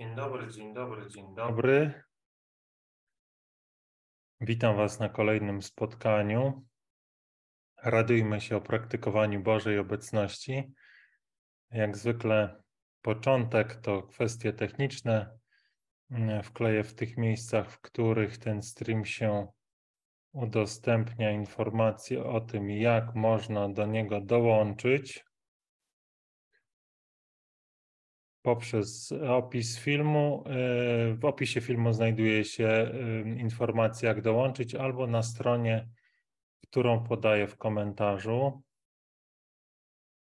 Dzień 0.00 0.14
dobry, 0.14 0.50
dzień 0.50 0.74
dobry, 0.74 1.08
dzień 1.08 1.34
dobry. 1.34 2.02
Witam 4.40 4.76
Was 4.76 5.00
na 5.00 5.08
kolejnym 5.08 5.62
spotkaniu. 5.62 6.66
Radujmy 7.82 8.40
się 8.40 8.56
o 8.56 8.60
praktykowaniu 8.60 9.42
Bożej 9.42 9.78
obecności. 9.78 10.72
Jak 11.70 11.96
zwykle, 11.96 12.62
początek 13.02 13.74
to 13.74 14.02
kwestie 14.02 14.52
techniczne. 14.52 15.38
Wkleję 16.42 16.84
w 16.84 16.94
tych 16.94 17.16
miejscach, 17.16 17.70
w 17.70 17.80
których 17.80 18.38
ten 18.38 18.62
stream 18.62 19.04
się 19.04 19.46
udostępnia 20.32 21.30
informacje 21.30 22.24
o 22.24 22.40
tym, 22.40 22.70
jak 22.70 23.14
można 23.14 23.68
do 23.68 23.86
niego 23.86 24.20
dołączyć. 24.20 25.24
Poprzez 28.42 29.12
opis 29.12 29.78
filmu. 29.78 30.44
E, 30.46 31.14
w 31.14 31.24
opisie 31.24 31.60
filmu 31.60 31.92
znajduje 31.92 32.44
się 32.44 32.66
e, 32.66 33.20
informacja, 33.22 34.08
jak 34.08 34.22
dołączyć, 34.22 34.74
albo 34.74 35.06
na 35.06 35.22
stronie, 35.22 35.88
którą 36.62 37.04
podaję 37.04 37.46
w 37.46 37.56
komentarzu. 37.56 38.62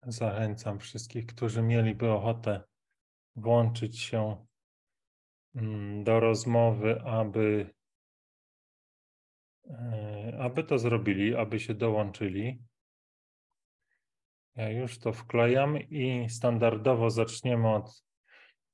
Zachęcam 0.03 0.79
wszystkich, 0.79 1.27
którzy 1.27 1.63
mieliby 1.63 2.11
ochotę 2.11 2.63
włączyć 3.37 3.99
się 4.01 4.47
mm, 5.55 6.05
do 6.05 6.21
rozmowy, 6.21 7.03
aby, 7.03 7.75
e, 9.71 10.39
aby 10.41 10.65
to 10.65 10.79
zrobili, 10.79 11.37
aby 11.37 11.61
się 11.61 11.75
dołączyli. 11.75 12.63
Ja 14.57 14.71
już 14.71 14.99
to 14.99 15.13
wklejam 15.13 15.79
i 15.79 16.27
standardowo 16.29 17.11
zaczniemy 17.11 17.75
od 17.75 18.08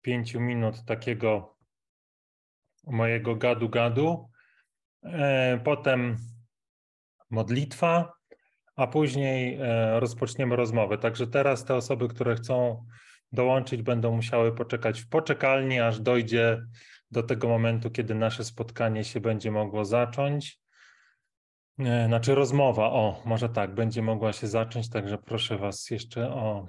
pięciu 0.05 0.41
minut 0.41 0.85
takiego 0.85 1.57
mojego 2.87 3.37
gadu-gadu. 3.37 4.29
E, 5.05 5.61
potem 5.65 6.17
modlitwa, 7.31 8.13
a 8.77 8.87
później 8.87 9.59
e, 9.61 10.01
rozpoczniemy 10.01 10.57
rozmowę. 10.57 10.99
Także 10.99 11.27
teraz 11.27 11.65
te 11.65 11.75
osoby, 11.75 12.09
które 12.09 12.35
chcą 12.35 12.87
dołączyć, 13.33 13.83
będą 13.83 14.17
musiały 14.17 14.55
poczekać 14.55 15.01
w 15.01 15.09
poczekalni, 15.09 15.81
aż 15.81 16.01
dojdzie 16.01 16.63
do 17.11 17.23
tego 17.23 17.49
momentu, 17.49 17.91
kiedy 17.91 18.15
nasze 18.15 18.45
spotkanie 18.45 19.05
się 19.05 19.21
będzie 19.21 19.51
mogło 19.51 19.85
zacząć. 19.85 20.61
E, 21.79 22.07
znaczy 22.07 22.35
rozmowa, 22.35 22.87
o, 22.87 23.23
może 23.25 23.49
tak, 23.49 23.75
będzie 23.75 24.03
mogła 24.03 24.33
się 24.33 24.47
zacząć, 24.47 24.91
także 24.91 25.19
proszę 25.19 25.59
Was 25.59 25.91
jeszcze 25.91 26.29
o 26.29 26.67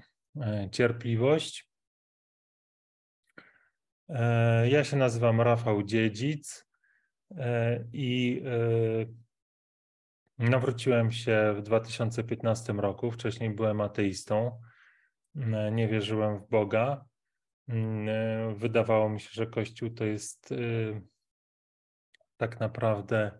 cierpliwość. 0.72 1.75
E, 4.10 4.70
ja 4.70 4.84
się 4.84 4.98
nazywam 4.98 5.42
Rafał 5.42 5.84
Dziedzic 5.84 6.68
e, 7.38 7.84
i 7.94 8.42
e, 10.40 10.46
nawróciłem 10.50 11.12
się 11.12 11.54
w 11.58 11.62
2015 11.62 12.74
roku. 12.74 13.12
Wcześniej 13.12 13.50
byłem 13.50 13.82
ateistą. 13.82 14.62
Nie 15.72 15.88
wierzyłem 15.88 16.40
w 16.40 16.50
Boga. 16.50 17.06
Wydawało 18.56 19.10
mi 19.10 19.20
się, 19.20 19.30
że 19.32 19.48
Kościół 19.48 19.90
to 19.90 20.06
jest 20.06 20.54
tak 22.38 22.60
naprawdę 22.60 23.32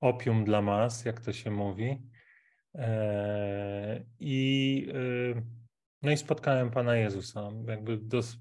opium 0.00 0.44
dla 0.44 0.62
mas, 0.62 1.04
jak 1.04 1.20
to 1.20 1.32
się 1.32 1.50
mówi. 1.50 2.02
I 4.20 4.86
no 6.02 6.10
i 6.10 6.16
spotkałem 6.16 6.70
Pana 6.70 6.96
Jezusa. 6.96 7.50
Jakby 7.66 7.96
dos, 7.96 8.36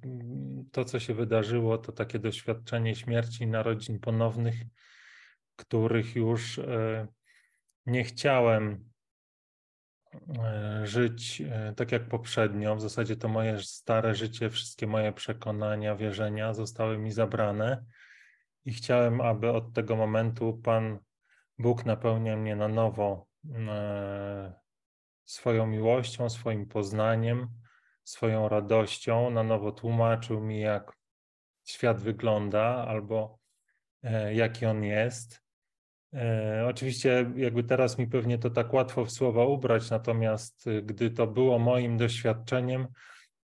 to, 0.72 0.86
co 0.86 1.00
się 1.00 1.14
wydarzyło, 1.14 1.78
to 1.78 1.92
takie 1.92 2.20
doświadczenie 2.20 2.96
śmierci 2.96 3.48
narodzin 3.48 4.00
ponownych, 4.00 4.56
których 5.56 6.16
już 6.16 6.60
e, 6.60 7.08
nie 7.86 8.04
chciałem 8.04 8.90
e, 10.44 10.82
żyć 10.88 11.42
e, 11.42 11.74
tak 11.78 11.92
jak 11.92 12.08
poprzednio. 12.08 12.76
W 12.76 12.82
zasadzie 12.82 13.16
to 13.16 13.28
moje 13.28 13.60
stare 13.60 14.16
życie, 14.16 14.50
wszystkie 14.50 14.88
moje 14.88 15.14
przekonania, 15.14 15.96
wierzenia 15.96 16.54
zostały 16.54 16.98
mi 16.98 17.12
zabrane 17.12 17.86
i 18.66 18.74
chciałem, 18.74 19.22
aby 19.22 19.52
od 19.52 19.74
tego 19.74 19.96
momentu 19.96 20.62
Pan 20.64 21.00
Bóg 21.58 21.86
napełniał 21.86 22.38
mnie 22.38 22.56
na 22.56 22.68
nowo 22.68 23.28
swoją 25.30 25.68
miłością, 25.68 26.30
swoim 26.30 26.66
poznaniem, 26.66 27.48
swoją 28.04 28.50
radością, 28.50 29.30
na 29.30 29.44
nowo 29.44 29.72
tłumaczył 29.72 30.42
mi, 30.42 30.60
jak 30.60 30.94
świat 31.64 32.02
wygląda 32.02 32.86
albo 32.88 33.40
e, 34.04 34.34
jaki 34.34 34.66
on 34.66 34.84
jest. 34.84 35.42
E, 36.14 36.66
oczywiście, 36.70 37.32
jakby 37.36 37.64
teraz 37.64 37.98
mi 37.98 38.08
pewnie 38.08 38.38
to 38.38 38.50
tak 38.50 38.74
łatwo 38.74 39.06
w 39.06 39.12
słowa 39.12 39.46
ubrać, 39.46 39.90
natomiast 39.90 40.68
e, 40.68 40.82
gdy 40.82 41.12
to 41.12 41.28
było 41.28 41.60
moim 41.60 41.98
doświadczeniem, 41.98 42.88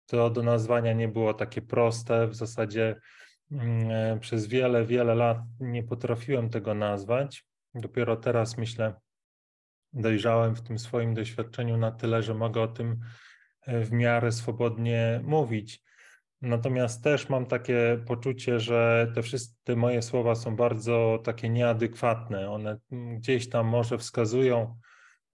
to 0.06 0.30
do 0.30 0.44
nazwania 0.44 0.94
nie 0.94 1.08
było 1.08 1.34
takie 1.34 1.62
proste. 1.62 2.28
W 2.28 2.36
zasadzie 2.36 2.96
mm, 3.52 4.20
przez 4.20 4.47
wiele, 4.47 4.86
wiele 4.86 5.16
lat 5.16 5.38
nie 5.59 5.84
potrafiłem 5.84 6.50
tego 6.50 6.74
nazwać. 6.74 7.46
Dopiero 7.75 8.16
teraz 8.18 8.58
myślę, 8.58 8.94
dojrzałem 9.94 10.56
w 10.56 10.62
tym 10.62 10.79
swoim 10.79 11.13
doświadczeniu 11.13 11.78
na 11.78 11.91
tyle, 11.91 12.24
że 12.24 12.34
mogę 12.34 12.62
o 12.62 12.68
tym 12.68 13.00
e, 13.62 13.81
w 13.81 13.91
miarę 13.91 14.31
swobodnie 14.31 15.22
mówić. 15.24 15.84
Natomiast 16.41 17.03
też 17.03 17.29
mam 17.29 17.46
takie 17.46 18.03
poczucie, 18.07 18.59
że 18.59 19.12
te 19.16 19.22
wszystkie 19.22 19.75
moje 19.75 20.02
słowa 20.02 20.35
są 20.35 20.56
bardzo 20.56 21.19
takie 21.24 21.50
nieadekwatne. 21.50 22.50
One 22.50 22.78
gdzieś 22.91 23.50
tam 23.50 23.68
może 23.68 23.97
wskazują 23.97 24.78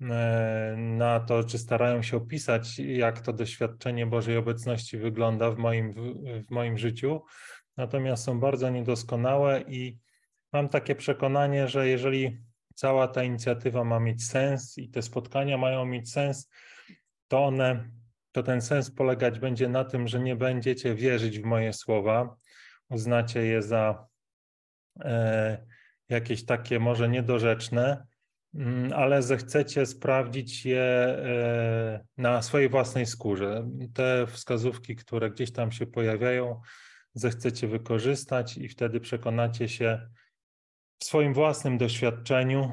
e, 0.02 0.76
na 0.78 1.20
to, 1.20 1.44
czy 1.44 1.58
starają 1.58 2.02
się 2.02 2.18
opisać, 2.18 2.80
jak 2.80 3.22
to 3.22 3.34
doświadczenie 3.34 4.06
Bożej 4.06 4.38
obecności 4.38 4.98
wygląda 4.98 5.52
w 5.52 5.58
moim, 5.58 5.94
w 6.48 6.52
moim 6.52 6.78
życiu. 6.78 7.22
Natomiast 7.78 8.24
są 8.24 8.40
bardzo 8.40 8.70
niedoskonałe 8.70 9.62
i 9.62 9.98
mam 10.54 10.70
takie 10.70 10.96
przekonanie, 10.96 11.68
że 11.68 11.88
jeżeli 11.88 12.47
cała 12.78 13.08
ta 13.08 13.24
inicjatywa 13.24 13.84
ma 13.84 14.00
mieć 14.00 14.26
sens 14.26 14.78
i 14.78 14.90
te 14.90 15.02
spotkania 15.02 15.58
mają 15.58 15.86
mieć 15.86 16.12
sens, 16.12 16.50
to 17.28 17.46
one, 17.46 17.90
to 18.32 18.44
ten 18.44 18.62
sens 18.62 18.92
polegać 18.92 19.40
będzie 19.40 19.70
na 19.70 19.86
tym, 19.86 20.08
że 20.08 20.20
nie 20.20 20.36
będziecie 20.36 20.96
wierzyć 20.96 21.40
w 21.40 21.44
moje 21.44 21.74
słowa, 21.74 22.36
uznacie 22.90 23.46
je 23.46 23.62
za 23.62 24.08
e, 25.00 25.66
jakieś 26.10 26.46
takie 26.46 26.80
może 26.80 27.10
niedorzeczne, 27.10 28.06
mm, 28.56 28.94
ale 28.94 29.22
zechcecie 29.22 29.86
sprawdzić 29.86 30.66
je 30.66 30.82
e, 30.82 32.06
na 32.18 32.42
swojej 32.42 32.70
własnej 32.70 33.06
skórze. 33.06 33.70
Te 33.94 34.28
wskazówki, 34.28 34.96
które 34.96 35.32
gdzieś 35.32 35.52
tam 35.52 35.72
się 35.72 35.88
pojawiają, 35.88 36.62
zechcecie 37.14 37.68
wykorzystać 37.68 38.58
i 38.58 38.70
wtedy 38.70 39.00
przekonacie 39.00 39.70
się, 39.70 40.10
w 41.00 41.04
swoim 41.04 41.34
własnym 41.34 41.78
doświadczeniu, 41.78 42.72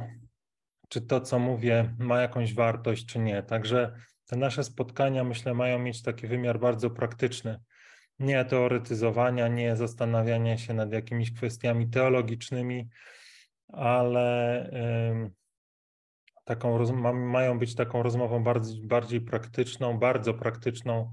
czy 0.88 1.00
to, 1.00 1.20
co 1.20 1.38
mówię, 1.38 1.94
ma 1.98 2.20
jakąś 2.20 2.54
wartość, 2.54 3.06
czy 3.06 3.18
nie. 3.18 3.42
Także 3.42 3.94
te 4.26 4.36
nasze 4.36 4.64
spotkania, 4.64 5.24
myślę, 5.24 5.54
mają 5.54 5.78
mieć 5.78 6.02
taki 6.02 6.26
wymiar 6.26 6.60
bardzo 6.60 6.90
praktyczny. 6.90 7.60
Nie 8.18 8.44
teoretyzowania, 8.44 9.48
nie 9.48 9.76
zastanawiania 9.76 10.58
się 10.58 10.74
nad 10.74 10.92
jakimiś 10.92 11.32
kwestiami 11.32 11.90
teologicznymi, 11.90 12.88
ale 13.68 14.70
taką, 16.44 16.92
mają 17.12 17.58
być 17.58 17.74
taką 17.74 18.02
rozmową 18.02 18.42
bardziej, 18.42 18.86
bardziej 18.86 19.20
praktyczną, 19.20 19.98
bardzo 19.98 20.34
praktyczną, 20.34 21.12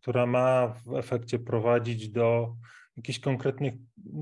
która 0.00 0.26
ma 0.26 0.68
w 0.68 0.94
efekcie 0.94 1.38
prowadzić 1.38 2.08
do 2.08 2.54
jakichś 2.96 3.18
konkretnych 3.18 3.74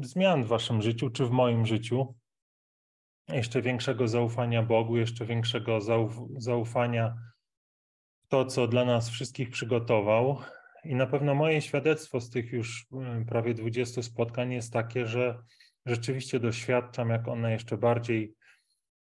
zmian 0.02 0.44
w 0.44 0.46
waszym 0.46 0.82
życiu 0.82 1.10
czy 1.10 1.26
w 1.26 1.30
moim 1.30 1.66
życiu 1.66 2.14
jeszcze 3.28 3.62
większego 3.62 4.08
zaufania 4.08 4.62
Bogu, 4.62 4.96
jeszcze 4.96 5.26
większego 5.26 5.78
zaufania 6.36 7.16
w 8.24 8.28
to, 8.28 8.44
co 8.44 8.68
dla 8.68 8.84
nas 8.84 9.10
wszystkich 9.10 9.50
przygotował. 9.50 10.40
I 10.84 10.94
na 10.94 11.06
pewno 11.06 11.34
moje 11.34 11.62
świadectwo 11.62 12.20
z 12.20 12.30
tych 12.30 12.52
już 12.52 12.86
mm, 12.92 13.26
prawie 13.26 13.54
20 13.54 14.02
spotkań 14.02 14.52
jest 14.52 14.72
takie, 14.72 15.06
że 15.06 15.38
rzeczywiście 15.86 16.40
doświadczam, 16.40 17.10
jak 17.10 17.28
one 17.28 17.52
jeszcze 17.52 17.76
bardziej, 17.76 18.34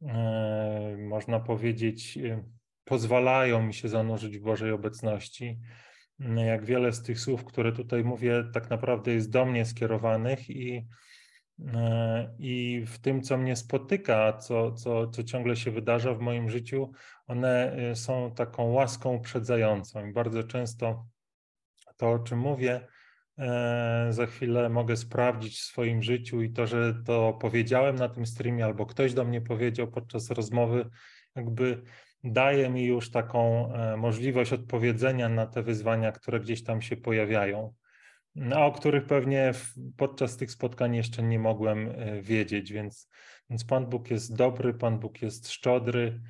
e, 0.01 0.97
można 0.97 1.39
powiedzieć, 1.39 2.17
e, 2.17 2.43
pozwalają 2.83 3.63
mi 3.63 3.73
się 3.73 3.89
zanurzyć 3.89 4.37
w 4.37 4.43
Bożej 4.43 4.71
obecności. 4.71 5.59
Jak 6.19 6.65
wiele 6.65 6.93
z 6.93 7.03
tych 7.03 7.19
słów, 7.19 7.45
które 7.45 7.71
tutaj 7.71 8.03
mówię, 8.03 8.43
tak 8.53 8.69
naprawdę 8.69 9.13
jest 9.13 9.29
do 9.29 9.45
mnie 9.45 9.65
skierowanych 9.65 10.49
i 10.49 10.87
I 12.39 12.83
w 12.87 12.99
tym, 12.99 13.21
co 13.21 13.37
mnie 13.37 13.55
spotyka, 13.55 14.33
co, 14.33 14.71
co, 14.71 15.07
co 15.07 15.23
ciągle 15.23 15.55
się 15.55 15.71
wydarza 15.71 16.13
w 16.13 16.19
moim 16.19 16.49
życiu, 16.49 16.91
one 17.27 17.73
e, 17.73 17.95
są 17.95 18.31
taką 18.31 18.71
łaską 18.71 19.15
uprzedzającą. 19.15 20.05
I 20.05 20.13
bardzo 20.13 20.43
często 20.43 21.05
to, 21.97 22.11
o 22.11 22.19
czym 22.19 22.39
mówię, 22.39 22.87
e, 23.37 24.07
za 24.09 24.25
chwilę 24.25 24.69
mogę 24.69 24.97
sprawdzić 24.97 25.57
w 25.57 25.63
swoim 25.63 26.03
życiu 26.03 26.41
i 26.41 26.51
to, 26.51 26.67
że 26.67 26.93
to 27.05 27.33
powiedziałem 27.33 27.95
na 27.95 28.09
tym 28.09 28.25
streamie 28.25 28.65
albo 28.65 28.85
ktoś 28.85 29.13
do 29.13 29.25
mnie 29.25 29.41
powiedział 29.41 29.87
podczas 29.87 30.31
rozmowy, 30.31 30.89
jakby 31.35 31.81
daje 32.23 32.69
mi 32.69 32.85
już 32.85 33.11
taką 33.11 33.73
e, 33.73 33.97
możliwość 33.97 34.53
odpowiedzenia 34.53 35.29
na 35.29 35.45
te 35.45 35.63
wyzwania, 35.63 36.11
które 36.11 36.39
gdzieś 36.39 36.63
tam 36.63 36.81
się 36.81 36.97
pojawiają, 36.97 37.73
no, 38.35 38.65
o 38.65 38.71
których 38.71 39.05
pewnie 39.05 39.51
podczas 39.97 40.37
tych 40.37 40.51
spotkań 40.51 40.95
jeszcze 40.95 41.23
nie 41.23 41.39
mogłem 41.39 41.89
e, 41.89 42.21
wiedzieć, 42.21 42.71
więc, 42.71 43.09
więc 43.49 43.65
Pan 43.65 43.85
Bóg 43.85 44.11
jest 44.11 44.35
dobry, 44.35 44.73
Pan 44.73 44.99
Bóg 44.99 45.21
jest 45.21 45.51
szczodry, 45.51 46.21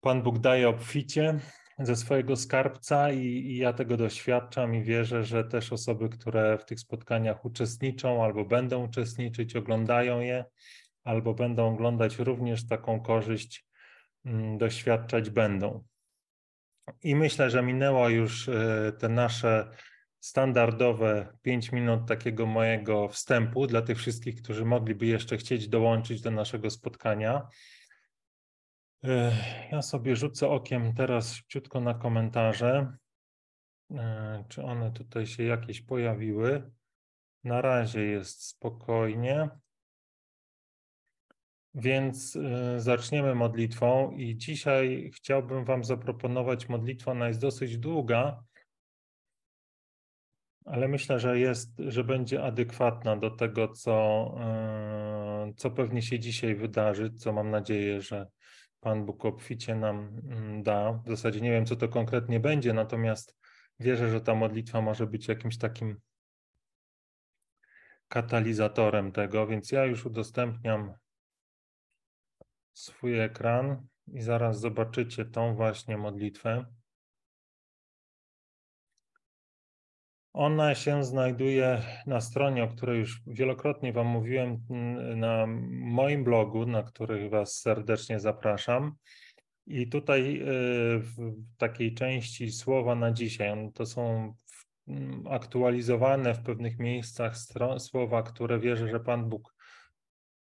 Pan 0.00 0.22
Bóg 0.22 0.38
daje 0.38 0.68
obficie 0.68 1.38
ze 1.78 1.96
swojego 1.96 2.36
skarbca 2.36 3.12
i, 3.12 3.26
i, 3.26 3.56
ja 3.56 3.72
tego 3.72 3.96
doświadczam 3.96 4.74
i 4.74 4.82
wierzę, 4.82 5.24
że 5.24 5.44
też 5.44 5.72
osoby, 5.72 6.08
które 6.08 6.58
w 6.58 6.64
tych 6.64 6.80
spotkaniach 6.80 7.44
uczestniczą 7.44 8.24
albo 8.24 8.44
będą 8.44 8.84
uczestniczyć, 8.84 9.56
oglądają 9.56 10.20
je, 10.20 10.44
albo 11.04 11.34
będą 11.34 11.74
oglądać 11.74 12.18
również 12.18 12.66
taką 12.66 13.00
korzyść 13.00 13.68
Mm, 14.24 14.58
doświadczać 14.58 15.30
będą. 15.30 15.84
I 17.02 17.16
myślę, 17.16 17.50
że 17.50 17.62
minęło 17.62 18.08
już 18.08 18.48
e, 18.48 18.92
te 18.98 19.08
nasze 19.08 19.70
standardowe 20.20 21.38
5 21.42 21.72
minut 21.72 22.08
takiego 22.08 22.46
mojego 22.46 23.08
wstępu 23.08 23.66
dla 23.66 23.82
tych 23.82 23.98
wszystkich, 23.98 24.42
którzy 24.42 24.64
mogliby 24.64 25.06
jeszcze 25.06 25.36
chcieć 25.36 25.68
dołączyć 25.68 26.20
do 26.20 26.30
naszego 26.30 26.70
spotkania. 26.70 27.48
E, 29.04 29.32
ja 29.72 29.82
sobie 29.82 30.16
rzucę 30.16 30.48
okiem 30.48 30.94
teraz 30.94 31.32
szybciutko 31.32 31.80
na 31.80 31.94
komentarze, 31.94 32.96
e, 33.90 34.44
czy 34.48 34.62
one 34.62 34.92
tutaj 34.92 35.26
się 35.26 35.42
jakieś 35.42 35.80
pojawiły. 35.82 36.70
Na 37.44 37.60
razie 37.60 38.04
jest 38.04 38.42
spokojnie. 38.42 39.48
Więc 41.74 42.36
y, 42.36 42.80
zaczniemy 42.80 43.34
modlitwą 43.34 44.10
i 44.10 44.36
dzisiaj 44.36 45.10
chciałbym 45.14 45.64
Wam 45.64 45.84
zaproponować 45.84 46.68
modlitwę. 46.68 47.10
Ona 47.10 47.28
jest 47.28 47.40
dosyć 47.40 47.78
długa, 47.78 48.44
ale 50.70 50.88
myślę, 50.88 51.18
że 51.18 51.38
jest, 51.38 51.70
że 51.78 52.04
będzie 52.04 52.42
adekwatna 52.42 53.16
do 53.16 53.30
tego, 53.30 53.68
co, 53.68 54.34
y, 55.48 55.54
co 55.54 55.70
pewnie 55.70 56.02
się 56.02 56.18
dzisiaj 56.18 56.54
wydarzy, 56.54 57.10
co 57.10 57.32
mam 57.32 57.50
nadzieję, 57.50 58.00
że 58.00 58.26
Pan 58.80 59.06
Bóg 59.06 59.24
obficie 59.24 59.74
nam 59.74 60.20
mm, 60.30 60.62
da. 60.62 60.92
W 60.92 61.08
zasadzie 61.08 61.40
nie 61.40 61.50
wiem, 61.50 61.66
co 61.66 61.76
to 61.76 61.88
konkretnie 61.88 62.40
będzie, 62.40 62.72
natomiast 62.72 63.36
wierzę, 63.80 64.10
że 64.10 64.20
ta 64.20 64.34
modlitwa 64.34 64.80
może 64.80 65.06
być 65.06 65.28
jakimś 65.28 65.58
takim 65.58 66.00
katalizatorem 68.08 69.12
tego, 69.12 69.46
więc 69.46 69.72
ja 69.72 69.84
już 69.84 70.06
udostępniam 70.06 70.94
swój 72.72 73.20
ekran 73.20 73.86
i 74.12 74.22
zaraz 74.22 74.60
zobaczycie 74.60 75.24
tą 75.24 75.54
właśnie 75.54 75.96
modlitwę. 75.96 76.66
Ona 80.38 80.74
się 80.74 81.04
znajduje 81.04 81.82
na 82.06 82.20
stronie, 82.20 82.64
o 82.64 82.68
której 82.68 82.98
już 82.98 83.22
wielokrotnie 83.26 83.92
Wam 83.92 84.06
mówiłem, 84.06 84.58
na 85.16 85.46
moim 85.70 86.24
blogu, 86.24 86.66
na 86.66 86.82
który 86.82 87.30
Was 87.30 87.60
serdecznie 87.60 88.20
zapraszam. 88.20 88.92
I 89.66 89.88
tutaj 89.88 90.40
y, 90.40 90.98
w 90.98 91.34
takiej 91.56 91.94
części 91.94 92.52
słowa 92.52 92.94
na 92.94 93.12
dzisiaj, 93.12 93.70
to 93.74 93.86
są 93.86 94.34
aktualizowane 95.30 96.34
w 96.34 96.42
pewnych 96.42 96.78
miejscach 96.78 97.34
słowa, 97.78 98.22
które 98.22 98.60
wierzę, 98.60 98.88
że 98.88 99.00
Pan 99.00 99.28
Bóg 99.28 99.54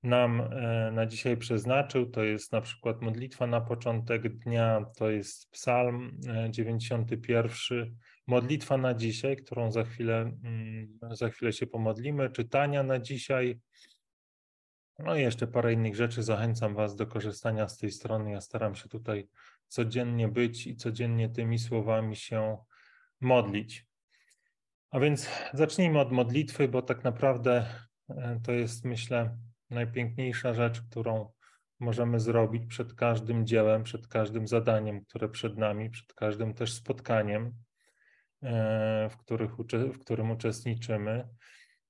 nam 0.02 0.40
e, 0.40 0.90
na 0.92 1.06
dzisiaj 1.06 1.36
przeznaczył. 1.36 2.10
To 2.10 2.24
jest 2.24 2.52
na 2.52 2.60
przykład 2.60 3.02
modlitwa 3.02 3.46
na 3.46 3.60
początek 3.60 4.38
dnia, 4.38 4.84
to 4.96 5.10
jest 5.10 5.50
Psalm 5.50 6.20
91, 6.50 7.78
e, 7.78 7.86
modlitwa 8.28 8.76
na 8.76 8.94
dzisiaj, 8.94 9.36
którą 9.36 9.72
za 9.72 9.84
chwilę, 9.84 10.16
mm, 10.44 10.98
za 11.12 11.28
chwilę 11.28 11.52
się 11.52 11.66
pomodlimy, 11.66 12.30
czytania 12.30 12.82
na 12.82 12.98
dzisiaj. 12.98 13.60
No 14.98 15.16
i 15.16 15.20
jeszcze 15.20 15.46
parę 15.46 15.72
innych 15.72 15.96
rzeczy. 15.96 16.22
Zachęcam 16.22 16.74
Was 16.74 16.96
do 16.96 17.06
korzystania 17.06 17.68
z 17.68 17.78
tej 17.78 17.90
strony. 17.90 18.30
Ja 18.30 18.40
staram 18.40 18.74
się 18.74 18.88
tutaj 18.88 19.28
codziennie 19.68 20.28
być 20.28 20.66
i 20.66 20.76
codziennie 20.76 21.28
tymi 21.28 21.58
słowami 21.58 22.16
się 22.16 22.56
modlić. 23.20 23.86
A 24.90 25.00
więc 25.00 25.28
zacznijmy 25.52 26.00
od 26.00 26.12
modlitwy, 26.12 26.68
bo 26.68 26.82
tak 26.82 27.04
naprawdę 27.04 27.66
e, 28.08 28.40
to 28.44 28.52
jest, 28.52 28.84
myślę, 28.84 29.38
najpiękniejsza 29.70 30.54
rzecz, 30.54 30.82
którą 30.82 31.32
możemy 31.80 32.20
zrobić 32.20 32.66
przed 32.66 32.94
każdym 32.94 33.46
dziełem, 33.46 33.82
przed 33.82 34.06
każdym 34.06 34.48
zadaniem, 34.48 35.04
które 35.04 35.28
przed 35.28 35.58
nami, 35.58 35.90
przed 35.90 36.12
każdym 36.12 36.54
też 36.54 36.72
spotkaniem, 36.72 37.54
w, 39.10 39.16
których, 39.18 39.50
w 39.92 39.98
którym 39.98 40.30
uczestniczymy. 40.30 41.28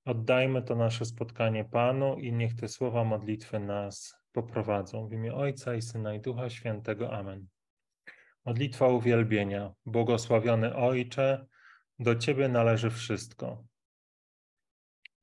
Oddajmy 0.05 0.63
to 0.63 0.77
nasze 0.77 1.05
spotkanie 1.05 1.65
Panu 1.65 2.19
i 2.19 2.33
niech 2.33 2.57
te 2.57 2.69
słowa 2.69 3.05
modlitwy 3.05 3.61
nas 3.61 4.15
poprowadzą. 4.33 5.09
W 5.09 5.13
imię 5.13 5.35
Ojca 5.35 5.75
i 5.75 5.83
Syna 5.83 6.15
i 6.15 6.21
Ducha 6.21 6.51
Świętego. 6.51 7.13
Amen. 7.13 7.47
Modlitwa 8.45 8.89
uwielbienia. 8.89 9.73
Błogosławiony 9.87 10.77
Ojcze, 10.77 11.47
do 11.99 12.17
Ciebie 12.17 12.49
należy 12.49 12.91
wszystko. 12.91 13.65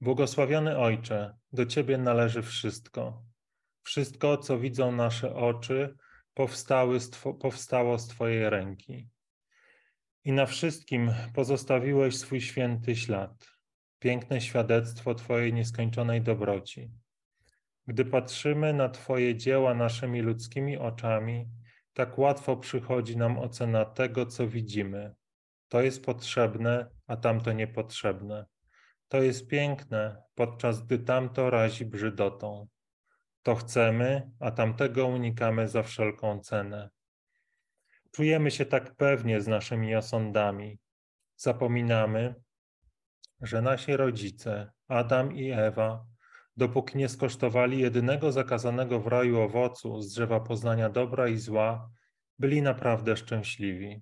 Błogosławiony 0.02 0.78
Ojcze, 0.78 1.38
do 1.54 1.66
Ciebie 1.66 1.98
należy 1.98 2.42
wszystko. 2.42 3.24
Wszystko, 3.84 4.38
co 4.38 4.60
widzą 4.60 4.92
nasze 4.92 5.36
oczy, 5.36 5.96
powstały 6.34 7.00
powstało 7.40 7.98
z 7.98 8.08
Twojej 8.08 8.50
ręki. 8.50 9.10
I 10.26 10.32
na 10.32 10.46
wszystkim 10.46 11.12
pozostawiłeś 11.34 12.18
swój 12.18 12.42
święty 12.42 12.96
ślad, 12.96 13.48
piękne 14.00 14.42
świadectwo 14.42 15.16
Twojej 15.16 15.54
nieskończonej 15.54 16.22
dobroci. 16.22 16.92
Gdy 17.88 18.06
patrzymy 18.06 18.74
na 18.74 18.90
Twoje 18.90 19.36
dzieła 19.36 19.74
naszymi 19.74 20.22
ludzkimi 20.22 20.78
oczami, 20.78 21.50
tak 21.94 22.18
łatwo 22.18 22.58
przychodzi 22.58 23.18
nam 23.18 23.38
ocena 23.38 23.86
tego, 23.86 24.26
co 24.26 24.48
widzimy. 24.48 25.16
To 25.70 25.82
jest 25.82 26.06
potrzebne, 26.06 26.90
a 27.08 27.18
tamto 27.18 27.54
niepotrzebne. 27.54 28.46
To 29.08 29.22
jest 29.22 29.48
piękne, 29.48 30.24
podczas 30.36 30.86
gdy 30.86 31.00
tamto 31.00 31.50
razi 31.50 31.86
brzydotą. 31.86 32.68
To 33.44 33.56
chcemy, 33.56 34.32
a 34.40 34.52
tamtego 34.52 35.08
unikamy 35.08 35.68
za 35.68 35.84
wszelką 35.84 36.40
cenę. 36.40 36.90
Czujemy 38.16 38.52
się 38.52 38.66
tak 38.66 38.96
pewnie 38.96 39.42
z 39.42 39.48
naszymi 39.48 39.96
osądami. 39.96 40.80
Zapominamy, 41.38 42.36
że 43.42 43.62
nasi 43.62 43.98
rodzice, 43.98 44.72
Adam 44.88 45.36
i 45.36 45.52
Ewa, 45.52 46.06
dopóki 46.58 46.98
nie 46.98 47.10
skosztowali 47.10 47.80
jedynego 47.80 48.32
zakazanego 48.32 49.00
w 49.00 49.08
raju 49.08 49.40
owocu 49.40 50.02
z 50.02 50.14
drzewa 50.14 50.40
poznania 50.40 50.90
dobra 50.90 51.28
i 51.28 51.38
zła, 51.38 51.90
byli 52.40 52.62
naprawdę 52.62 53.18
szczęśliwi. 53.18 54.02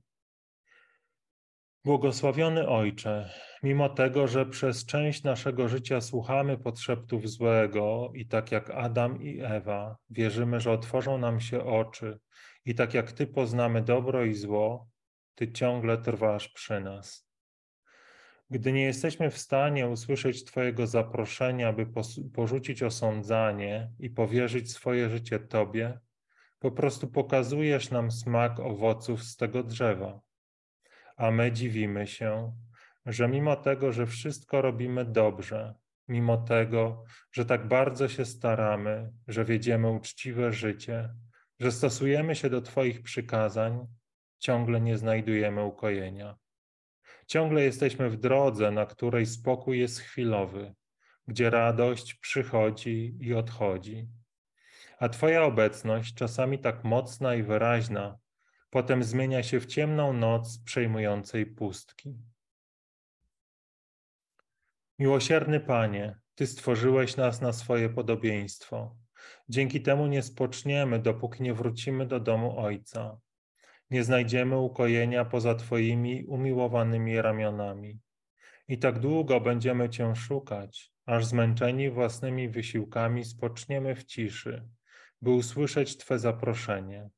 Błogosławiony 1.85 2.67
Ojcze, 2.67 3.29
mimo 3.63 3.89
tego, 3.89 4.27
że 4.27 4.45
przez 4.45 4.85
część 4.85 5.23
naszego 5.23 5.67
życia 5.67 6.01
słuchamy 6.01 6.57
podszeptów 6.57 7.29
złego 7.29 8.11
i 8.15 8.25
tak 8.25 8.51
jak 8.51 8.69
Adam 8.69 9.21
i 9.23 9.39
Ewa, 9.41 9.97
wierzymy, 10.09 10.59
że 10.59 10.71
otworzą 10.71 11.17
nam 11.17 11.39
się 11.39 11.63
oczy 11.63 12.19
i 12.65 12.75
tak 12.75 12.93
jak 12.93 13.11
Ty 13.11 13.27
poznamy 13.27 13.81
dobro 13.81 14.25
i 14.25 14.33
zło, 14.33 14.87
Ty 15.35 15.51
ciągle 15.51 15.97
trwasz 15.97 16.49
przy 16.49 16.79
nas. 16.79 17.29
Gdy 18.49 18.71
nie 18.71 18.83
jesteśmy 18.83 19.29
w 19.29 19.37
stanie 19.37 19.87
usłyszeć 19.87 20.43
Twojego 20.43 20.87
zaproszenia, 20.87 21.73
by 21.73 21.87
porzucić 22.33 22.83
osądzanie 22.83 23.91
i 23.99 24.09
powierzyć 24.09 24.71
swoje 24.71 25.09
życie 25.09 25.39
Tobie, 25.39 25.99
po 26.59 26.71
prostu 26.71 27.07
pokazujesz 27.07 27.91
nam 27.91 28.11
smak 28.11 28.59
owoców 28.59 29.23
z 29.23 29.35
tego 29.37 29.63
drzewa 29.63 30.19
a 31.23 31.31
my 31.31 31.51
dziwimy 31.51 32.07
się, 32.07 32.53
że 33.05 33.27
mimo 33.27 33.55
tego, 33.55 33.91
że 33.91 34.05
wszystko 34.05 34.61
robimy 34.61 35.05
dobrze, 35.05 35.73
mimo 36.07 36.37
tego, 36.37 37.03
że 37.31 37.45
tak 37.45 37.67
bardzo 37.67 38.07
się 38.07 38.25
staramy, 38.25 39.11
że 39.27 39.45
wiedziemy 39.45 39.91
uczciwe 39.91 40.53
życie, 40.53 41.09
że 41.59 41.71
stosujemy 41.71 42.35
się 42.35 42.49
do 42.49 42.61
Twoich 42.61 43.01
przykazań, 43.03 43.87
ciągle 44.39 44.81
nie 44.81 44.97
znajdujemy 44.97 45.63
ukojenia. 45.63 46.35
Ciągle 47.27 47.63
jesteśmy 47.63 48.09
w 48.09 48.17
drodze, 48.17 48.71
na 48.71 48.85
której 48.85 49.25
spokój 49.25 49.79
jest 49.79 49.99
chwilowy, 49.99 50.73
gdzie 51.27 51.49
radość 51.49 52.13
przychodzi 52.13 53.17
i 53.19 53.33
odchodzi. 53.33 54.07
A 54.99 55.09
Twoja 55.09 55.43
obecność, 55.43 56.13
czasami 56.13 56.59
tak 56.59 56.83
mocna 56.83 57.35
i 57.35 57.43
wyraźna, 57.43 58.17
potem 58.73 59.03
zmienia 59.03 59.43
się 59.43 59.59
w 59.59 59.65
ciemną 59.65 60.13
noc 60.13 60.59
przejmującej 60.65 61.45
pustki. 61.45 62.17
Miłosierny 64.99 65.59
Panie, 65.59 66.19
Ty 66.35 66.47
stworzyłeś 66.47 67.17
nas 67.17 67.41
na 67.41 67.53
swoje 67.53 67.89
podobieństwo. 67.89 68.95
Dzięki 69.49 69.81
temu 69.81 70.07
nie 70.07 70.23
spoczniemy, 70.23 70.99
dopóki 70.99 71.43
nie 71.43 71.53
wrócimy 71.53 72.05
do 72.05 72.19
domu 72.19 72.59
Ojca. 72.59 73.17
Nie 73.89 74.03
znajdziemy 74.03 74.57
ukojenia 74.57 75.25
poza 75.25 75.55
Twoimi 75.55 76.25
umiłowanymi 76.25 77.21
ramionami. 77.21 77.99
I 78.67 78.77
tak 78.77 78.99
długo 78.99 79.41
będziemy 79.41 79.89
Cię 79.89 80.15
szukać, 80.15 80.93
aż 81.05 81.25
zmęczeni 81.25 81.89
własnymi 81.89 82.49
wysiłkami 82.49 83.25
spoczniemy 83.25 83.95
w 83.95 84.03
ciszy, 84.03 84.67
by 85.21 85.29
usłyszeć 85.29 85.97
Twe 85.97 86.19
zaproszenie. 86.19 87.09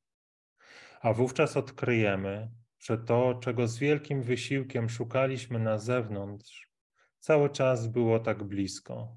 A 1.00 1.12
wówczas 1.12 1.56
odkryjemy, 1.56 2.50
że 2.78 2.98
to, 2.98 3.34
czego 3.34 3.68
z 3.68 3.78
wielkim 3.78 4.22
wysiłkiem 4.22 4.88
szukaliśmy 4.88 5.58
na 5.58 5.78
zewnątrz, 5.78 6.70
cały 7.20 7.50
czas 7.50 7.86
było 7.86 8.20
tak 8.20 8.44
blisko, 8.44 9.16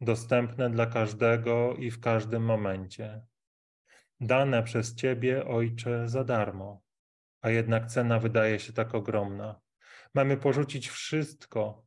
dostępne 0.00 0.70
dla 0.70 0.86
każdego 0.86 1.74
i 1.74 1.90
w 1.90 2.00
każdym 2.00 2.44
momencie, 2.44 3.26
dane 4.20 4.62
przez 4.62 4.94
Ciebie, 4.94 5.46
Ojcze, 5.46 6.08
za 6.08 6.24
darmo, 6.24 6.82
a 7.40 7.50
jednak 7.50 7.86
cena 7.86 8.18
wydaje 8.18 8.58
się 8.58 8.72
tak 8.72 8.94
ogromna. 8.94 9.60
Mamy 10.14 10.36
porzucić 10.36 10.88
wszystko, 10.88 11.86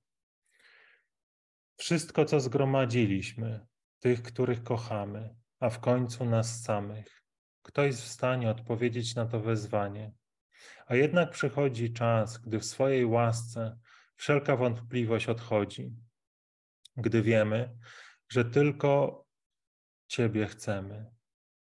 wszystko, 1.77 2.25
co 2.25 2.39
zgromadziliśmy, 2.39 3.67
tych, 3.99 4.23
których 4.23 4.63
kochamy, 4.63 5.35
a 5.59 5.69
w 5.69 5.79
końcu 5.79 6.25
nas 6.25 6.63
samych. 6.63 7.20
Kto 7.61 7.83
jest 7.83 8.01
w 8.01 8.07
stanie 8.07 8.49
odpowiedzieć 8.49 9.15
na 9.15 9.25
to 9.25 9.39
wezwanie? 9.39 10.11
A 10.85 10.95
jednak 10.95 11.31
przychodzi 11.31 11.93
czas, 11.93 12.37
gdy 12.37 12.59
w 12.59 12.65
swojej 12.65 13.05
łasce 13.05 13.77
wszelka 14.15 14.57
wątpliwość 14.57 15.29
odchodzi, 15.29 15.93
gdy 16.97 17.21
wiemy, 17.21 17.77
że 18.29 18.45
tylko 18.45 19.21
Ciebie 20.07 20.47
chcemy, 20.47 21.05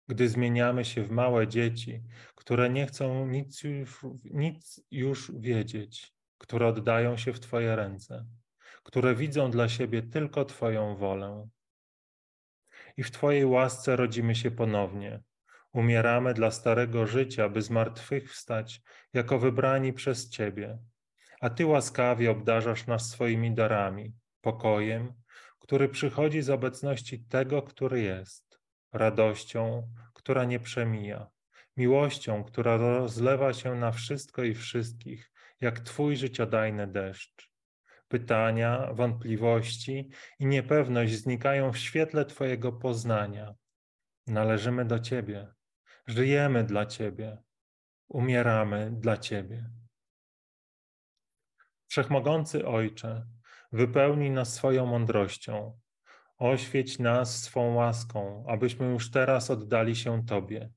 gdy 0.08 0.28
zmieniamy 0.28 0.84
się 0.84 1.02
w 1.02 1.10
małe 1.10 1.48
dzieci, 1.48 2.02
które 2.34 2.70
nie 2.70 2.86
chcą 2.86 3.26
nic 3.26 3.62
już, 3.62 4.06
nic 4.24 4.80
już 4.90 5.32
wiedzieć, 5.34 6.14
które 6.38 6.66
oddają 6.66 7.16
się 7.16 7.32
w 7.32 7.40
Twoje 7.40 7.76
ręce, 7.76 8.26
które 8.82 9.14
widzą 9.14 9.50
dla 9.50 9.68
siebie 9.68 10.02
tylko 10.02 10.44
Twoją 10.44 10.96
wolę. 10.96 11.48
I 12.96 13.02
w 13.02 13.10
Twojej 13.10 13.44
łasce 13.44 13.96
rodzimy 13.96 14.34
się 14.34 14.50
ponownie. 14.50 15.22
Umieramy 15.74 16.34
dla 16.34 16.50
starego 16.50 17.06
życia, 17.06 17.48
by 17.48 17.62
zmartwychwstać 17.62 18.82
jako 19.12 19.38
wybrani 19.38 19.92
przez 19.92 20.30
Ciebie. 20.30 20.78
A 21.40 21.50
Ty 21.50 21.66
łaskawie 21.66 22.30
obdarzasz 22.30 22.86
nas 22.86 23.10
swoimi 23.10 23.54
darami, 23.54 24.14
pokojem, 24.40 25.12
który 25.58 25.88
przychodzi 25.88 26.42
z 26.42 26.50
obecności 26.50 27.24
tego, 27.24 27.62
który 27.62 28.02
jest, 28.02 28.60
radością, 28.92 29.88
która 30.12 30.44
nie 30.44 30.60
przemija, 30.60 31.26
miłością, 31.76 32.44
która 32.44 32.76
rozlewa 32.76 33.52
się 33.52 33.74
na 33.74 33.92
wszystko 33.92 34.44
i 34.44 34.54
wszystkich, 34.54 35.32
jak 35.60 35.80
Twój 35.80 36.16
życiodajny 36.16 36.86
deszcz. 36.86 37.50
Pytania, 38.08 38.92
wątpliwości 38.92 40.10
i 40.38 40.46
niepewność 40.46 41.14
znikają 41.14 41.72
w 41.72 41.78
świetle 41.78 42.24
Twojego 42.24 42.72
poznania. 42.72 43.54
Należymy 44.26 44.84
do 44.84 44.98
Ciebie, 44.98 45.54
żyjemy 46.06 46.64
dla 46.64 46.86
Ciebie, 46.86 47.38
umieramy 48.08 48.90
dla 48.90 49.16
Ciebie. 49.16 49.70
Wszechmogący 51.86 52.66
Ojcze, 52.66 53.26
wypełnij 53.72 54.30
nas 54.30 54.54
swoją 54.54 54.86
mądrością, 54.86 55.78
oświeć 56.38 56.98
nas 56.98 57.42
swą 57.42 57.74
łaską, 57.74 58.44
abyśmy 58.48 58.86
już 58.86 59.10
teraz 59.10 59.50
oddali 59.50 59.96
się 59.96 60.26
Tobie. 60.26 60.70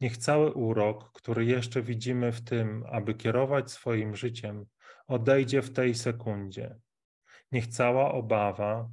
Niech 0.00 0.16
cały 0.16 0.52
urok, 0.52 1.12
który 1.12 1.44
jeszcze 1.44 1.82
widzimy 1.82 2.32
w 2.32 2.44
tym, 2.44 2.84
aby 2.88 3.14
kierować 3.14 3.70
swoim 3.70 4.16
życiem, 4.16 4.66
odejdzie 5.06 5.62
w 5.62 5.72
tej 5.72 5.94
sekundzie. 5.94 6.76
Niech 7.52 7.66
cała 7.66 8.12
obawa, 8.12 8.88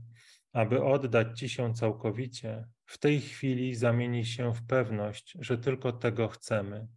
aby 0.53 0.83
oddać 0.83 1.39
Ci 1.39 1.49
się 1.49 1.73
całkowicie, 1.73 2.67
w 2.87 2.97
tej 2.97 3.21
chwili 3.21 3.75
zamieni 3.75 4.25
się 4.25 4.53
w 4.53 4.67
pewność, 4.67 5.37
że 5.39 5.57
tylko 5.57 5.91
tego 5.91 6.27
chcemy. 6.27 6.87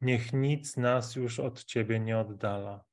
Niech 0.00 0.32
nic 0.32 0.76
nas 0.76 1.16
już 1.16 1.40
od 1.40 1.64
Ciebie 1.64 2.00
nie 2.00 2.18
oddala, 2.18 2.84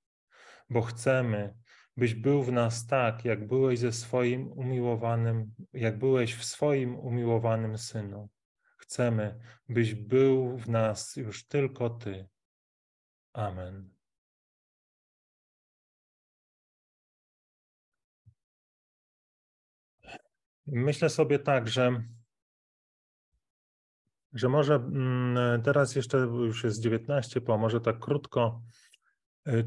bo 0.69 0.81
chcemy, 0.81 1.55
byś 1.97 2.13
był 2.13 2.43
w 2.43 2.51
nas 2.51 2.87
tak, 2.87 3.25
jak 3.25 3.47
byłeś 3.47 3.79
ze 3.79 3.91
swoim 3.91 4.51
umiłowanym, 4.51 5.53
jak 5.73 5.97
byłeś 5.97 6.35
w 6.35 6.45
swoim 6.45 6.99
umiłowanym 6.99 7.77
Synu. 7.77 8.29
Chcemy, 8.77 9.39
byś 9.69 9.93
był 9.95 10.57
w 10.57 10.69
nas 10.69 11.15
już 11.15 11.47
tylko 11.47 11.89
Ty. 11.89 12.27
Amen. 13.33 13.89
Myślę 20.65 21.09
sobie 21.09 21.39
tak, 21.39 21.67
że, 21.67 22.03
że 24.33 24.49
może 24.49 24.75
mm, 24.75 25.61
teraz 25.61 25.95
jeszcze 25.95 26.17
już 26.17 26.63
jest 26.63 26.81
19 26.81 27.41
po, 27.41 27.57
może 27.57 27.81
tak 27.81 27.99
krótko, 27.99 28.61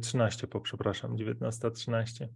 13 0.03 0.45
y, 0.45 0.51
po, 0.51 0.61
przepraszam, 0.61 1.17
19.13. 1.17 2.29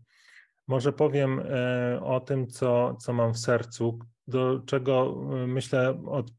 Może 0.66 0.92
powiem 0.92 1.40
e, 1.40 2.00
o 2.02 2.20
tym, 2.20 2.46
co, 2.46 2.96
co 3.00 3.12
mam 3.12 3.34
w 3.34 3.38
sercu, 3.38 3.98
do 4.26 4.60
czego 4.66 5.20
y, 5.44 5.46
myślę 5.46 6.02
od 6.06 6.30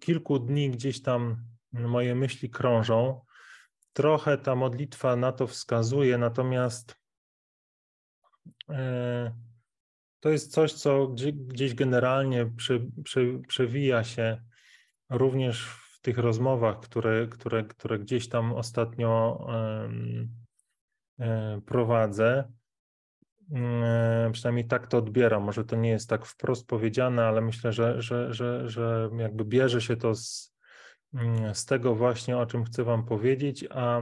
kilku 0.00 0.38
dni 0.38 0.70
gdzieś 0.70 1.02
tam 1.02 1.36
moje 1.72 2.14
myśli 2.14 2.50
krążą. 2.50 3.20
Trochę 3.92 4.38
ta 4.38 4.54
modlitwa 4.54 5.16
na 5.16 5.32
to 5.32 5.46
wskazuje, 5.46 6.18
natomiast 6.18 6.96
e, 8.68 9.32
to 10.20 10.30
jest 10.30 10.52
coś, 10.52 10.72
co 10.72 11.08
gdzieś 11.34 11.74
generalnie 11.74 12.50
przewija 13.48 14.04
się 14.04 14.47
również 15.10 15.66
w 15.66 16.00
tych 16.00 16.18
rozmowach, 16.18 16.80
które, 16.80 17.26
które, 17.26 17.64
które 17.64 17.98
gdzieś 17.98 18.28
tam 18.28 18.52
ostatnio 18.52 19.46
e, 21.18 21.60
prowadzę. 21.66 22.52
Przynajmniej 24.32 24.66
tak 24.66 24.86
to 24.86 24.98
odbieram. 24.98 25.42
Może 25.42 25.64
to 25.64 25.76
nie 25.76 25.90
jest 25.90 26.08
tak 26.08 26.26
wprost 26.26 26.66
powiedziane, 26.66 27.24
ale 27.24 27.40
myślę, 27.40 27.72
że, 27.72 28.02
że, 28.02 28.34
że, 28.34 28.68
że 28.68 29.10
jakby 29.18 29.44
bierze 29.44 29.80
się 29.80 29.96
to 29.96 30.14
z, 30.14 30.54
mm, 31.14 31.54
z 31.54 31.64
tego 31.64 31.94
właśnie, 31.94 32.38
o 32.38 32.46
czym 32.46 32.64
chcę 32.64 32.84
Wam 32.84 33.04
powiedzieć, 33.04 33.64
a 33.70 34.00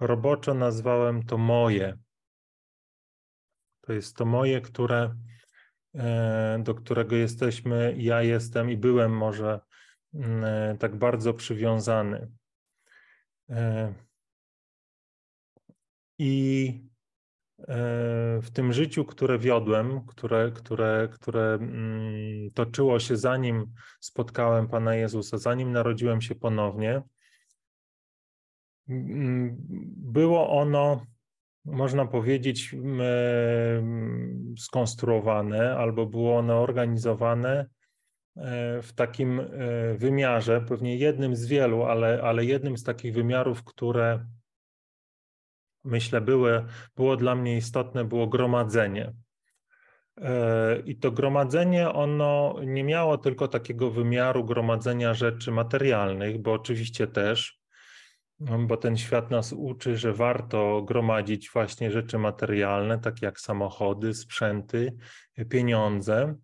roboczo 0.00 0.54
nazwałem 0.54 1.22
to 1.22 1.38
moje. 1.38 1.98
To 3.80 3.92
jest 3.92 4.16
to 4.16 4.24
moje, 4.24 4.60
które, 4.60 5.14
e, 5.94 6.58
do 6.62 6.74
którego 6.74 7.16
jesteśmy, 7.16 7.94
ja 7.98 8.22
jestem 8.22 8.70
i 8.70 8.76
byłem 8.76 9.16
może 9.16 9.60
tak 10.78 10.96
bardzo 10.96 11.34
przywiązany. 11.34 12.28
I 16.18 16.88
w 18.42 18.50
tym 18.52 18.72
życiu, 18.72 19.04
które 19.04 19.38
wiodłem, 19.38 20.06
które, 20.06 20.52
które, 20.54 21.08
które 21.12 21.54
mm, 21.54 22.50
toczyło 22.54 22.98
się 22.98 23.16
zanim 23.16 23.72
spotkałem 24.00 24.68
Pana 24.68 24.94
Jezusa, 24.94 25.38
zanim 25.38 25.72
narodziłem 25.72 26.20
się 26.20 26.34
ponownie, 26.34 27.02
mm, 28.88 29.56
było 29.96 30.50
ono, 30.60 31.06
można 31.64 32.06
powiedzieć, 32.06 32.74
skonstruowane 34.58 35.76
albo 35.76 36.06
było 36.06 36.38
ono 36.38 36.60
organizowane 36.60 37.50
e, 37.60 37.77
w 38.82 38.92
takim 38.94 39.40
e, 39.40 39.46
wymiarze, 39.94 40.60
pewnie 40.60 40.96
jednym 40.96 41.36
z 41.36 41.46
wielu, 41.46 41.82
ale, 41.82 42.22
ale 42.22 42.44
jednym 42.44 42.76
z 42.76 42.84
takich 42.84 43.14
wymiarów, 43.14 43.64
które 43.64 44.26
myślę, 45.84 46.20
były, 46.20 46.64
było 46.96 47.16
dla 47.16 47.34
mnie 47.34 47.56
istotne, 47.56 48.04
było 48.04 48.26
gromadzenie. 48.26 49.12
E, 50.20 50.80
I 50.80 50.96
to 50.96 51.10
gromadzenie, 51.10 51.88
ono 51.88 52.56
nie 52.64 52.84
miało 52.84 53.18
tylko 53.18 53.48
takiego 53.48 53.90
wymiaru 53.90 54.44
gromadzenia 54.44 55.14
rzeczy 55.14 55.50
materialnych, 55.50 56.42
bo 56.42 56.52
oczywiście 56.52 57.06
też, 57.06 57.58
bo 58.40 58.76
ten 58.76 58.96
świat 58.96 59.30
nas 59.30 59.52
uczy, 59.52 59.96
że 59.96 60.12
warto 60.12 60.82
gromadzić 60.82 61.50
właśnie 61.50 61.90
rzeczy 61.90 62.18
materialne, 62.18 62.98
takie 62.98 63.26
jak 63.26 63.40
samochody, 63.40 64.14
sprzęty, 64.14 64.96
pieniądze. 65.48 66.34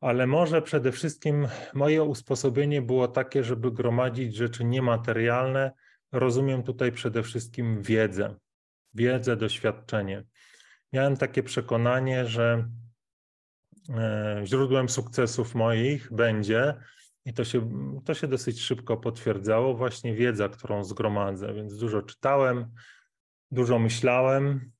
Ale 0.00 0.26
może 0.26 0.62
przede 0.62 0.92
wszystkim 0.92 1.48
moje 1.74 2.02
usposobienie 2.02 2.82
było 2.82 3.08
takie, 3.08 3.44
żeby 3.44 3.72
gromadzić 3.72 4.36
rzeczy 4.36 4.64
niematerialne. 4.64 5.72
Rozumiem 6.12 6.62
tutaj 6.62 6.92
przede 6.92 7.22
wszystkim 7.22 7.82
wiedzę 7.82 8.34
wiedzę, 8.94 9.36
doświadczenie. 9.36 10.24
miałem 10.92 11.16
takie 11.16 11.42
przekonanie, 11.42 12.26
że 12.26 12.68
e, 13.88 14.40
źródłem 14.44 14.88
sukcesów 14.88 15.54
moich 15.54 16.12
będzie, 16.12 16.74
i 17.24 17.32
to 17.32 17.44
się, 17.44 17.70
to 18.04 18.14
się 18.14 18.28
dosyć 18.28 18.60
szybko 18.60 18.96
potwierdzało, 18.96 19.74
właśnie 19.74 20.14
wiedza, 20.14 20.48
którą 20.48 20.84
zgromadzę. 20.84 21.54
Więc 21.54 21.78
dużo 21.78 22.02
czytałem, 22.02 22.66
dużo 23.50 23.78
myślałem, 23.78 24.70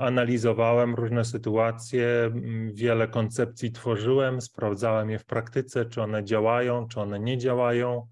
analizowałem 0.00 0.94
różne 0.94 1.24
sytuacje, 1.24 2.32
wiele 2.72 3.08
koncepcji 3.08 3.72
tworzyłem, 3.72 4.40
sprawdzałem 4.40 5.10
je 5.10 5.18
w 5.18 5.24
praktyce, 5.24 5.84
czy 5.84 6.02
one 6.02 6.24
działają, 6.24 6.88
czy 6.88 7.00
one 7.00 7.20
nie 7.20 7.38
działają. 7.38 8.06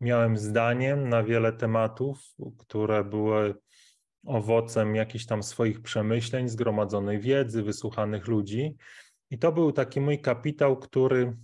Miałem 0.00 0.36
zdaniem 0.36 1.08
na 1.08 1.22
wiele 1.22 1.52
tematów, 1.52 2.18
które 2.58 3.04
były 3.04 3.54
owocem 4.26 4.94
jakichś 4.94 5.26
tam 5.26 5.42
swoich 5.42 5.82
przemyśleń, 5.82 6.48
zgromadzonej 6.48 7.20
wiedzy, 7.20 7.62
wysłuchanych 7.62 8.26
ludzi. 8.26 8.76
I 9.30 9.38
to 9.38 9.52
był 9.52 9.72
taki 9.72 10.00
mój 10.00 10.20
kapitał, 10.20 10.76
który, 10.76 11.36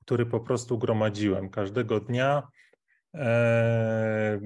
który 0.00 0.26
po 0.26 0.40
prostu 0.40 0.78
gromadziłem 0.78 1.50
każdego 1.50 2.00
dnia. 2.00 2.48
E, 3.14 4.40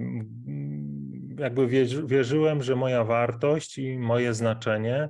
jakby 1.40 1.66
wierzyłem, 2.06 2.62
że 2.62 2.76
moja 2.76 3.04
wartość 3.04 3.78
i 3.78 3.98
moje 3.98 4.34
znaczenie 4.34 5.08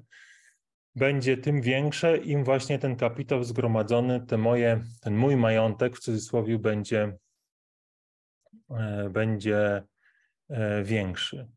będzie 0.97 1.37
tym 1.37 1.63
większe, 1.63 2.17
im 2.17 2.45
właśnie 2.45 2.79
ten 2.79 2.97
kapitał 2.97 3.45
zgromadzony, 3.45 4.27
te 4.27 4.39
moje, 4.39 4.83
ten 5.01 5.17
mój 5.17 5.37
majątek 5.37 5.97
w 5.97 6.01
cudzysłowie 6.01 6.59
będzie, 6.59 7.17
e, 8.71 9.11
będzie 9.11 9.83
e, 10.49 10.83
większy. 10.85 11.49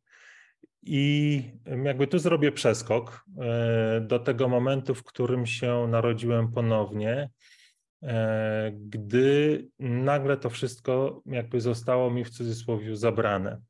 I 0.81 1.43
jakby 1.83 2.07
tu 2.07 2.19
zrobię 2.19 2.51
przeskok 2.51 3.25
e, 3.41 4.01
do 4.01 4.19
tego 4.19 4.49
momentu, 4.49 4.95
w 4.95 5.03
którym 5.03 5.45
się 5.45 5.87
narodziłem 5.89 6.51
ponownie, 6.51 7.29
gdy 8.73 9.67
nagle 9.79 10.37
to 10.37 10.49
wszystko 10.49 11.21
jakby 11.25 11.61
zostało 11.61 12.11
mi 12.11 12.23
w 12.25 12.29
cudzysłowie 12.29 12.95
zabrane. 12.95 13.61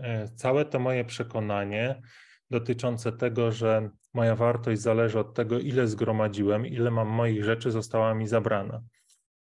E, 0.00 0.28
całe 0.28 0.64
to 0.64 0.78
moje 0.78 1.04
przekonanie 1.04 2.02
dotyczące 2.50 3.12
tego, 3.12 3.52
że 3.52 3.90
moja 4.14 4.36
wartość 4.36 4.80
zależy 4.80 5.18
od 5.18 5.34
tego, 5.34 5.58
ile 5.58 5.86
zgromadziłem, 5.86 6.66
ile 6.66 6.90
mam 6.90 7.08
moich 7.08 7.44
rzeczy, 7.44 7.70
została 7.70 8.14
mi 8.14 8.26
zabrana. 8.26 8.82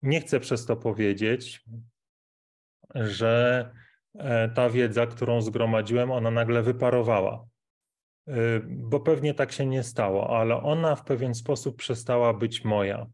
Nie 0.02 0.22
chcę 0.22 0.40
przez 0.40 0.66
to 0.66 0.76
powiedzieć, 0.76 1.66
że 2.96 3.72
E, 4.18 4.50
ta 4.50 4.70
wiedza, 4.70 5.08
którą 5.08 5.42
zgromadziłem, 5.42 6.12
ona 6.12 6.32
nagle 6.32 6.62
wyparowała. 6.64 7.46
E, 8.28 8.34
bo 8.68 9.00
pewnie 9.00 9.34
tak 9.34 9.52
się 9.52 9.66
nie 9.66 9.84
stało, 9.84 10.40
ale 10.40 10.64
ona 10.64 10.96
w 10.96 11.04
pewien 11.04 11.36
sposób 11.36 11.78
przestała 11.78 12.34
być 12.34 12.66
moja. 12.66 13.08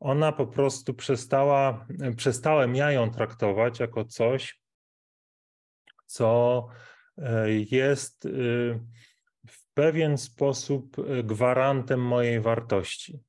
Ona 0.00 0.32
po 0.32 0.46
prostu 0.46 0.94
przestała, 0.94 1.86
przestałem 2.16 2.76
ja 2.76 2.92
ją 2.92 3.10
traktować 3.10 3.80
jako 3.80 4.04
coś, 4.04 4.61
co 6.12 6.66
e, 7.18 7.50
jest 7.50 8.28
w 9.48 9.72
pewien 9.74 10.18
sposób 10.18 10.96
gwarantem 11.24 12.00
mojej 12.00 12.40
wartości. 12.40 13.20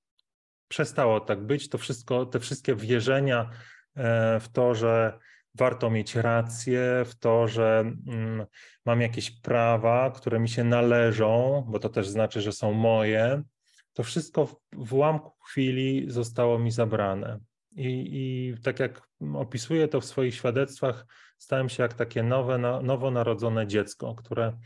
Przestało 0.68 1.20
tak 1.20 1.46
być. 1.46 1.70
To 1.70 1.78
wszystko, 1.78 2.26
te 2.26 2.40
wszystkie 2.40 2.76
wierzenia 2.76 3.50
w 4.40 4.46
to, 4.54 4.76
że 4.76 5.20
warto 5.56 5.90
mieć 5.90 6.16
rację 6.16 7.04
w 7.06 7.16
to, 7.16 7.48
że 7.48 7.80
mm, 8.08 8.46
mam 8.86 9.02
jakieś 9.02 9.32
prawa, 9.32 10.12
które 10.12 10.40
mi 10.40 10.50
się 10.50 10.64
należą, 10.64 11.66
bo 11.68 11.80
to 11.80 11.90
też 11.90 12.08
znaczy, 12.08 12.42
że 12.42 12.52
są 12.52 12.74
moje. 12.74 13.44
To 13.94 14.04
wszystko 14.04 14.62
w 14.74 14.94
ułamku 14.94 15.32
chwili 15.46 16.06
zostało 16.12 16.60
mi 16.60 16.72
zabrane. 16.72 17.40
I, 17.76 18.10
I 18.12 18.62
tak 18.64 18.80
jak 18.80 19.02
opisuję 19.34 19.88
to 19.88 20.02
w 20.02 20.06
swoich 20.06 20.36
świadectwach, 20.36 21.06
stałem 21.44 21.70
się 21.70 21.84
jak 21.84 21.94
takie 21.94 22.24
nowe, 22.24 22.58
nowonarodzone 22.84 23.68
dziecko, 23.68 24.16
które 24.16 24.58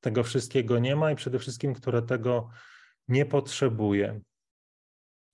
tego 0.00 0.22
wszystkiego 0.22 0.78
nie 0.78 0.96
ma 0.96 1.12
i 1.12 1.16
przede 1.16 1.38
wszystkim, 1.38 1.74
które 1.74 2.02
tego 2.02 2.50
nie 3.08 3.26
potrzebuje. 3.26 4.20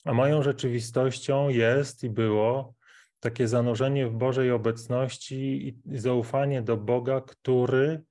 A 0.05 0.13
moją 0.13 0.43
rzeczywistością 0.43 1.49
jest 1.49 2.05
i 2.05 2.11
było 2.11 2.75
takie 3.21 3.49
zanurzenie 3.49 4.07
w 4.07 4.13
Bożej 4.13 4.51
obecności 4.51 5.69
i 5.69 5.99
zaufanie 5.99 6.63
do 6.63 6.77
Boga, 6.77 7.21
który 7.21 8.03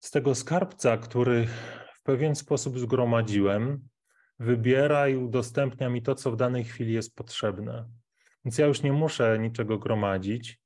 z 0.00 0.10
tego 0.10 0.34
skarbca, 0.34 0.96
który 0.96 1.46
w 1.94 2.02
pewien 2.02 2.34
sposób 2.34 2.78
zgromadziłem, 2.78 3.88
wybiera 4.38 5.08
i 5.08 5.16
udostępnia 5.16 5.88
mi 5.88 6.02
to, 6.02 6.14
co 6.14 6.30
w 6.30 6.36
danej 6.36 6.64
chwili 6.64 6.92
jest 6.92 7.14
potrzebne. 7.14 7.88
Więc 8.44 8.58
ja 8.58 8.66
już 8.66 8.82
nie 8.82 8.92
muszę 8.92 9.38
niczego 9.38 9.78
gromadzić, 9.78 10.60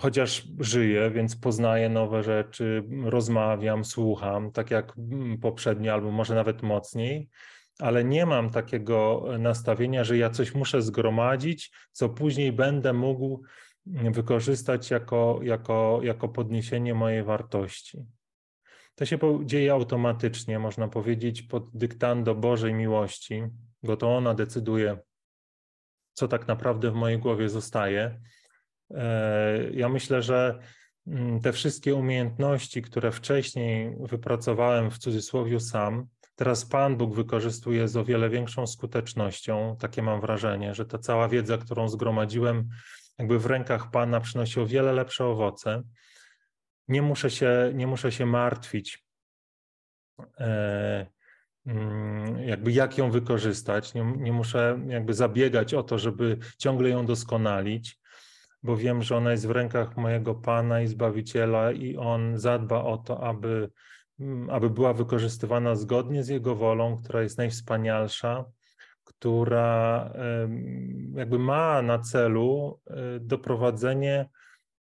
chociaż 0.00 0.48
żyję, 0.58 1.10
więc 1.10 1.36
poznaję 1.36 1.88
nowe 1.88 2.22
rzeczy, 2.22 2.84
rozmawiam, 3.04 3.84
słucham, 3.84 4.52
tak 4.52 4.70
jak 4.70 4.98
mm, 4.98 5.38
poprzednio, 5.38 5.92
albo 5.92 6.10
może 6.10 6.34
nawet 6.34 6.62
mocniej, 6.62 7.28
ale 7.78 8.04
nie 8.04 8.26
mam 8.26 8.50
takiego 8.50 9.24
nastawienia, 9.38 10.04
że 10.04 10.18
ja 10.18 10.30
coś 10.30 10.54
muszę 10.54 10.82
zgromadzić, 10.82 11.72
co 11.92 12.08
później 12.08 12.52
będę 12.52 12.92
mógł 12.92 13.42
wykorzystać 13.86 14.90
jako, 14.90 15.40
jako, 15.42 16.00
jako 16.02 16.28
podniesienie 16.28 16.94
mojej 16.94 17.22
wartości. 17.22 17.98
To 18.94 19.06
się 19.06 19.18
dzieje 19.44 19.72
automatycznie, 19.72 20.58
można 20.58 20.88
powiedzieć, 20.88 21.42
pod 21.42 21.76
dyktando 21.76 22.34
Bożej 22.34 22.74
miłości, 22.74 23.42
bo 23.82 23.96
to 23.96 24.16
ona 24.16 24.34
decyduje, 24.34 24.98
co 26.12 26.28
tak 26.28 26.48
naprawdę 26.48 26.90
w 26.90 26.94
mojej 26.94 27.18
głowie 27.18 27.48
zostaje. 27.48 28.20
E, 28.90 29.70
ja 29.72 29.88
myślę, 29.88 30.22
że 30.22 30.58
mm, 31.06 31.40
te 31.40 31.52
wszystkie 31.52 31.94
umiejętności, 31.94 32.82
które 32.82 33.12
wcześniej 33.12 33.96
wypracowałem 34.00 34.90
w 34.90 34.98
cudzysłowie 34.98 35.60
sam, 35.60 36.06
Teraz 36.40 36.64
Pan 36.64 36.96
Bóg 36.96 37.14
wykorzystuje 37.14 37.88
z 37.88 37.96
o 37.96 38.04
wiele 38.04 38.30
większą 38.30 38.66
skutecznością. 38.66 39.76
Takie 39.80 40.02
mam 40.02 40.20
wrażenie, 40.20 40.74
że 40.74 40.86
ta 40.86 40.98
cała 40.98 41.28
wiedza, 41.28 41.58
którą 41.58 41.88
zgromadziłem, 41.88 42.68
jakby 43.18 43.38
w 43.38 43.46
rękach 43.46 43.90
Pana 43.90 44.20
przynosi 44.20 44.60
o 44.60 44.66
wiele 44.66 44.92
lepsze 44.92 45.24
owoce. 45.24 45.82
Nie 46.88 47.02
muszę 47.02 47.30
się, 47.30 47.72
nie 47.74 47.86
muszę 47.86 48.12
się 48.12 48.26
martwić, 48.26 49.06
e, 50.40 51.06
mm, 51.66 52.38
jakby 52.38 52.72
jak 52.72 52.98
ją 52.98 53.10
wykorzystać. 53.10 53.94
Nie, 53.94 54.12
nie 54.16 54.32
muszę 54.32 54.80
jakby 54.86 55.14
zabiegać 55.14 55.74
o 55.74 55.82
to, 55.82 55.98
żeby 55.98 56.38
ciągle 56.58 56.88
ją 56.88 57.06
doskonalić, 57.06 57.99
bo 58.62 58.76
wiem, 58.76 59.02
że 59.02 59.16
ona 59.16 59.30
jest 59.30 59.46
w 59.46 59.50
rękach 59.50 59.96
mojego 59.96 60.34
Pana 60.34 60.80
i 60.80 60.86
Zbawiciela 60.86 61.72
i 61.72 61.96
On 61.96 62.38
zadba 62.38 62.84
o 62.84 62.98
to, 62.98 63.20
aby 63.20 63.70
Mm, 64.20 64.50
aby 64.50 64.70
była 64.70 64.92
wykorzystywana 64.92 65.74
zgodnie 65.74 66.24
z 66.24 66.28
Jego 66.28 66.56
wolą, 66.56 66.96
która 66.96 67.22
jest 67.22 67.38
najwspanialsza, 67.38 68.44
która 69.04 70.10
jakby 71.14 71.38
ma 71.38 71.82
na 71.82 71.98
celu 71.98 72.80
e, 72.86 73.20
doprowadzenie 73.20 74.28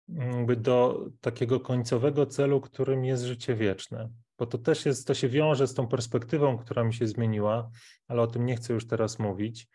jakby 0.08 0.56
do 0.56 1.06
takiego 1.22 1.60
końcowego 1.60 2.26
celu, 2.26 2.62
którym 2.62 3.06
jest 3.06 3.24
życie 3.24 3.56
wieczne. 3.56 4.10
Bo 4.38 4.46
to 4.46 4.58
też 4.58 4.86
jest, 4.86 5.08
to 5.08 5.14
się 5.14 5.30
wiąże 5.30 5.68
z 5.68 5.74
tą 5.74 5.88
perspektywą, 5.88 6.58
która 6.58 6.84
mi 6.84 6.94
się 6.94 7.08
zmieniła, 7.08 7.70
ale 8.08 8.22
o 8.22 8.28
tym 8.28 8.46
nie 8.46 8.56
chcę 8.56 8.74
już 8.74 8.88
teraz 8.88 9.20
mówić. 9.20 9.68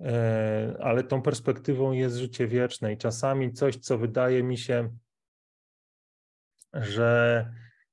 E, 0.00 0.76
ale 0.80 1.02
tą 1.02 1.22
perspektywą 1.22 1.92
jest 1.92 2.16
życie 2.16 2.46
wieczne 2.46 2.92
i 2.92 2.98
czasami 2.98 3.52
coś, 3.52 3.76
co 3.76 3.98
wydaje 3.98 4.42
mi 4.42 4.58
się, 4.58 4.96
że 6.72 7.46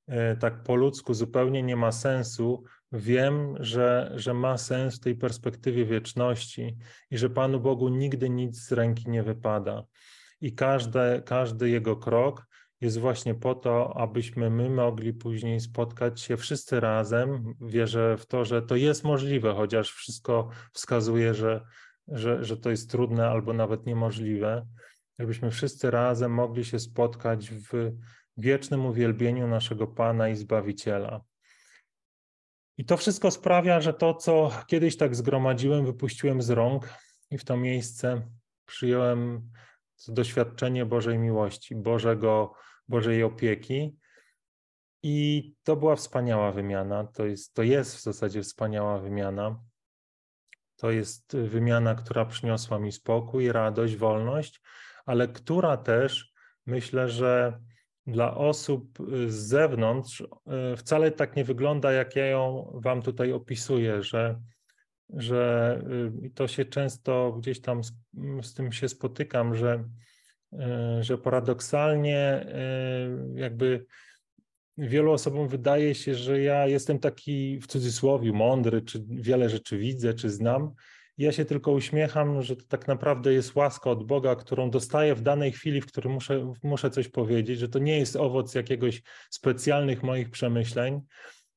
E, 0.08 0.36
tak 0.36 0.64
po 0.64 0.76
ludzku 0.76 1.14
zupełnie 1.14 1.64
nie 1.64 1.76
ma 1.76 1.92
sensu, 1.92 2.64
wiem, 2.92 3.56
że, 3.60 4.12
że 4.16 4.34
ma 4.34 4.58
sens 4.58 4.96
w 4.96 5.00
tej 5.00 5.16
perspektywie 5.16 5.86
wieczności 5.86 6.78
i 7.12 7.18
że 7.18 7.30
Panu 7.30 7.60
Bogu 7.60 7.90
nigdy 7.90 8.30
nic 8.30 8.60
z 8.60 8.72
ręki 8.72 9.10
nie 9.10 9.24
wypada. 9.24 9.84
I 10.42 10.56
każde, 10.56 11.22
każdy 11.26 11.70
Jego 11.70 11.96
krok 11.96 12.48
jest 12.82 13.00
właśnie 13.00 13.36
po 13.36 13.56
to, 13.56 13.98
abyśmy 13.98 14.50
my 14.50 14.70
mogli 14.70 15.14
później 15.14 15.60
spotkać 15.60 16.22
się 16.22 16.38
wszyscy 16.38 16.80
razem. 16.80 17.54
Wierzę 17.62 18.18
w 18.18 18.26
to, 18.26 18.46
że 18.46 18.62
to 18.62 18.76
jest 18.76 19.04
możliwe, 19.04 19.54
chociaż 19.54 19.92
wszystko 19.92 20.50
wskazuje, 20.74 21.34
że, 21.34 21.66
że, 22.08 22.44
że 22.44 22.58
to 22.58 22.70
jest 22.70 22.92
trudne 22.92 23.28
albo 23.28 23.54
nawet 23.54 23.86
niemożliwe. 23.86 24.68
Żebyśmy 25.20 25.52
wszyscy 25.52 25.92
razem 25.92 26.34
mogli 26.34 26.66
się 26.66 26.80
spotkać 26.80 27.50
w 27.50 27.92
wiecznym 28.38 28.86
uwielbieniu 28.86 29.48
naszego 29.48 29.88
Pana 29.88 30.30
i 30.30 30.36
Zbawiciela. 30.36 31.22
I 32.78 32.86
to 32.86 32.98
wszystko 32.98 33.32
sprawia, 33.32 33.82
że 33.82 33.94
to, 33.94 34.14
co 34.14 34.52
kiedyś 34.68 34.98
tak 34.98 35.16
zgromadziłem, 35.16 35.86
wypuściłem 35.86 36.42
z 36.42 36.50
rąk 36.50 36.94
i 37.32 37.38
w 37.38 37.46
to 37.46 37.58
miejsce 37.58 38.22
przyjąłem 38.66 39.50
doświadczenie 40.08 40.86
Bożej 40.86 41.20
miłości, 41.20 41.76
Bożego, 41.76 42.54
Bożej 42.88 43.24
opieki. 43.24 43.98
I 45.04 45.54
to 45.64 45.76
była 45.76 45.96
wspaniała 45.96 46.52
wymiana. 46.52 47.04
To 47.04 47.26
jest, 47.26 47.54
to 47.54 47.64
jest 47.64 47.96
w 47.96 48.02
zasadzie 48.02 48.44
wspaniała 48.44 49.00
wymiana. 49.00 49.60
To 50.78 50.92
jest 50.92 51.38
wymiana, 51.38 51.96
która 51.96 52.26
przyniosła 52.26 52.80
mi 52.80 52.92
spokój, 52.92 53.52
radość, 53.52 53.96
wolność, 53.96 54.62
ale 55.06 55.28
która 55.28 55.78
też 55.78 56.34
myślę, 56.66 57.10
że 57.10 57.60
dla 58.08 58.36
osób 58.36 58.98
z 59.28 59.34
zewnątrz 59.34 60.22
e, 60.22 60.78
wcale 60.78 61.12
tak 61.12 61.36
nie 61.36 61.44
wygląda, 61.44 61.92
jak 61.92 62.16
ja 62.16 62.26
ją 62.26 62.72
Wam 62.84 63.02
tutaj 63.02 63.32
opisuję, 63.32 64.04
że, 64.04 64.40
że 65.10 65.82
y, 66.26 66.30
to 66.30 66.48
się 66.48 66.66
często 66.66 67.34
gdzieś 67.40 67.62
tam 67.62 67.84
z, 67.84 67.92
z 68.42 68.54
tym 68.54 68.72
się 68.72 68.90
spotykam, 68.90 69.56
że, 69.56 69.84
e, 70.54 71.04
że 71.04 71.18
paradoksalnie 71.18 72.18
e, 72.18 72.50
jakby 73.34 73.86
wielu 74.78 75.12
osobom 75.12 75.48
wydaje 75.48 75.96
się, 75.96 76.16
że 76.16 76.42
ja 76.42 76.68
jestem 76.68 77.00
taki 77.00 77.60
w 77.60 77.68
cudzysłowie 77.68 78.34
mądry, 78.34 78.82
czy 78.82 79.04
wiele 79.10 79.50
rzeczy 79.50 79.78
widzę, 79.78 80.14
czy 80.14 80.30
znam. 80.30 80.74
Ja 81.18 81.32
się 81.32 81.46
tylko 81.46 81.72
uśmiecham, 81.72 82.42
że 82.42 82.56
to 82.56 82.66
tak 82.68 82.88
naprawdę 82.88 83.34
jest 83.34 83.56
łaska 83.56 83.90
od 83.90 84.04
Boga, 84.04 84.36
którą 84.36 84.70
dostaję 84.70 85.16
w 85.16 85.22
danej 85.22 85.52
chwili, 85.52 85.82
w 85.82 85.86
której 85.86 86.14
muszę, 86.14 86.54
muszę 86.64 86.90
coś 86.90 87.08
powiedzieć, 87.08 87.60
że 87.60 87.70
to 87.70 87.80
nie 87.80 87.98
jest 87.98 88.16
owoc 88.16 88.56
jakiegoś 88.56 89.02
specjalnych 89.30 90.04
moich 90.04 90.30
przemyśleń, 90.30 91.02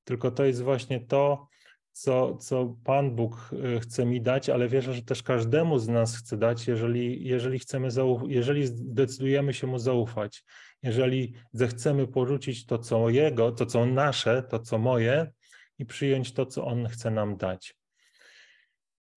tylko 0.04 0.30
to 0.30 0.44
jest 0.44 0.62
właśnie 0.62 1.00
to, 1.00 1.48
co, 1.92 2.36
co 2.36 2.76
Pan 2.84 3.16
Bóg 3.16 3.50
e, 3.76 3.80
chce 3.80 4.06
mi 4.06 4.20
dać, 4.20 4.48
ale 4.48 4.68
wierzę, 4.68 4.94
że 4.94 5.02
też 5.02 5.22
każdemu 5.22 5.78
z 5.78 5.88
nas 5.88 6.16
chce 6.16 6.36
dać, 6.36 6.68
jeżeli, 6.68 7.24
jeżeli 7.24 7.58
chcemy, 7.58 7.88
jeżeli 8.28 8.66
zdecydujemy 8.66 9.54
się 9.54 9.66
Mu 9.66 9.78
zaufać 9.78 10.44
jeżeli 10.82 11.34
zechcemy 11.52 12.06
porzucić 12.06 12.66
to, 12.66 12.78
co 12.78 13.08
Jego, 13.08 13.52
to, 13.52 13.66
co 13.66 13.86
nasze, 13.86 14.42
to, 14.42 14.58
co 14.58 14.78
moje 14.78 15.32
i 15.78 15.86
przyjąć 15.86 16.32
to, 16.32 16.46
co 16.46 16.64
On 16.64 16.86
chce 16.86 17.10
nam 17.10 17.36
dać. 17.36 17.76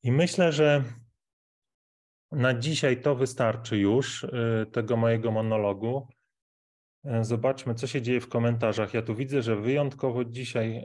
I 0.03 0.11
myślę, 0.11 0.51
że 0.51 0.83
na 2.31 2.53
dzisiaj 2.53 3.01
to 3.01 3.15
wystarczy 3.15 3.77
już 3.77 4.23
y, 4.23 4.65
tego 4.71 4.97
mojego 4.97 5.31
monologu. 5.31 6.07
Y, 7.05 7.23
zobaczmy, 7.23 7.75
co 7.75 7.87
się 7.87 8.01
dzieje 8.01 8.21
w 8.21 8.29
komentarzach. 8.29 8.93
Ja 8.93 9.01
tu 9.01 9.15
widzę, 9.15 9.41
że 9.41 9.55
wyjątkowo 9.55 10.25
dzisiaj, 10.25 10.77
y, 10.77 10.83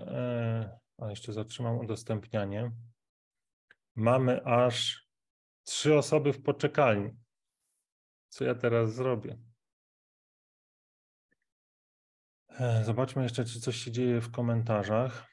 a 0.98 1.10
jeszcze 1.10 1.32
zatrzymam 1.32 1.78
udostępnianie, 1.78 2.72
mamy 3.96 4.44
aż 4.44 5.08
trzy 5.64 5.98
osoby 5.98 6.32
w 6.32 6.42
poczekalni. 6.42 7.10
Co 8.28 8.44
ja 8.44 8.54
teraz 8.54 8.94
zrobię? 8.94 9.47
Zobaczmy 12.82 13.22
jeszcze, 13.22 13.44
czy 13.44 13.60
coś 13.60 13.76
się 13.76 13.90
dzieje 13.90 14.20
w 14.20 14.30
komentarzach. 14.30 15.28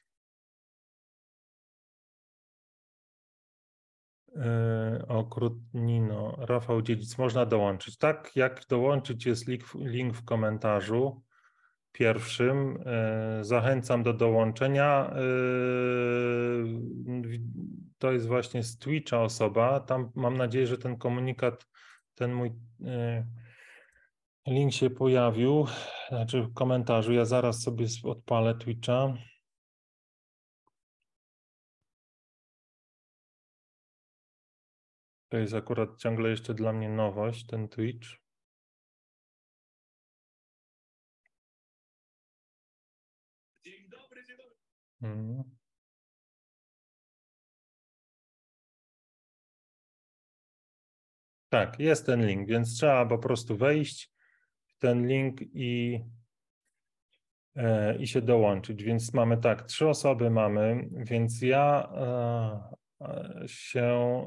E, 4.36 5.06
Okrutnino, 5.08 6.36
Rafał 6.40 6.82
Dziedzic, 6.82 7.18
można 7.18 7.46
dołączyć. 7.46 7.98
Tak, 7.98 8.36
jak 8.36 8.66
dołączyć 8.70 9.26
jest 9.26 9.48
link, 9.48 9.64
link 9.76 10.14
w 10.14 10.26
komentarzu 10.26 11.24
pierwszym. 11.92 12.78
E, 12.86 13.44
zachęcam 13.44 14.04
do 14.04 14.14
dołączenia. 14.14 15.14
To 17.98 18.12
jest 18.12 18.28
właśnie 18.28 18.64
z 18.64 18.78
Twitcha 18.78 19.22
osoba. 19.22 19.80
Tam 19.80 20.12
mam 20.16 20.38
nadzieję, 20.38 20.68
że 20.68 20.78
ten 20.78 20.98
komunikat, 20.98 21.68
ten 22.16 22.34
mój 22.34 22.52
Link 24.48 24.74
się 24.74 24.90
pojawił, 24.90 25.66
znaczy 26.10 26.42
w 26.42 26.54
komentarzu. 26.54 27.14
Ja 27.14 27.26
zaraz 27.26 27.62
sobie 27.62 27.86
odpalę 28.04 28.56
Twitcha. 28.56 29.14
To 35.30 35.38
jest 35.38 35.54
akurat 35.54 35.98
ciągle 36.00 36.30
jeszcze 36.30 36.54
dla 36.54 36.74
mnie 36.74 36.90
nowość, 36.90 37.48
ten 37.48 37.70
Twitch. 37.70 38.08
Dzień 43.64 43.90
dobry, 43.90 44.26
dzień 44.26 44.38
dobry. 44.38 44.56
Hmm. 45.02 45.44
Tak, 51.50 51.80
jest 51.80 52.06
ten 52.06 52.28
link, 52.28 52.48
więc 52.48 52.78
trzeba 52.78 53.06
po 53.06 53.18
prostu 53.18 53.58
wejść 53.58 54.15
ten 54.86 55.08
link 55.08 55.42
i, 55.54 56.00
e, 57.56 57.96
i 57.96 58.08
się 58.08 58.22
dołączyć. 58.22 58.84
Więc 58.84 59.14
mamy 59.14 59.38
tak, 59.38 59.62
trzy 59.62 59.88
osoby 59.88 60.30
mamy, 60.30 60.90
więc 60.92 61.42
ja 61.42 61.90
e, 63.02 63.48
się. 63.48 63.86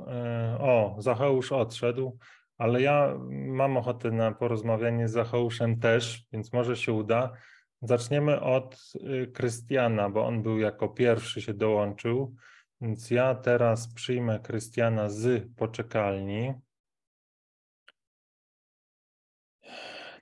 E, 0.09 0.59
o, 0.61 0.97
Zacheusz 0.99 1.53
odszedł, 1.53 2.19
ale 2.59 2.83
ja 2.83 3.15
mam 3.31 3.77
ochotę 3.77 4.11
na 4.11 4.33
porozmawianie 4.33 5.09
z 5.09 5.13
Zacheuszem 5.13 5.81
też, 5.81 6.27
więc 6.33 6.53
może 6.53 6.77
się 6.77 6.93
uda. 6.93 7.33
Zaczniemy 7.83 8.41
od 8.41 8.93
Krystiana, 9.35 10.11
bo 10.11 10.27
on 10.27 10.43
był 10.43 10.59
jako 10.59 10.89
pierwszy 10.89 11.43
się 11.43 11.55
dołączył. 11.55 12.35
Więc 12.81 13.11
ja 13.11 13.35
teraz 13.35 13.95
przyjmę 13.95 14.41
Krystiana 14.41 15.11
z 15.11 15.49
poczekalni. 15.57 16.55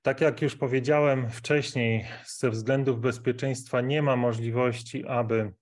Tak 0.06 0.20
jak 0.20 0.42
już 0.42 0.56
powiedziałem 0.56 1.30
wcześniej, 1.30 2.04
ze 2.26 2.50
względów 2.50 3.00
bezpieczeństwa 3.00 3.80
nie 3.80 4.02
ma 4.02 4.16
możliwości, 4.16 5.06
aby 5.06 5.52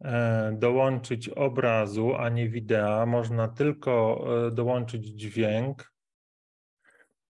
e, 0.00 0.52
dołączyć 0.58 1.28
obrazu, 1.28 2.14
a 2.14 2.28
nie 2.28 2.48
wideo. 2.48 3.06
Można 3.06 3.48
tylko 3.48 4.24
e, 4.46 4.50
dołączyć 4.50 5.04
dźwięk, 5.06 5.92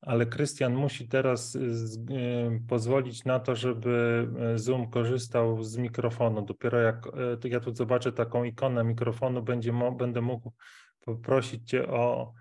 ale 0.00 0.26
Krystian 0.26 0.74
musi 0.74 1.08
teraz 1.08 1.56
e, 1.56 1.60
pozwolić 2.68 3.24
na 3.24 3.40
to, 3.40 3.56
żeby 3.56 4.28
Zoom 4.54 4.90
korzystał 4.90 5.62
z 5.62 5.76
mikrofonu. 5.76 6.42
Dopiero 6.42 6.78
jak 6.78 7.08
ja 7.44 7.60
tu 7.60 7.74
zobaczę 7.74 8.12
taką 8.12 8.44
ikonę 8.44 8.84
mikrofonu, 8.84 9.42
będzie, 9.42 9.72
będę 9.98 10.20
mógł 10.20 10.52
poprosić 11.00 11.68
Cię 11.68 11.88
o 11.88 12.32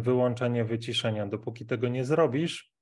wyłączenie 0.00 0.64
wyciszenia. 0.64 1.26
Dopóki 1.26 1.66
tego 1.66 1.88
nie 1.88 2.04
zrobisz, 2.04 2.72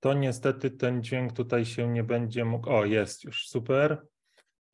to 0.00 0.14
niestety 0.14 0.70
ten 0.70 1.02
dźwięk 1.02 1.32
tutaj 1.32 1.66
się 1.66 1.88
nie 1.88 2.04
będzie 2.04 2.44
mógł. 2.44 2.70
O, 2.70 2.84
jest 2.84 3.24
już, 3.24 3.48
super. 3.48 4.06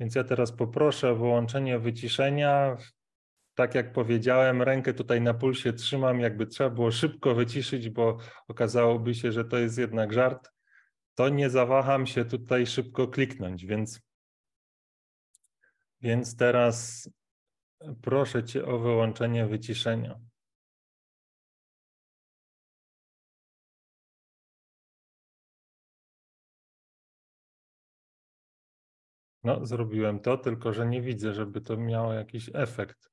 Więc 0.01 0.15
ja 0.15 0.25
teraz 0.25 0.53
poproszę 0.53 1.11
o 1.11 1.17
wyłączenie 1.17 1.79
wyciszenia. 1.79 2.77
Tak 3.55 3.75
jak 3.75 3.93
powiedziałem, 3.93 4.63
rękę 4.63 4.95
tutaj 4.95 5.21
na 5.21 5.35
pulsie 5.35 5.73
trzymam, 5.73 6.21
jakby 6.21 6.47
trzeba 6.47 6.71
było 6.71 6.91
szybko 6.91 7.35
wyciszyć, 7.35 7.91
bo 7.91 8.19
okazałoby 8.49 9.15
się, 9.15 9.33
że 9.33 9.45
to 9.45 9.59
jest 9.59 9.79
jednak 9.79 10.13
żart. 10.13 10.51
To 11.15 11.29
nie 11.29 11.51
zawaham 11.51 12.07
się 12.07 12.25
tutaj 12.25 12.67
szybko 12.67 13.09
kliknąć, 13.09 13.67
więc, 13.67 14.01
więc 16.01 16.37
teraz 16.37 17.09
Proszę 18.03 18.45
Cię 18.45 18.67
o 18.67 18.79
wyłączenie 18.79 19.47
wyciszenia. 19.47 20.21
No, 29.45 29.67
zrobiłem 29.67 30.21
to, 30.21 30.39
tylko 30.39 30.73
że 30.73 30.87
nie 30.87 31.03
widzę, 31.03 31.35
żeby 31.35 31.61
to 31.61 31.77
miało 31.77 32.13
jakiś 32.13 32.51
efekt. 32.55 33.11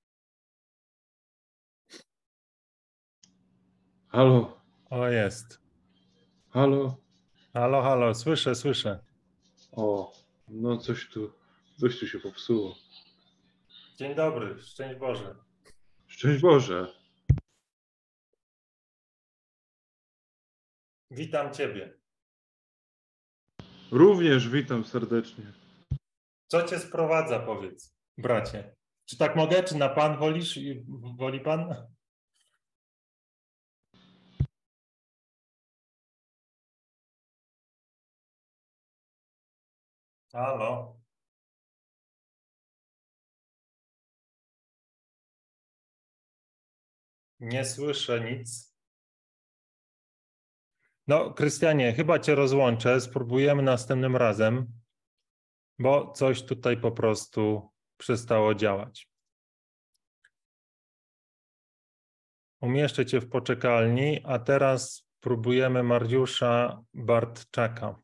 Halo. 4.08 4.62
O, 4.90 5.08
jest. 5.08 5.60
Halo. 6.50 6.98
Halo, 7.54 7.82
halo, 7.82 8.16
słyszę, 8.16 8.56
słyszę. 8.56 9.00
O, 9.72 10.14
no 10.48 10.78
coś 10.78 11.10
tu, 11.10 11.34
coś 11.80 12.00
tu 12.00 12.08
się 12.08 12.20
popsuło. 12.20 12.76
Dzień 13.98 14.16
dobry, 14.16 14.60
szczęść 14.60 15.00
Boże. 15.00 15.36
Szczęść 16.08 16.42
Boże. 16.42 16.88
Witam 21.12 21.54
Ciebie. 21.54 22.00
Również 23.92 24.50
witam 24.50 24.86
serdecznie. 24.86 25.46
Co 26.48 26.64
Cię 26.68 26.80
sprowadza, 26.80 27.40
powiedz, 27.40 27.96
bracie? 28.18 28.76
Czy 29.06 29.18
tak 29.18 29.36
mogę? 29.36 29.64
Czy 29.64 29.78
na 29.78 29.90
Pan 29.90 30.18
wolisz? 30.20 30.60
Woli 31.18 31.40
Pan? 31.40 31.88
Halo. 40.34 41.01
Nie 47.42 47.66
słyszę 47.66 48.22
nic. 48.32 48.76
No, 51.08 51.34
Krystianie, 51.34 51.94
chyba 51.94 52.20
cię 52.20 52.36
rozłączę. 52.36 53.02
Spróbujemy 53.02 53.64
następnym 53.64 54.16
razem, 54.16 54.68
bo 55.80 56.12
coś 56.12 56.44
tutaj 56.44 56.78
po 56.78 56.92
prostu 56.92 57.70
przestało 57.98 58.56
działać. 58.56 59.10
Umieszczę 62.62 63.06
cię 63.06 63.22
w 63.22 63.30
poczekalni, 63.30 64.22
a 64.24 64.40
teraz 64.40 65.08
próbujemy 65.20 65.84
Mariusza 65.84 66.84
Bartczaka. 66.94 67.96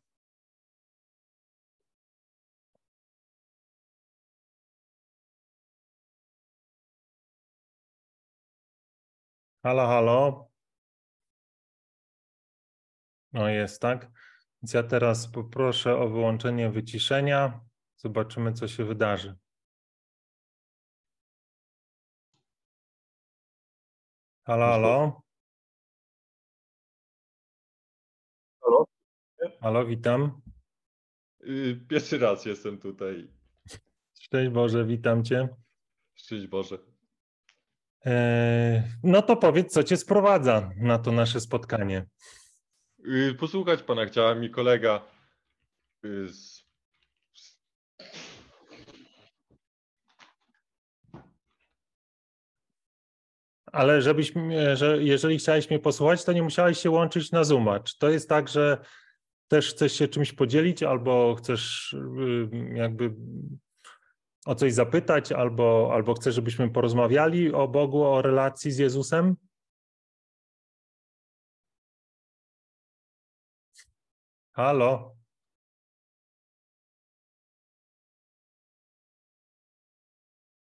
Halo, 9.67 9.87
halo. 9.87 10.51
No 13.33 13.49
jest 13.49 13.81
tak. 13.81 14.11
Więc 14.61 14.73
ja 14.73 14.83
teraz 14.83 15.27
poproszę 15.27 15.97
o 15.97 16.09
wyłączenie 16.09 16.69
wyciszenia. 16.69 17.59
Zobaczymy, 17.97 18.53
co 18.53 18.67
się 18.67 18.85
wydarzy. 18.85 19.37
Halo, 24.45 24.65
halo. 24.65 25.21
Halo? 28.61 28.85
Halo, 29.61 29.85
witam. 29.85 30.41
Y, 31.41 31.85
Pierwszy 31.89 32.17
raz 32.17 32.45
jestem 32.45 32.79
tutaj. 32.79 33.31
Szczęść 34.21 34.51
Boże, 34.51 34.85
witam 34.85 35.23
Cię. 35.23 35.49
Szczęść 36.13 36.47
Boże. 36.47 36.96
Eee, 38.05 38.83
No 39.03 39.21
to 39.21 39.35
powiedz, 39.37 39.73
co 39.73 39.83
Cię 39.83 39.97
sprowadza 39.97 40.69
na 40.77 40.99
to 40.99 41.11
nasze 41.11 41.39
spotkanie. 41.39 42.05
Y, 43.07 43.35
Posłuchać 43.39 43.83
pana 43.83 44.05
chciała 44.05 44.35
mi 44.35 44.49
kolega. 44.49 45.01
y, 46.05 46.29
z- 46.33 46.67
Ale 53.71 54.01
żebyś, 54.01 54.35
mnie- 54.35 54.75
że 54.75 55.03
jeżeli 55.03 55.37
chciałeś 55.37 55.69
mnie 55.69 55.79
posłuchać, 55.79 56.23
to 56.25 56.33
nie 56.33 56.43
musiałeś 56.43 56.79
się 56.79 56.89
łączyć 56.89 57.31
na 57.31 57.43
Zooma. 57.43 57.79
Czy 57.79 57.99
to 57.99 58.09
jest 58.09 58.29
tak, 58.29 58.47
że 58.49 58.77
też 59.47 59.69
chcesz 59.73 59.93
się 59.93 60.07
czymś 60.07 60.33
podzielić, 60.33 60.83
albo 60.83 61.35
chcesz 61.35 61.93
y, 61.93 62.49
jakby 62.73 63.13
o 64.47 64.55
coś 64.55 64.73
zapytać, 64.73 65.31
albo, 65.31 65.89
albo 65.93 66.13
chcesz, 66.13 66.35
żebyśmy 66.35 66.69
porozmawiali 66.69 67.53
o 67.53 67.67
Bogu, 67.67 68.03
o 68.03 68.21
relacji 68.21 68.71
z 68.71 68.77
Jezusem? 68.77 69.35
Halo? 74.51 75.15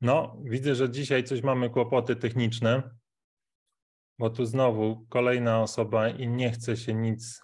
No, 0.01 0.38
widzę, 0.43 0.75
że 0.75 0.89
dzisiaj 0.89 1.23
coś 1.23 1.43
mamy 1.43 1.69
kłopoty 1.69 2.15
techniczne, 2.15 2.95
bo 4.19 4.29
tu 4.29 4.45
znowu 4.45 5.05
kolejna 5.10 5.62
osoba 5.62 6.10
i 6.10 6.27
nie 6.27 6.51
chce 6.51 6.77
się 6.77 6.93
nic, 6.93 7.41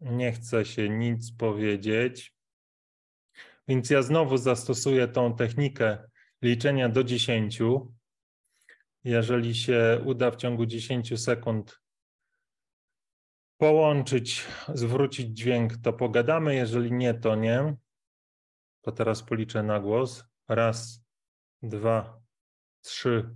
nie 0.00 0.32
chce 0.32 0.64
się 0.64 0.88
nic 0.88 1.32
powiedzieć. 1.36 2.37
Więc 3.68 3.90
ja 3.90 4.02
znowu 4.02 4.36
zastosuję 4.36 5.08
tą 5.08 5.36
technikę 5.36 6.08
liczenia 6.42 6.88
do 6.88 7.04
10. 7.04 7.58
Jeżeli 9.04 9.54
się 9.54 10.02
uda 10.04 10.30
w 10.30 10.36
ciągu 10.36 10.66
10 10.66 11.22
sekund 11.22 11.80
połączyć, 13.56 14.46
zwrócić 14.74 15.26
dźwięk, 15.26 15.76
to 15.76 15.92
pogadamy. 15.92 16.54
Jeżeli 16.54 16.92
nie, 16.92 17.14
to 17.14 17.34
nie. 17.34 17.76
To 18.80 18.92
teraz 18.92 19.22
policzę 19.22 19.62
na 19.62 19.80
głos. 19.80 20.24
Raz, 20.48 21.04
dwa, 21.62 22.20
trzy, 22.80 23.34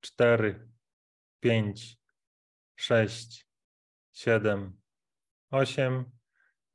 cztery, 0.00 0.68
pięć, 1.40 1.98
sześć, 2.76 3.46
siedem, 4.12 4.80
osiem, 5.50 6.04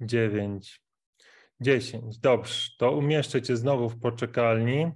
dziewięć, 0.02 0.87
dziesięć. 1.62 2.18
Dobrze, 2.18 2.70
to 2.78 2.92
umieszczę 2.92 3.42
Cię 3.42 3.58
znowu 3.58 3.90
w 3.90 4.00
poczekalni. 4.00 4.92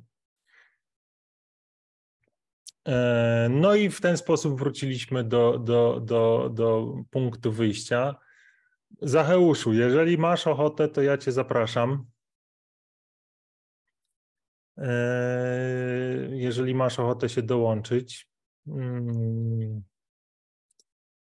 E, 2.87 3.47
No 3.51 3.75
i 3.75 3.89
w 3.89 4.01
ten 4.01 4.17
sposób 4.17 4.59
wróciliśmy 4.59 5.23
do, 5.23 5.59
do, 5.59 5.99
do, 5.99 6.49
do 6.53 6.93
punktu 7.11 7.51
wyjścia. 7.51 8.15
Zacheuszu, 9.01 9.73
jeżeli 9.73 10.17
masz 10.17 10.47
ochotę, 10.47 10.87
to 10.87 11.01
ja 11.01 11.17
Cię 11.17 11.31
zapraszam. 11.31 12.05
E, 14.77 14.91
Jeżeli 16.31 16.75
masz 16.75 16.99
ochotę 16.99 17.29
się 17.29 17.41
dołączyć, 17.41 18.29
mm, 18.67 19.83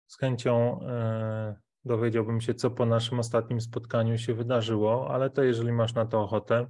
z 0.07 0.17
chęcią 0.17 0.79
e, 0.81 1.55
dowiedziałbym 1.85 2.41
się, 2.41 2.53
co 2.53 2.71
po 2.71 2.85
naszym 2.85 3.19
ostatnim 3.19 3.61
spotkaniu 3.61 4.17
się 4.17 4.33
wydarzyło, 4.33 5.13
ale 5.13 5.29
to 5.29 5.43
jeżeli 5.43 5.71
masz 5.71 5.93
na 5.93 6.05
to 6.05 6.21
ochotę. 6.21 6.67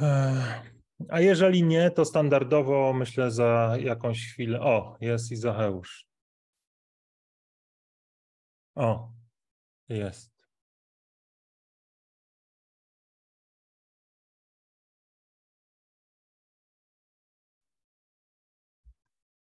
E, 0.00 0.62
A 1.08 1.20
jeżeli 1.20 1.62
nie, 1.64 1.90
to 1.90 2.04
standardowo 2.04 2.92
myślę 2.92 3.30
za 3.30 3.74
jakąś 3.80 4.32
chwilę. 4.32 4.60
O, 4.60 4.96
jest 5.00 5.32
Izacheusz. 5.32 6.06
O, 8.74 9.12
jest. 9.88 10.32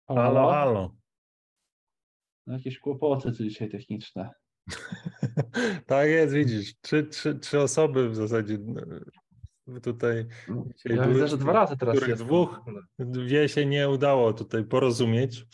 Halo, 0.08 0.50
halo. 0.52 0.95
No, 2.48 2.54
Jakieś 2.54 2.80
kłopoty 2.80 3.32
tu 3.32 3.44
dzisiaj 3.44 3.70
techniczne. 3.70 4.30
Tak 5.88 6.08
jest, 6.08 6.34
widzisz. 6.34 6.74
Trzy, 6.82 7.04
trzy, 7.04 7.40
trzy 7.40 7.60
osoby 7.60 8.10
w 8.10 8.16
zasadzie 8.16 8.58
e, 9.76 9.80
tutaj. 9.82 10.26
Dzisiaj 10.76 10.98
Ja 10.98 11.04
były- 11.04 11.14
widzę, 11.14 11.28
że 11.28 11.38
dwa 11.38 11.54
razy 11.54 11.78
teraz 11.78 11.96
których 11.96 12.10
jestem 12.10 12.28
dwóch? 12.28 12.60
się 13.48 13.66
nie 13.66 13.90
udało 13.90 14.34
tutaj 14.34 14.64
porozumieć. 14.64 15.46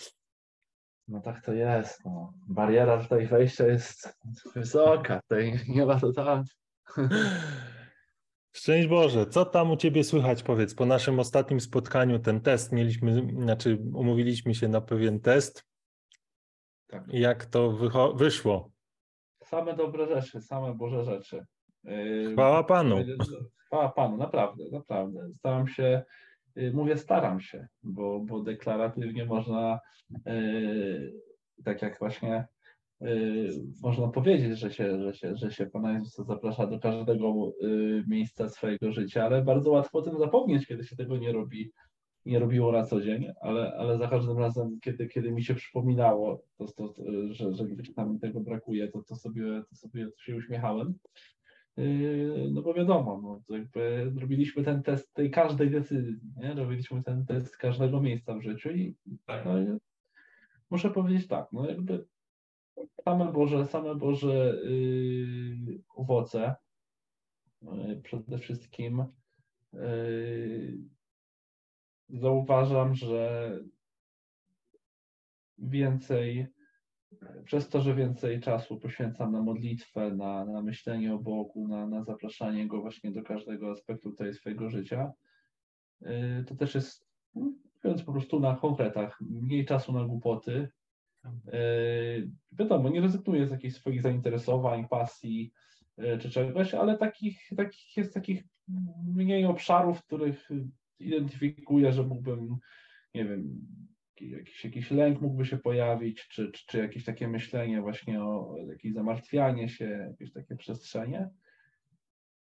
No 1.08 1.22
tak 1.22 1.46
to 1.46 1.54
jest. 1.54 2.06
No. 2.06 2.34
Bariera 2.48 3.04
tutaj 3.04 3.28
wejścia 3.28 3.68
jest 3.68 4.18
wysoka. 4.56 5.22
Tutaj 5.22 5.60
nie 5.68 5.86
ma 5.86 6.00
to 6.00 6.14
tak. 6.14 6.44
Szczęść 8.56 8.88
Boże, 8.88 9.26
co 9.26 9.46
tam 9.46 9.72
u 9.72 9.78
Ciebie 9.78 10.04
słychać? 10.04 10.44
Powiedz, 10.44 10.76
po 10.76 10.86
naszym 10.86 11.20
ostatnim 11.20 11.60
spotkaniu 11.60 12.20
ten 12.20 12.42
test 12.42 12.72
mieliśmy, 12.72 13.28
znaczy 13.42 13.78
umówiliśmy 13.94 14.56
się 14.56 14.68
na 14.68 14.82
pewien 14.82 15.20
test. 15.20 15.71
Tak. 16.92 17.04
Jak 17.14 17.46
to 17.46 17.72
wyszło? 18.16 18.72
Same 19.44 19.74
dobre 19.74 20.08
rzeczy, 20.08 20.42
same 20.42 20.76
Boże 20.76 21.04
rzeczy. 21.04 21.46
Yy, 21.84 22.34
Chwała 22.34 22.64
Panu. 22.64 22.98
Chwała 23.66 23.90
Panu, 23.90 24.18
naprawdę, 24.18 24.64
naprawdę. 24.72 25.30
Staram 25.34 25.68
się, 25.68 26.04
yy, 26.56 26.74
mówię 26.74 26.98
staram 26.98 27.42
się, 27.42 27.68
bo, 27.84 28.20
bo 28.20 28.44
deklaratywnie 28.44 29.26
można, 29.26 29.80
yy, 30.26 31.14
tak 31.64 31.82
jak 31.82 32.00
właśnie 32.00 32.48
można 33.84 34.08
powiedzieć, 34.08 34.60
że 34.60 34.72
się, 34.72 35.02
że, 35.02 35.14
się, 35.14 35.36
że 35.36 35.52
się 35.52 35.66
Pana 35.66 35.94
Jezusa 35.94 36.24
zaprasza 36.24 36.68
do 36.68 36.80
każdego 36.80 37.52
miejsca 38.08 38.50
swojego 38.50 38.92
życia, 38.92 39.26
ale 39.26 39.42
bardzo 39.42 39.72
łatwo 39.72 40.00
o 40.00 40.02
tym 40.02 40.18
zapomnieć, 40.18 40.68
kiedy 40.68 40.84
się 40.84 40.96
tego 40.96 41.18
nie 41.18 41.32
robi, 41.32 41.72
nie 42.26 42.40
robiło 42.40 42.72
na 42.72 42.84
co 42.84 43.02
dzień, 43.02 43.28
ale, 43.42 43.74
ale 43.78 43.98
za 43.98 44.08
każdym 44.08 44.38
razem, 44.38 44.80
kiedy, 44.82 45.08
kiedy 45.08 45.32
mi 45.32 45.44
się 45.44 45.56
przypominało, 45.56 46.44
to, 46.58 46.66
to, 46.66 46.94
że, 47.32 47.54
że 47.54 47.66
gdzieś 47.66 47.94
tam 47.94 48.14
mi 48.14 48.20
tego 48.20 48.40
brakuje, 48.40 48.88
to, 48.88 49.04
to, 49.04 49.16
sobie, 49.16 49.64
to 49.70 49.76
sobie 49.76 50.08
się 50.18 50.36
uśmiechałem. 50.36 50.94
Yy, 51.78 52.50
No 52.52 52.62
bo 52.62 52.74
wiadomo, 52.74 53.22
no, 53.24 53.58
jakby 53.58 54.12
robiliśmy 54.20 54.64
ten 54.64 54.84
test 54.84 55.14
tej 55.14 55.32
każdej 55.32 55.70
decyzji, 55.70 56.16
nie? 56.36 56.54
robiliśmy 56.54 57.04
ten 57.04 57.26
test 57.26 57.58
każdego 57.58 58.02
miejsca 58.02 58.36
w 58.36 58.42
życiu 58.42 58.70
i 58.72 58.96
no, 59.46 59.62
i 59.62 59.78
muszę 60.70 60.90
powiedzieć 60.90 61.28
tak, 61.28 61.48
no 61.52 61.70
jakby 61.70 62.06
same 63.06 63.32
Boże, 63.32 63.66
same 63.66 63.96
Boże 63.96 64.62
yy, 64.64 65.82
owoce, 65.96 66.56
yy, 67.62 68.02
przede 68.04 68.38
wszystkim 68.38 69.06
yy, 69.74 70.78
zauważam, 72.14 72.96
że 72.96 73.52
więcej, 75.58 76.48
przez 77.44 77.70
to, 77.70 77.82
że 77.82 77.96
więcej 77.96 78.40
czasu 78.40 78.80
poświęcam 78.80 79.32
na 79.32 79.42
modlitwę, 79.42 80.12
na, 80.12 80.46
na 80.46 80.62
myślenie 80.62 81.14
o 81.14 81.20
Bogu, 81.20 81.68
na, 81.68 81.88
na 81.88 82.04
zapraszanie 82.04 82.68
Go 82.68 82.82
właśnie 82.82 83.12
do 83.12 83.24
każdego 83.24 83.72
aspektu 83.72 84.10
tutaj 84.10 84.34
swojego 84.34 84.70
życia, 84.70 85.12
yy, 86.02 86.44
to 86.48 86.56
też 86.56 86.76
jest, 86.76 87.08
no, 87.36 87.52
mówiąc 87.84 88.04
po 88.04 88.12
prostu 88.12 88.40
na 88.40 88.56
konkretach, 88.56 89.22
mniej 89.22 89.66
czasu 89.66 89.94
na 89.94 90.06
głupoty, 90.06 90.70
Yy, 91.24 92.32
wiadomo, 92.52 92.90
nie 92.90 93.02
rezygnuję 93.02 93.48
z 93.48 93.52
jakichś 93.52 93.76
swoich 93.76 94.02
zainteresowań, 94.02 94.88
pasji 94.88 95.52
yy, 95.98 96.18
czy 96.18 96.30
czegoś, 96.30 96.74
ale 96.74 96.98
takich, 96.98 97.50
takich 97.58 97.98
jest 97.98 98.14
takich 98.14 98.44
mniej 99.06 99.46
obszarów, 99.46 100.00
w 100.00 100.06
których 100.06 100.50
identyfikuję, 101.02 101.92
że 101.92 102.04
mógłbym, 102.04 102.58
nie 103.14 103.26
wiem, 103.26 103.68
jakiś, 104.22 104.66
jakiś 104.66 104.92
lęk 104.92 105.22
mógłby 105.22 105.46
się 105.46 105.58
pojawić, 105.58 106.28
czy, 106.28 106.52
czy, 106.52 106.66
czy 106.68 106.78
jakieś 106.78 107.06
takie 107.06 107.28
myślenie 107.28 107.82
właśnie 107.82 108.24
o 108.24 108.56
jakieś 108.70 108.94
zamartwianie 108.94 109.70
się, 109.70 109.86
jakieś 110.10 110.34
takie 110.34 110.56
przestrzenie. 110.56 111.30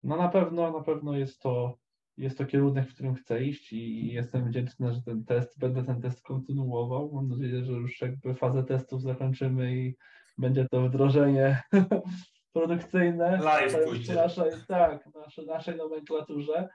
No 0.02 0.16
na 0.16 0.28
pewno, 0.28 0.72
na 0.72 0.84
pewno 0.84 1.18
jest 1.18 1.42
to, 1.42 1.78
jest 2.16 2.38
to 2.38 2.46
kierunek, 2.46 2.88
w 2.88 2.94
którym 2.94 3.14
chcę 3.14 3.44
iść 3.44 3.72
i 3.72 4.12
jestem 4.12 4.48
wdzięczny, 4.48 4.92
że 4.92 5.02
ten 5.02 5.24
test, 5.24 5.58
będę 5.58 5.84
ten 5.84 6.00
test 6.00 6.22
kontynuował. 6.22 7.12
Mam 7.12 7.28
nadzieję, 7.28 7.64
że 7.64 7.72
już 7.72 8.00
jakby 8.00 8.34
fazę 8.34 8.64
testów 8.64 9.02
zakończymy 9.02 9.76
i 9.76 9.96
będzie 10.38 10.66
to 10.70 10.82
wdrożenie 10.82 11.62
produkcyjne 12.52 13.38
Live 13.42 13.72
w 13.72 14.14
naszej, 14.14 14.50
tak, 14.68 15.08
naszej, 15.14 15.46
naszej 15.46 15.76
nomenklaturze. 15.76 16.68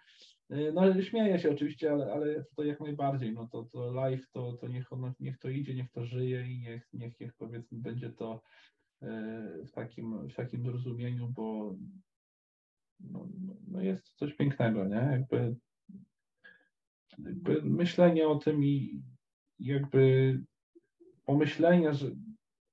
No 0.50 1.02
śmieję 1.02 1.40
się 1.40 1.52
oczywiście, 1.52 1.92
ale, 1.92 2.14
ale 2.14 2.46
to 2.56 2.64
jak 2.64 2.80
najbardziej, 2.80 3.34
no 3.34 3.48
to, 3.48 3.64
to 3.64 3.92
live 3.92 4.30
to, 4.32 4.54
to 4.54 4.68
niech, 4.68 4.94
ono, 4.94 5.14
niech 5.20 5.38
to 5.38 5.50
idzie, 5.50 5.76
niech 5.76 5.92
to 5.92 6.06
żyje 6.06 6.48
i 6.48 6.60
niech, 6.60 6.94
niech, 6.94 7.20
niech 7.20 7.34
powiedzmy 7.34 7.78
będzie 7.80 8.10
to 8.10 8.42
e, 9.02 9.08
w 9.68 9.72
takim, 9.72 10.28
w 10.28 10.34
takim 10.34 10.64
zrozumieniu, 10.64 11.28
bo 11.28 11.76
no, 13.00 13.28
no 13.68 13.82
jest 13.82 14.14
coś 14.16 14.34
pięknego, 14.34 14.88
nie? 14.88 14.96
Jakby, 15.12 15.56
jakby 17.18 17.62
myślenie 17.62 18.28
o 18.28 18.36
tym 18.36 18.64
i 18.64 19.02
jakby 19.60 20.40
pomyślenie, 21.26 21.94
że, 21.94 22.12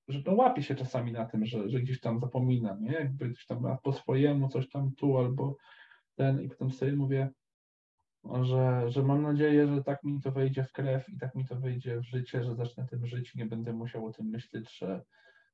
że 0.08 0.22
to 0.22 0.34
łapie 0.34 0.62
się 0.62 0.74
czasami 0.74 1.12
na 1.12 1.24
tym, 1.24 1.46
że, 1.46 1.68
że 1.68 1.80
gdzieś 1.80 2.00
tam 2.00 2.20
zapomina, 2.20 2.78
nie? 2.80 2.92
Jakby 2.92 3.28
gdzieś 3.28 3.46
tam 3.46 3.76
po 3.82 3.92
swojemu 3.92 4.48
coś 4.48 4.68
tam 4.68 4.94
tu 4.94 5.18
albo 5.18 5.56
ten 6.14 6.42
i 6.42 6.48
potem 6.48 6.70
sobie 6.70 6.92
mówię, 6.92 7.30
że, 8.42 8.90
że 8.90 9.02
mam 9.02 9.22
nadzieję, 9.22 9.66
że 9.66 9.84
tak 9.84 10.04
mi 10.04 10.20
to 10.20 10.32
wejdzie 10.32 10.64
w 10.64 10.72
krew 10.72 11.08
i 11.08 11.18
tak 11.18 11.34
mi 11.34 11.46
to 11.46 11.56
wejdzie 11.56 12.00
w 12.00 12.04
życie, 12.04 12.44
że 12.44 12.54
zacznę 12.54 12.86
tym 12.90 13.06
żyć 13.06 13.34
nie 13.34 13.46
będę 13.46 13.72
musiał 13.72 14.06
o 14.06 14.12
tym 14.12 14.26
myśleć, 14.26 14.78
że 14.78 15.02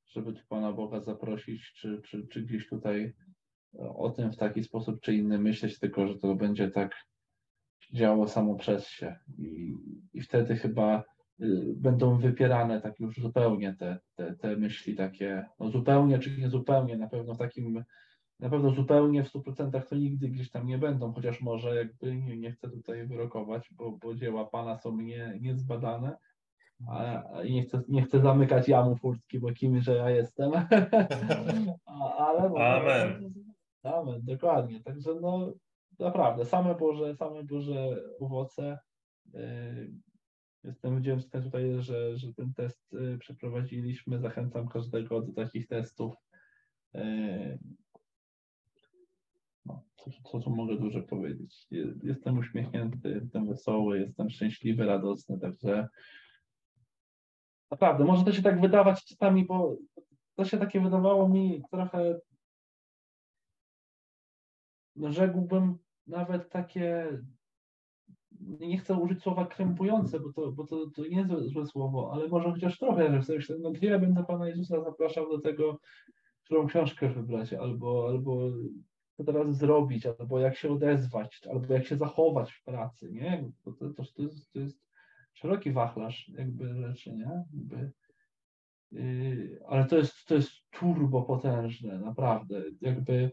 żeby 0.07 0.33
tu 0.33 0.41
Pana 0.49 0.73
Boga 0.73 1.01
zaprosić, 1.01 1.73
czy, 1.73 2.03
czy, 2.03 2.27
czy 2.27 2.43
gdzieś 2.43 2.69
tutaj 2.69 3.15
o 3.79 4.11
tym 4.11 4.33
w 4.33 4.37
taki 4.37 4.65
sposób 4.65 5.01
czy 5.01 5.15
inny 5.15 5.39
myśleć, 5.39 5.79
tylko 5.79 6.07
że 6.07 6.19
to 6.19 6.35
będzie 6.35 6.71
tak 6.71 6.95
działo 7.93 8.29
samo 8.29 8.55
przez 8.55 8.87
się. 8.87 9.17
I, 9.39 9.75
i 10.13 10.21
wtedy 10.21 10.57
chyba 10.57 11.05
y, 11.41 11.75
będą 11.77 12.19
wypierane 12.19 12.81
tak 12.81 13.01
już 13.01 13.17
zupełnie 13.17 13.75
te, 13.79 13.99
te, 14.15 14.37
te 14.37 14.57
myśli 14.57 14.95
takie, 14.95 15.47
no 15.61 15.71
zupełnie 15.71 16.19
czy 16.19 16.39
nie 16.39 16.49
zupełnie, 16.49 16.97
na 16.97 17.09
pewno 17.09 17.35
w 17.35 17.39
takim, 17.39 17.85
na 18.41 18.51
pewno 18.51 18.71
zupełnie 18.71 19.25
w 19.25 19.33
100% 19.33 19.83
to 19.89 19.97
nigdy 19.97 20.29
gdzieś 20.29 20.51
tam 20.51 20.67
nie 20.67 20.79
będą, 20.79 21.13
chociaż 21.13 21.41
może 21.41 21.77
jakby 21.77 22.17
nie, 22.17 22.37
nie 22.37 22.53
chcę 22.53 22.71
tutaj 22.71 23.07
wyrokować, 23.07 23.69
bo, 23.73 23.93
bo 23.93 24.15
dzieła 24.15 24.45
Pana 24.45 24.79
są 24.79 24.97
nie, 24.97 25.39
niezbadane, 25.41 26.17
a, 26.89 27.23
i 27.45 27.55
nie 27.55 27.63
chcę, 27.63 27.83
nie 27.89 28.03
chcę 28.03 28.21
zamykać 28.21 28.69
jamu 28.69 28.97
furtki, 28.97 29.41
bo 29.41 29.53
kim, 29.53 29.81
że 29.81 29.95
ja 29.95 30.11
jestem. 30.11 30.53
ale, 32.19 32.43
Amen. 32.43 33.33
Amen, 33.83 34.21
dokładnie. 34.25 34.81
Także 34.81 35.15
no 35.21 35.53
naprawdę, 35.99 36.45
same 36.45 36.75
Boże, 36.75 37.15
same 37.15 37.45
Boże 37.45 38.03
owoce. 38.21 38.79
Y, 39.35 39.93
jestem 40.65 40.99
wdzięczny 40.99 41.43
tutaj, 41.43 41.83
że, 41.83 42.17
że 42.17 42.35
ten 42.35 42.55
test 42.55 42.95
y, 42.95 43.19
przeprowadziliśmy. 43.19 44.19
Zachęcam 44.19 44.69
każdego 44.69 45.23
do 45.23 45.33
takich 45.33 45.67
testów. 45.67 46.15
No, 49.67 49.83
co, 50.31 50.41
tu 50.41 50.51
mogę 50.51 50.77
dużo 50.77 51.03
powiedzieć? 51.03 51.67
Jestem 52.03 52.39
uśmiechnięty, 52.39 53.09
jestem 53.09 53.47
wesoły, 53.47 54.01
jestem 54.01 54.31
szczęśliwy, 54.31 54.87
radosny, 54.87 55.41
także 55.41 55.89
naprawdę, 57.71 58.05
może 58.05 58.25
to 58.25 58.33
się 58.33 58.43
tak 58.43 58.61
wydawać 58.61 59.05
czasami, 59.05 59.45
bo 59.45 59.77
to 60.35 60.45
się 60.45 60.59
takie 60.59 60.81
wydawało 60.81 61.29
mi 61.29 61.63
trochę 61.71 62.21
no 64.97 65.13
rzekłbym 65.13 65.79
nawet 66.07 66.51
takie, 66.51 67.19
nie 68.41 68.79
chcę 68.79 68.95
użyć 68.95 69.23
słowa 69.23 69.47
krępujące, 69.47 70.21
bo 70.21 70.33
to, 70.33 70.53
bo 70.53 70.67
to, 70.67 70.91
to 70.91 71.03
nie 71.03 71.17
jest 71.17 71.53
złe, 71.53 71.67
słowo, 71.67 72.11
ale 72.13 72.29
może 72.29 72.53
chociaż 72.53 72.79
trochę, 72.79 73.15
że 73.15 73.23
sobie 73.23 73.39
myślę, 73.39 73.57
no 73.61 73.73
ja 73.83 73.99
będę 73.99 74.25
Pana 74.25 74.49
Jezusa 74.49 74.85
zapraszał 74.85 75.31
do 75.31 75.41
tego, 75.41 75.79
którą 76.45 76.67
książkę 76.67 77.09
wybrać, 77.09 77.53
albo, 77.53 78.09
albo 78.09 78.51
co 79.17 79.25
teraz 79.25 79.57
zrobić, 79.57 80.07
albo 80.07 80.39
jak 80.41 80.57
się 80.57 80.73
odezwać, 80.73 81.41
albo 81.51 81.75
jak 81.75 81.87
się 81.87 81.97
zachować 81.97 82.53
w 82.53 82.65
pracy, 82.65 83.13
nie? 83.13 83.51
To, 83.65 83.73
to, 83.73 83.91
to, 83.91 84.03
to, 84.17 84.23
jest, 84.23 84.53
to 84.53 84.61
jest 84.61 84.81
szeroki 85.35 85.73
wachlarz 85.73 86.29
jakby 86.29 86.75
rzeczy, 86.75 87.17
nie? 87.17 87.45
Jakby, 87.53 87.93
yy, 88.93 89.61
ale 89.69 89.85
to 89.85 89.97
jest, 89.97 90.27
to 90.27 90.35
jest 90.35 90.51
turbo 90.71 91.23
potężne, 91.23 91.99
naprawdę. 91.99 92.63
Jakby 92.81 93.31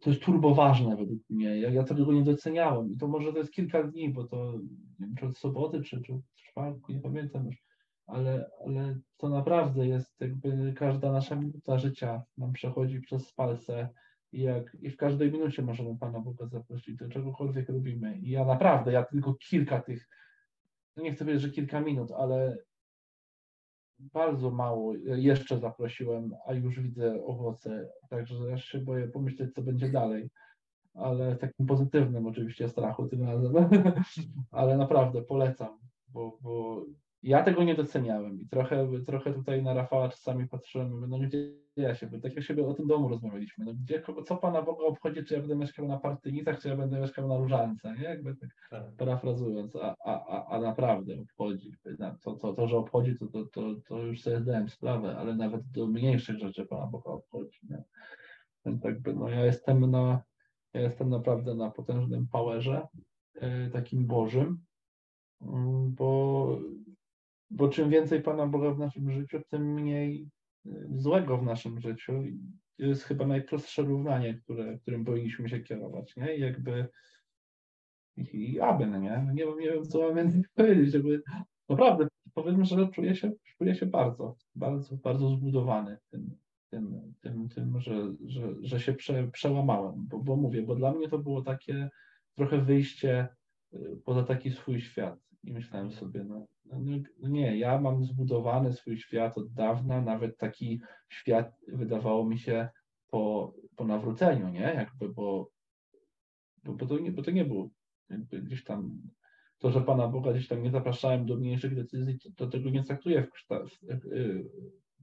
to 0.00 0.10
jest 0.10 0.22
turbo 0.22 0.54
ważne 0.54 0.96
według 0.96 1.22
mnie. 1.30 1.58
Ja, 1.60 1.70
ja 1.70 1.82
tego 1.82 2.12
nie 2.12 2.22
doceniałem. 2.22 2.92
I 2.92 2.96
to 2.96 3.08
może 3.08 3.32
to 3.32 3.38
jest 3.38 3.52
kilka 3.52 3.82
dni, 3.82 4.12
bo 4.12 4.24
to 4.24 4.52
nie 5.00 5.06
wiem, 5.06 5.14
czy 5.18 5.26
od 5.26 5.38
soboty, 5.38 5.82
czy, 5.82 6.02
czy 6.02 6.14
od 6.14 6.20
czwartku, 6.34 6.92
nie 6.92 7.00
pamiętam 7.00 7.46
już. 7.46 7.64
Ale, 8.06 8.50
ale 8.66 8.98
to 9.16 9.28
naprawdę 9.28 9.88
jest 9.88 10.20
jakby 10.20 10.74
każda 10.76 11.12
nasza 11.12 11.36
minuta 11.36 11.78
życia 11.78 12.22
nam 12.38 12.52
przechodzi 12.52 13.00
przez 13.00 13.32
palce 13.32 13.88
jak, 14.42 14.76
i 14.80 14.90
w 14.90 14.96
każdej 14.96 15.32
minucie 15.32 15.62
możemy 15.62 15.98
Pana 15.98 16.20
Boga 16.20 16.46
zaprosić 16.46 16.96
do 16.96 17.08
czegokolwiek 17.08 17.68
robimy. 17.68 18.18
I 18.18 18.30
ja 18.30 18.44
naprawdę, 18.44 18.92
ja 18.92 19.04
tylko 19.04 19.34
kilka 19.34 19.80
tych, 19.80 20.08
nie 20.96 21.12
chcę 21.12 21.24
powiedzieć, 21.24 21.42
że 21.42 21.50
kilka 21.50 21.80
minut, 21.80 22.12
ale 22.12 22.58
bardzo 23.98 24.50
mało 24.50 24.94
jeszcze 25.04 25.58
zaprosiłem, 25.58 26.34
a 26.46 26.52
już 26.52 26.80
widzę 26.80 27.24
owoce, 27.24 27.88
także 28.10 28.34
aż 28.54 28.64
się 28.64 28.78
boję 28.78 29.08
pomyśleć, 29.08 29.54
co 29.54 29.62
będzie 29.62 29.88
dalej. 29.88 30.30
Ale 30.94 31.36
takim 31.36 31.66
pozytywnym 31.66 32.26
oczywiście 32.26 32.68
strachu 32.68 33.08
tym 33.08 33.22
razem. 33.22 33.52
ale 34.50 34.76
naprawdę 34.76 35.22
polecam, 35.22 35.78
bo, 36.08 36.38
bo 36.40 36.84
ja 37.24 37.42
tego 37.42 37.64
nie 37.64 37.74
doceniałem 37.74 38.40
i 38.40 38.48
trochę, 38.48 38.88
trochę 39.06 39.32
tutaj 39.32 39.62
na 39.62 39.74
Rafała 39.74 40.08
czasami 40.08 40.48
patrzyłem, 40.48 40.90
mówię, 40.90 41.06
no 41.06 41.18
gdzie 41.18 41.52
ja 41.76 41.94
się, 41.94 42.06
bo 42.06 42.18
tak 42.20 42.36
jak 42.36 42.44
sobie 42.44 42.66
o 42.66 42.74
tym 42.74 42.86
domu 42.86 43.08
rozmawialiśmy, 43.08 43.64
no 43.64 43.74
gdzie, 43.74 44.02
co 44.26 44.36
Pana 44.36 44.62
Boga 44.62 44.84
obchodzi, 44.84 45.24
czy 45.24 45.34
ja 45.34 45.40
będę 45.40 45.56
mieszkał 45.56 45.88
na 45.88 45.98
Partynicach, 45.98 46.60
czy 46.60 46.68
ja 46.68 46.76
będę 46.76 47.00
mieszkał 47.00 47.28
na 47.28 47.38
Różance, 47.38 47.94
nie? 47.98 48.04
Jakby 48.04 48.36
tak, 48.36 48.50
tak. 48.70 48.96
parafrazując, 48.96 49.76
a, 49.76 49.94
a, 50.04 50.46
a 50.46 50.60
naprawdę 50.60 51.20
obchodzi. 51.20 51.72
To, 52.22 52.36
to, 52.36 52.52
to, 52.52 52.68
że 52.68 52.76
obchodzi, 52.76 53.18
to, 53.18 53.26
to, 53.26 53.44
to, 53.44 53.74
to 53.88 53.98
już 53.98 54.22
sobie 54.22 54.40
zdałem 54.40 54.68
sprawę, 54.68 55.16
ale 55.16 55.34
nawet 55.36 55.62
do 55.70 55.86
mniejszych 55.86 56.38
rzeczy 56.38 56.66
Pana 56.66 56.86
Boga 56.86 57.10
obchodzi, 57.10 57.58
nie? 57.70 57.82
Więc 58.66 58.84
jakby, 58.84 59.14
no 59.14 59.28
ja 59.28 59.44
jestem 59.44 59.90
na, 59.90 60.22
ja 60.74 60.80
jestem 60.80 61.10
naprawdę 61.10 61.54
na 61.54 61.70
potężnym 61.70 62.26
powerze, 62.28 62.86
yy, 63.34 63.70
takim 63.72 64.06
Bożym, 64.06 64.58
bo 65.88 66.58
bo 67.54 67.68
czym 67.68 67.90
więcej 67.90 68.22
Pana 68.22 68.46
Boga 68.46 68.70
w 68.70 68.78
naszym 68.78 69.10
życiu, 69.12 69.40
tym 69.50 69.74
mniej 69.74 70.28
y, 70.66 70.86
złego 70.94 71.38
w 71.38 71.42
naszym 71.42 71.80
życiu. 71.80 72.12
To 72.76 72.84
jest 72.84 73.02
chyba 73.02 73.26
najprostsze 73.26 73.82
równanie, 73.82 74.34
które, 74.34 74.78
którym 74.78 75.04
powinniśmy 75.04 75.48
się 75.48 75.60
kierować, 75.60 76.16
nie? 76.16 76.36
I 76.36 76.40
jakby 76.40 76.88
i, 78.16 78.52
i 78.52 78.60
amen, 78.60 79.02
nie? 79.02 79.26
Nie, 79.34 79.44
nie 79.44 79.70
wiem, 79.72 79.84
co 79.84 80.00
mam 80.00 80.16
więcej 80.16 80.42
powiedzieć, 80.54 80.92
żeby 80.92 81.22
naprawdę 81.68 82.08
powiem, 82.34 82.64
że 82.64 82.88
czuję 82.88 83.16
się, 83.16 83.32
czuję 83.58 83.74
się 83.74 83.86
bardzo, 83.86 84.36
bardzo, 84.54 84.96
bardzo 84.96 85.28
zbudowany 85.28 85.98
tym, 86.10 86.36
tym, 86.70 87.14
tym, 87.20 87.48
tym 87.48 87.80
że, 87.80 88.14
że, 88.24 88.54
że 88.60 88.80
się 88.80 88.92
prze, 88.92 89.28
przełamałem, 89.32 89.94
bo, 89.96 90.18
bo 90.18 90.36
mówię, 90.36 90.62
bo 90.62 90.74
dla 90.74 90.92
mnie 90.92 91.08
to 91.08 91.18
było 91.18 91.42
takie 91.42 91.90
trochę 92.34 92.58
wyjście 92.58 93.28
y, 93.74 94.00
poza 94.04 94.22
taki 94.22 94.50
swój 94.50 94.80
świat 94.80 95.18
i 95.44 95.52
myślałem 95.52 95.92
sobie, 95.92 96.24
no, 96.24 96.46
no, 96.64 96.78
no, 97.18 97.28
nie, 97.28 97.58
ja 97.58 97.80
mam 97.80 98.04
zbudowany 98.04 98.72
swój 98.72 98.98
świat 98.98 99.38
od 99.38 99.52
dawna, 99.52 100.00
nawet 100.00 100.38
taki 100.38 100.80
świat 101.08 101.56
wydawało 101.68 102.26
mi 102.26 102.38
się 102.38 102.68
po, 103.10 103.54
po 103.76 103.84
nawróceniu, 103.84 104.48
nie? 104.48 104.60
Jakby, 104.60 105.08
bo, 105.08 105.50
bo, 106.64 106.74
bo, 106.74 106.86
to, 106.86 106.98
nie, 106.98 107.12
bo 107.12 107.22
to 107.22 107.30
nie 107.30 107.44
było 107.44 107.70
gdzieś 108.32 108.64
tam 108.64 109.02
to, 109.58 109.70
że 109.70 109.80
Pana 109.80 110.08
Boga 110.08 110.32
gdzieś 110.32 110.48
tam 110.48 110.62
nie 110.62 110.70
zapraszałem 110.70 111.26
do 111.26 111.36
mniejszych 111.36 111.74
decyzji, 111.74 112.18
to, 112.18 112.30
to 112.36 112.46
tego 112.46 112.70
nie 112.70 112.84
traktuję 112.84 113.22
w, 113.22 113.48
w, 113.88 114.08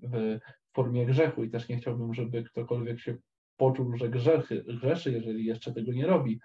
w, 0.04 0.40
formie 0.74 1.06
grzechu 1.06 1.44
i 1.44 1.50
też 1.50 1.70
nie 1.70 1.78
chciałbym, 1.78 2.14
żeby 2.14 2.44
ktokolwiek 2.44 3.00
się 3.00 3.18
poczuł, 3.58 3.98
że 3.98 4.10
grzechy, 4.10 4.64
grzeszy, 4.68 5.12
jeżeli 5.12 5.46
jeszcze 5.46 5.74
tego 5.74 5.94
nie 5.94 6.08
robi 6.08 6.40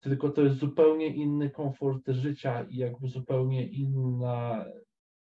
tylko 0.00 0.30
to 0.30 0.42
jest 0.42 0.56
zupełnie 0.56 1.06
inny 1.06 1.50
komfort 1.50 2.08
życia 2.08 2.62
i 2.62 2.76
jakby 2.76 3.08
zupełnie 3.08 3.68
inna, 3.68 4.64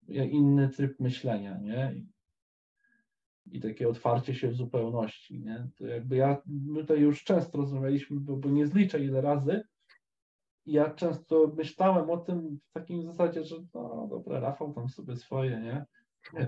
inny 0.09 0.69
tryb 0.69 1.01
myślenia, 1.01 1.59
nie? 1.59 1.95
I 3.47 3.61
takie 3.61 3.89
otwarcie 3.89 4.35
się 4.35 4.49
w 4.49 4.57
zupełności, 4.57 5.41
nie? 5.41 5.69
To 5.77 5.87
jakby 5.87 6.17
ja, 6.17 6.43
my 6.47 6.81
tutaj 6.81 7.01
już 7.01 7.25
często 7.25 7.59
rozmawialiśmy, 7.59 8.21
bo, 8.21 8.37
bo 8.37 8.49
nie 8.49 8.67
zliczę 8.67 9.05
ile 9.05 9.21
razy, 9.21 9.63
ja 10.67 10.95
często 10.95 11.53
myślałem 11.57 12.11
o 12.11 12.17
tym 12.17 12.59
w 12.71 12.73
takim 12.73 13.03
zasadzie, 13.03 13.45
że 13.45 13.57
no 13.75 14.07
dobra, 14.11 14.41
Rafał 14.41 14.73
tam 14.73 14.89
sobie 14.89 15.17
swoje, 15.17 15.61
nie? 15.61 15.85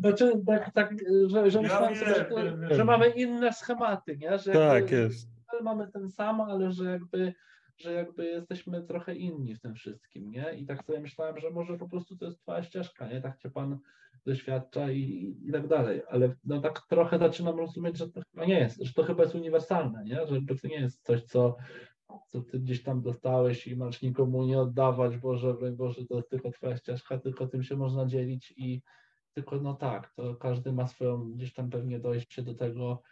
Znaczy, 0.00 0.42
tak, 0.46 0.72
tak 0.72 0.94
że, 1.26 1.50
że 1.50 1.58
ja 1.58 1.62
myślałem 1.62 1.94
wiem, 1.94 2.04
sobie, 2.04 2.14
że, 2.14 2.24
to, 2.24 2.74
że, 2.74 2.84
mamy 2.84 3.08
inne 3.08 3.52
schematy, 3.52 4.16
nie? 4.16 4.38
Że 4.38 4.52
tak, 4.52 4.90
jest. 4.90 5.39
Mamy 5.62 5.88
ten 5.92 6.08
sam, 6.08 6.40
ale 6.40 6.72
że 6.72 6.84
jakby, 6.84 7.34
że 7.76 7.92
jakby 7.92 8.24
jesteśmy 8.24 8.82
trochę 8.82 9.14
inni 9.14 9.54
w 9.54 9.60
tym 9.60 9.74
wszystkim, 9.74 10.30
nie? 10.30 10.54
I 10.54 10.66
tak 10.66 10.84
sobie 10.84 11.00
myślałem, 11.00 11.38
że 11.38 11.50
może 11.50 11.78
po 11.78 11.88
prostu 11.88 12.16
to 12.16 12.24
jest 12.24 12.40
twoja 12.40 12.62
ścieżka, 12.62 13.08
nie? 13.08 13.20
Tak 13.20 13.38
cię 13.38 13.50
pan 13.50 13.78
doświadcza 14.26 14.90
i, 14.90 15.36
i 15.42 15.52
tak 15.52 15.68
dalej. 15.68 16.02
Ale 16.08 16.34
no 16.44 16.60
tak 16.60 16.80
trochę 16.88 17.18
zaczynam 17.18 17.58
rozumieć, 17.58 17.98
że 17.98 18.10
to 18.10 18.20
chyba 18.32 18.46
nie 18.46 18.58
jest, 18.58 18.82
że 18.82 18.92
to 18.92 19.02
chyba 19.02 19.22
jest 19.22 19.34
uniwersalne, 19.34 20.04
nie? 20.04 20.26
Że 20.26 20.40
to 20.60 20.68
nie 20.68 20.80
jest 20.80 21.02
coś, 21.02 21.22
co 21.22 21.56
co 22.26 22.42
ty 22.42 22.60
gdzieś 22.60 22.82
tam 22.82 23.02
dostałeś 23.02 23.66
i 23.66 23.76
masz 23.76 24.02
nikomu 24.02 24.44
nie 24.44 24.58
oddawać, 24.58 25.18
Boże, 25.18 25.54
Boże, 25.72 26.06
to 26.06 26.16
jest 26.16 26.30
tylko 26.30 26.50
twoja 26.50 26.76
ścieżka, 26.76 27.18
tylko 27.18 27.46
tym 27.46 27.62
się 27.62 27.76
można 27.76 28.06
dzielić 28.06 28.54
i 28.56 28.82
tylko 29.34 29.60
no 29.60 29.74
tak, 29.74 30.12
to 30.14 30.34
każdy 30.34 30.72
ma 30.72 30.86
swoją 30.86 31.32
gdzieś 31.32 31.52
tam 31.52 31.70
pewnie 31.70 32.00
dojście 32.00 32.42
do 32.42 32.54
tego. 32.54 33.02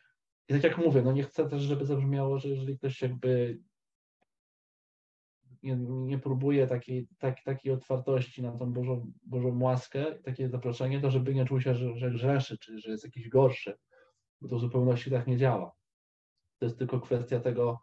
I 0.49 0.53
tak 0.53 0.64
jak 0.64 0.78
mówię, 0.78 1.03
no 1.03 1.12
nie 1.12 1.22
chcę 1.22 1.49
też, 1.49 1.62
żeby 1.62 1.86
zabrzmiało, 1.86 2.38
że 2.38 2.49
jeżeli 2.49 2.78
ktoś 2.78 3.03
jakby 3.03 3.59
nie, 5.62 5.76
nie 5.86 6.18
próbuje 6.18 6.66
takiej, 6.66 7.09
tak, 7.18 7.42
takiej 7.42 7.72
otwartości 7.72 8.42
na 8.42 8.53
tą 8.53 8.72
Bożą, 8.72 9.12
Bożą 9.22 9.62
łaskę, 9.62 10.14
takie 10.14 10.49
zaproszenie, 10.49 11.01
to 11.01 11.11
żeby 11.11 11.34
nie 11.34 11.44
czuł 11.44 11.61
się, 11.61 11.74
że, 11.74 11.99
że 11.99 12.11
grzeszy, 12.11 12.59
czy 12.59 12.78
że 12.78 12.90
jest 12.90 13.05
jakiś 13.05 13.28
gorszy, 13.28 13.78
bo 14.40 14.49
to 14.49 14.57
w 14.57 14.61
zupełności 14.61 15.11
tak 15.11 15.26
nie 15.26 15.36
działa. 15.36 15.72
To 16.59 16.64
jest 16.64 16.78
tylko 16.78 17.01
kwestia 17.01 17.40
tego, 17.40 17.80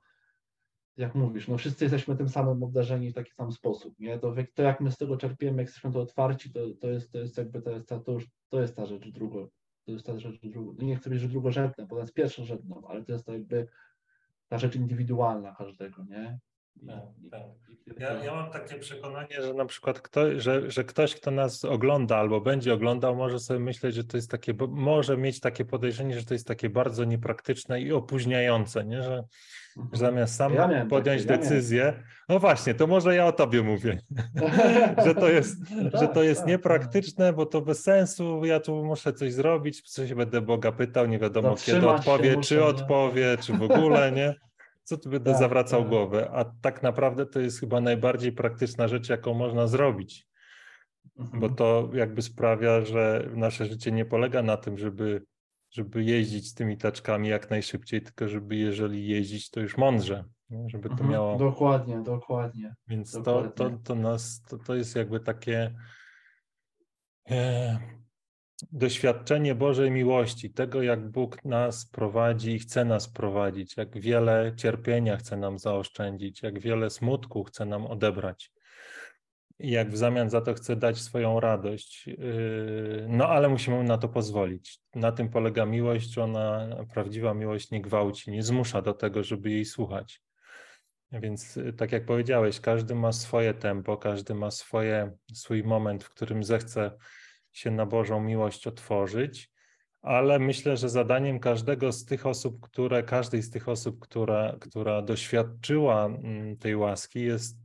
jak 0.97 1.15
mówisz, 1.15 1.47
no 1.47 1.57
wszyscy 1.57 1.85
jesteśmy 1.85 2.15
tym 2.17 2.29
samym 2.29 2.63
obdarzeni 2.63 3.11
w 3.11 3.13
taki 3.13 3.31
sam 3.31 3.51
sposób, 3.51 3.99
nie? 3.99 4.19
To, 4.19 4.35
to 4.53 4.63
jak 4.63 4.81
my 4.81 4.91
z 4.91 4.97
tego 4.97 5.17
czerpiemy, 5.17 5.57
jak 5.57 5.67
jesteśmy 5.67 5.91
to 5.91 6.01
otwarci, 6.01 6.53
to, 6.53 6.59
to, 6.81 6.89
jest, 6.89 7.11
to 7.11 7.17
jest 7.17 7.37
jakby 7.37 7.61
to 7.61 7.71
jest, 7.71 7.87
ta, 7.87 7.99
to, 7.99 8.11
już, 8.11 8.27
to 8.49 8.61
jest 8.61 8.75
ta 8.75 8.85
rzecz 8.85 9.09
drugo, 9.09 9.49
to 9.85 9.91
jest 9.91 10.05
ta 10.05 10.19
rzecz 10.19 10.39
drugo, 10.43 10.85
nie 10.85 10.95
chcę 10.95 11.03
powiedzieć, 11.03 11.23
że 11.23 11.29
drugorzędna, 11.29 11.85
bo 11.85 11.95
to 11.95 12.01
jest 12.01 12.13
pierwszorzędna, 12.13 12.75
ale 12.89 13.03
to 13.03 13.11
jest 13.11 13.25
to 13.25 13.33
jakby 13.33 13.67
ta 14.47 14.57
rzecz 14.57 14.75
indywidualna 14.75 15.55
każdego, 15.57 16.03
nie? 16.03 16.39
Tak, 16.87 17.03
tak. 17.31 17.41
Ja, 17.99 18.23
ja 18.23 18.33
mam 18.33 18.51
takie 18.51 18.75
przekonanie, 18.75 19.41
że 19.41 19.53
na 19.53 19.65
przykład 19.65 20.01
ktoś, 20.01 20.43
że, 20.43 20.71
że 20.71 20.83
ktoś, 20.83 21.15
kto 21.15 21.31
nas 21.31 21.65
ogląda 21.65 22.17
albo 22.17 22.41
będzie 22.41 22.73
oglądał, 22.73 23.15
może 23.15 23.39
sobie 23.39 23.59
myśleć, 23.59 23.95
że 23.95 24.03
to 24.03 24.17
jest 24.17 24.31
takie, 24.31 24.53
może 24.69 25.17
mieć 25.17 25.39
takie 25.39 25.65
podejrzenie, 25.65 26.19
że 26.19 26.25
to 26.25 26.33
jest 26.33 26.47
takie 26.47 26.69
bardzo 26.69 27.03
niepraktyczne 27.03 27.81
i 27.81 27.91
opóźniające, 27.91 28.85
nie? 28.85 29.03
Że 29.03 29.23
zamiast 29.93 30.35
sam 30.35 30.53
ja 30.53 30.85
podjąć 30.85 31.25
decyzję, 31.25 31.83
ja 31.83 32.03
no 32.29 32.39
właśnie, 32.39 32.73
to 32.73 32.87
może 32.87 33.15
ja 33.15 33.25
o 33.25 33.31
tobie 33.31 33.63
mówię, 33.63 33.99
że 35.05 35.15
to 35.15 35.29
jest, 35.29 35.57
tak, 35.91 36.01
że 36.01 36.07
to 36.07 36.23
jest 36.23 36.39
tak, 36.39 36.49
niepraktyczne, 36.49 37.33
bo 37.33 37.45
to 37.45 37.61
bez 37.61 37.83
sensu, 37.83 38.45
ja 38.45 38.59
tu 38.59 38.85
muszę 38.85 39.13
coś 39.13 39.33
zrobić, 39.33 39.81
coś 39.81 40.13
będę 40.13 40.41
Boga 40.41 40.71
pytał, 40.71 41.05
nie 41.05 41.19
wiadomo 41.19 41.49
Zatrzymać 41.49 41.81
kiedy 41.81 41.89
odpowie, 41.89 42.41
czy 42.41 42.63
odpowie, 42.63 43.37
czy 43.41 43.53
w 43.53 43.61
ogóle, 43.61 44.11
nie? 44.11 44.35
co 44.85 44.97
tu 44.97 45.09
będę 45.09 45.31
tak, 45.31 45.39
zawracał 45.39 45.81
tak. 45.81 45.89
głowę? 45.89 46.29
A 46.33 46.45
tak 46.61 46.83
naprawdę 46.83 47.25
to 47.25 47.39
jest 47.39 47.59
chyba 47.59 47.81
najbardziej 47.81 48.31
praktyczna 48.31 48.87
rzecz, 48.87 49.09
jaką 49.09 49.33
można 49.33 49.67
zrobić. 49.67 50.27
Mhm. 51.19 51.39
Bo 51.39 51.49
to 51.49 51.89
jakby 51.93 52.21
sprawia, 52.21 52.81
że 52.81 53.29
nasze 53.35 53.65
życie 53.65 53.91
nie 53.91 54.05
polega 54.05 54.41
na 54.41 54.57
tym, 54.57 54.77
żeby, 54.77 55.25
żeby 55.75 56.03
jeździć 56.03 56.49
z 56.49 56.53
tymi 56.53 56.77
taczkami 56.77 57.27
jak 57.27 57.49
najszybciej, 57.49 58.01
tylko 58.01 58.27
żeby 58.27 58.55
jeżeli 58.55 59.07
jeździć, 59.07 59.49
to 59.49 59.59
już 59.59 59.77
mądrze. 59.77 60.23
Nie? 60.49 60.69
Żeby 60.69 60.89
to 60.89 60.93
mhm. 60.93 61.11
miało. 61.11 61.37
Dokładnie, 61.37 62.01
dokładnie. 62.01 62.75
Więc 62.87 63.11
dokładnie. 63.11 63.51
To, 63.51 63.69
to, 63.69 63.77
to 63.83 63.95
nas, 63.95 64.41
to, 64.49 64.57
to 64.57 64.75
jest 64.75 64.95
jakby 64.95 65.19
takie. 65.19 65.75
E, 67.29 67.79
doświadczenie 68.71 69.55
Bożej 69.55 69.91
miłości, 69.91 70.53
tego 70.53 70.81
jak 70.81 71.11
Bóg 71.11 71.45
nas 71.45 71.85
prowadzi 71.85 72.51
i 72.51 72.59
chce 72.59 72.85
nas 72.85 73.09
prowadzić, 73.09 73.77
jak 73.77 73.99
wiele 73.99 74.53
cierpienia 74.55 75.17
chce 75.17 75.37
nam 75.37 75.59
zaoszczędzić, 75.59 76.43
jak 76.43 76.59
wiele 76.59 76.89
smutku 76.89 77.43
chce 77.43 77.65
nam 77.65 77.85
odebrać. 77.85 78.51
Jak 79.59 79.91
w 79.91 79.97
zamian 79.97 80.29
za 80.29 80.41
to 80.41 80.53
chce 80.53 80.75
dać 80.75 80.97
swoją 80.97 81.39
radość. 81.39 82.07
Yy, 82.07 83.05
no 83.09 83.27
ale 83.27 83.49
musimy 83.49 83.83
na 83.83 83.97
to 83.97 84.09
pozwolić. 84.09 84.79
Na 84.95 85.11
tym 85.11 85.29
polega 85.29 85.65
miłość, 85.65 86.13
że 86.13 86.23
ona, 86.23 86.67
prawdziwa 86.93 87.33
miłość 87.33 87.71
nie 87.71 87.81
gwałci, 87.81 88.31
nie 88.31 88.43
zmusza 88.43 88.81
do 88.81 88.93
tego, 88.93 89.23
żeby 89.23 89.49
jej 89.49 89.65
słuchać. 89.65 90.21
Więc 91.11 91.59
tak 91.77 91.91
jak 91.91 92.05
powiedziałeś, 92.05 92.59
każdy 92.59 92.95
ma 92.95 93.11
swoje 93.11 93.53
tempo, 93.53 93.97
każdy 93.97 94.35
ma 94.35 94.51
swoje, 94.51 95.11
swój 95.33 95.63
moment, 95.63 96.03
w 96.03 96.09
którym 96.09 96.43
zechce 96.43 96.91
się 97.51 97.71
na 97.71 97.85
Bożą 97.85 98.21
miłość 98.21 98.67
otworzyć, 98.67 99.51
ale 100.01 100.39
myślę, 100.39 100.77
że 100.77 100.89
zadaniem 100.89 101.39
każdego 101.39 101.91
z 101.91 102.05
tych 102.05 102.25
osób, 102.25 102.61
które, 102.61 103.03
każdej 103.03 103.41
z 103.41 103.49
tych 103.49 103.69
osób, 103.69 103.99
która, 103.99 104.55
która 104.59 105.01
doświadczyła 105.01 106.05
mm, 106.05 106.57
tej 106.57 106.75
łaski, 106.75 107.21
jest 107.21 107.64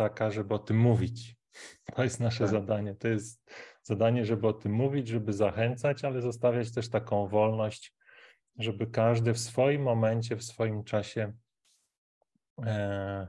taka, 0.00 0.30
żeby 0.30 0.54
o 0.54 0.58
tym 0.58 0.78
mówić. 0.78 1.36
To 1.94 2.02
jest 2.04 2.20
nasze 2.20 2.44
tak. 2.44 2.50
zadanie. 2.50 2.94
To 2.94 3.08
jest 3.08 3.50
zadanie, 3.82 4.24
żeby 4.24 4.48
o 4.48 4.52
tym 4.52 4.72
mówić, 4.72 5.08
żeby 5.08 5.32
zachęcać, 5.32 6.04
ale 6.04 6.20
zostawiać 6.20 6.72
też 6.72 6.90
taką 6.90 7.28
wolność, 7.28 7.94
żeby 8.58 8.86
każdy 8.86 9.34
w 9.34 9.38
swoim 9.38 9.82
momencie, 9.82 10.36
w 10.36 10.44
swoim 10.44 10.84
czasie 10.84 11.32
e, 12.66 13.28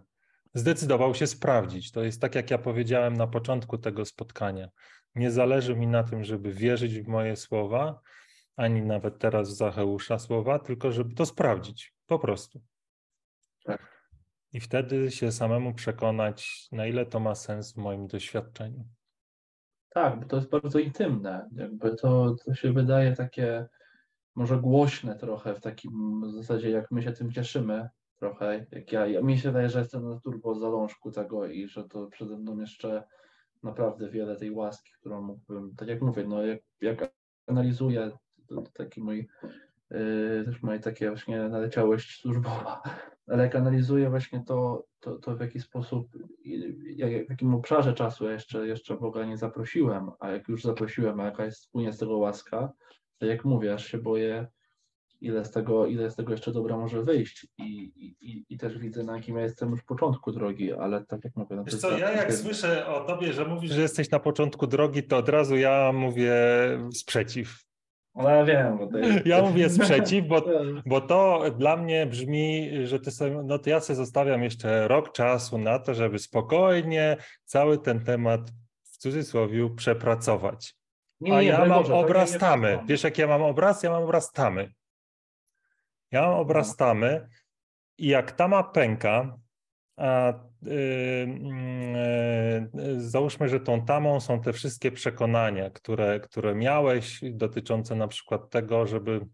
zdecydował 0.53 1.15
się 1.15 1.27
sprawdzić. 1.27 1.91
To 1.91 2.03
jest 2.03 2.21
tak, 2.21 2.35
jak 2.35 2.51
ja 2.51 2.57
powiedziałem 2.57 3.17
na 3.17 3.27
początku 3.27 3.77
tego 3.77 4.05
spotkania. 4.05 4.69
Nie 5.15 5.31
zależy 5.31 5.75
mi 5.75 5.87
na 5.87 6.03
tym, 6.03 6.23
żeby 6.23 6.53
wierzyć 6.53 6.99
w 6.99 7.07
moje 7.07 7.35
słowa, 7.35 8.01
ani 8.55 8.81
nawet 8.81 9.19
teraz 9.19 9.49
w 9.49 9.53
Zacheusza 9.53 10.19
słowa, 10.19 10.59
tylko 10.59 10.91
żeby 10.91 11.15
to 11.15 11.25
sprawdzić, 11.25 11.93
po 12.07 12.19
prostu. 12.19 12.61
Tak. 13.63 14.00
I 14.53 14.59
wtedy 14.59 15.11
się 15.11 15.31
samemu 15.31 15.73
przekonać, 15.73 16.67
na 16.71 16.85
ile 16.85 17.05
to 17.05 17.19
ma 17.19 17.35
sens 17.35 17.73
w 17.73 17.77
moim 17.77 18.07
doświadczeniu. 18.07 18.85
Tak, 19.89 20.19
bo 20.19 20.25
to 20.25 20.35
jest 20.35 20.49
bardzo 20.49 20.79
intymne. 20.79 21.49
Jakby 21.51 21.95
to, 21.95 22.35
to 22.45 22.53
się 22.53 22.73
wydaje 22.73 23.15
takie 23.15 23.67
może 24.35 24.57
głośne 24.57 25.15
trochę 25.15 25.55
w 25.55 25.59
takim 25.59 26.23
zasadzie, 26.27 26.69
jak 26.69 26.91
my 26.91 27.01
się 27.01 27.11
tym 27.11 27.31
cieszymy 27.31 27.89
trochę. 28.19 28.65
Jak 28.71 28.91
ja, 28.91 29.21
mi 29.21 29.37
się 29.37 29.49
wydaje, 29.49 29.69
że 29.69 29.79
jestem 29.79 30.09
na 30.09 30.19
turbo 30.19 30.55
zalążku 30.55 31.11
tego 31.11 31.47
i 31.47 31.67
że 31.67 31.83
to 31.83 32.07
przede 32.07 32.37
mną 32.37 32.59
jeszcze 32.59 33.03
naprawdę 33.63 34.09
wiele 34.09 34.35
tej 34.35 34.51
łaski, 34.51 34.91
którą 34.99 35.21
mógłbym, 35.21 35.75
tak 35.75 35.87
jak 35.87 36.01
mówię, 36.01 36.23
no 36.27 36.45
jak, 36.45 36.59
jak 36.81 37.13
analizuję 37.47 38.11
taki 38.73 39.01
mój, 39.01 39.27
yy, 39.91 40.43
też 40.45 40.63
moje 40.63 40.79
takie 40.79 41.09
właśnie 41.09 41.49
naleciałość 41.49 42.21
służbowa, 42.21 42.81
ale 43.31 43.43
jak 43.43 43.55
analizuję 43.55 44.09
właśnie 44.09 44.43
to, 44.47 44.85
to, 44.99 45.15
to 45.15 45.35
w 45.35 45.39
jaki 45.39 45.59
sposób, 45.59 46.07
jak, 46.95 47.27
w 47.27 47.29
jakim 47.29 47.55
obszarze 47.55 47.93
czasu 47.93 48.25
ja 48.25 48.31
jeszcze, 48.31 48.67
jeszcze 48.67 48.97
Boga 48.97 49.25
nie 49.25 49.37
zaprosiłem, 49.37 50.11
a 50.19 50.31
jak 50.31 50.47
już 50.47 50.63
zaprosiłem, 50.63 51.19
a 51.19 51.25
jaka 51.25 51.45
jest 51.45 51.57
wspólnie 51.57 51.93
z 51.93 51.97
tego 51.97 52.17
łaska, 52.17 52.71
to 53.17 53.25
jak 53.25 53.45
mówię, 53.45 53.73
aż 53.73 53.85
się 53.85 53.97
boję 53.97 54.47
ile 55.21 55.45
z 55.45 55.51
tego, 55.51 55.87
ile 55.87 56.11
z 56.11 56.15
tego 56.15 56.31
jeszcze 56.31 56.51
dobra 56.51 56.77
może 56.77 57.03
wyjść 57.03 57.47
i, 57.57 57.91
i, 58.21 58.45
i 58.49 58.57
też 58.57 58.77
widzę, 58.77 59.03
na 59.03 59.15
jakim 59.15 59.35
ja 59.37 59.43
jestem 59.43 59.69
już 59.71 59.81
w 59.81 59.85
początku 59.85 60.31
drogi, 60.31 60.73
ale 60.73 61.05
tak 61.05 61.23
jak 61.23 61.35
mówię... 61.35 61.55
No 61.55 61.63
Wiesz 61.63 61.75
co, 61.75 61.97
ja 61.97 62.11
jak 62.11 62.33
słyszę 62.33 62.87
o 62.87 63.05
tobie, 63.05 63.33
że 63.33 63.45
mówisz, 63.45 63.71
że 63.71 63.81
jesteś 63.81 64.11
na 64.11 64.19
początku 64.19 64.67
drogi, 64.67 65.03
to 65.03 65.17
od 65.17 65.29
razu 65.29 65.55
ja 65.55 65.91
mówię 65.93 66.33
sprzeciw. 66.93 67.70
No 68.15 68.29
ja 68.29 68.45
wiem, 68.45 68.77
bo 68.77 68.87
to 68.87 68.97
jest... 68.97 69.25
Ja 69.25 69.41
mówię 69.41 69.69
sprzeciw, 69.69 70.27
bo, 70.27 70.43
bo 70.85 71.01
to 71.01 71.43
dla 71.57 71.77
mnie 71.77 72.05
brzmi, 72.05 72.69
że 72.87 72.99
ty 72.99 73.11
sobie, 73.11 73.43
no 73.43 73.59
to 73.59 73.69
ja 73.69 73.79
sobie 73.79 73.97
zostawiam 73.97 74.43
jeszcze 74.43 74.87
rok 74.87 75.11
czasu 75.11 75.57
na 75.57 75.79
to, 75.79 75.93
żeby 75.93 76.19
spokojnie 76.19 77.17
cały 77.45 77.77
ten 77.77 78.03
temat 78.03 78.41
w 78.83 78.97
cudzysłowie 78.97 79.69
przepracować. 79.75 80.75
Nie, 81.21 81.35
A 81.35 81.41
ja 81.41 81.65
mam 81.65 81.93
obraz 81.93 82.37
tamy. 82.37 82.79
Wiesz, 82.85 83.03
jak 83.03 83.17
ja 83.17 83.27
mam 83.27 83.41
obraz? 83.41 83.83
Ja 83.83 83.89
mam 83.89 84.03
obraz 84.03 84.31
tamy. 84.31 84.71
Ja 86.11 86.21
mam 86.21 86.39
obraz 86.39 86.69
no. 86.69 86.75
tamy 86.85 87.27
i 87.97 88.07
jak 88.07 88.31
tama 88.31 88.63
pęka, 88.63 89.37
a 90.01 90.33
yy, 90.61 90.71
yy, 92.73 93.01
załóżmy, 93.01 93.49
że 93.49 93.59
tą 93.59 93.85
tamą 93.85 94.19
są 94.19 94.41
te 94.41 94.53
wszystkie 94.53 94.91
przekonania, 94.91 95.69
które, 95.69 96.19
które 96.19 96.55
miałeś 96.55 97.19
dotyczące 97.31 97.95
na 97.95 98.07
przykład 98.07 98.49
tego, 98.49 98.87
żeby 98.87 99.25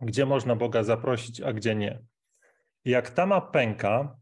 gdzie 0.00 0.26
można 0.26 0.56
Boga 0.56 0.82
zaprosić, 0.82 1.40
a 1.40 1.52
gdzie 1.52 1.74
nie. 1.74 2.02
Jak 2.84 3.10
tama 3.10 3.40
pęka, 3.40 4.16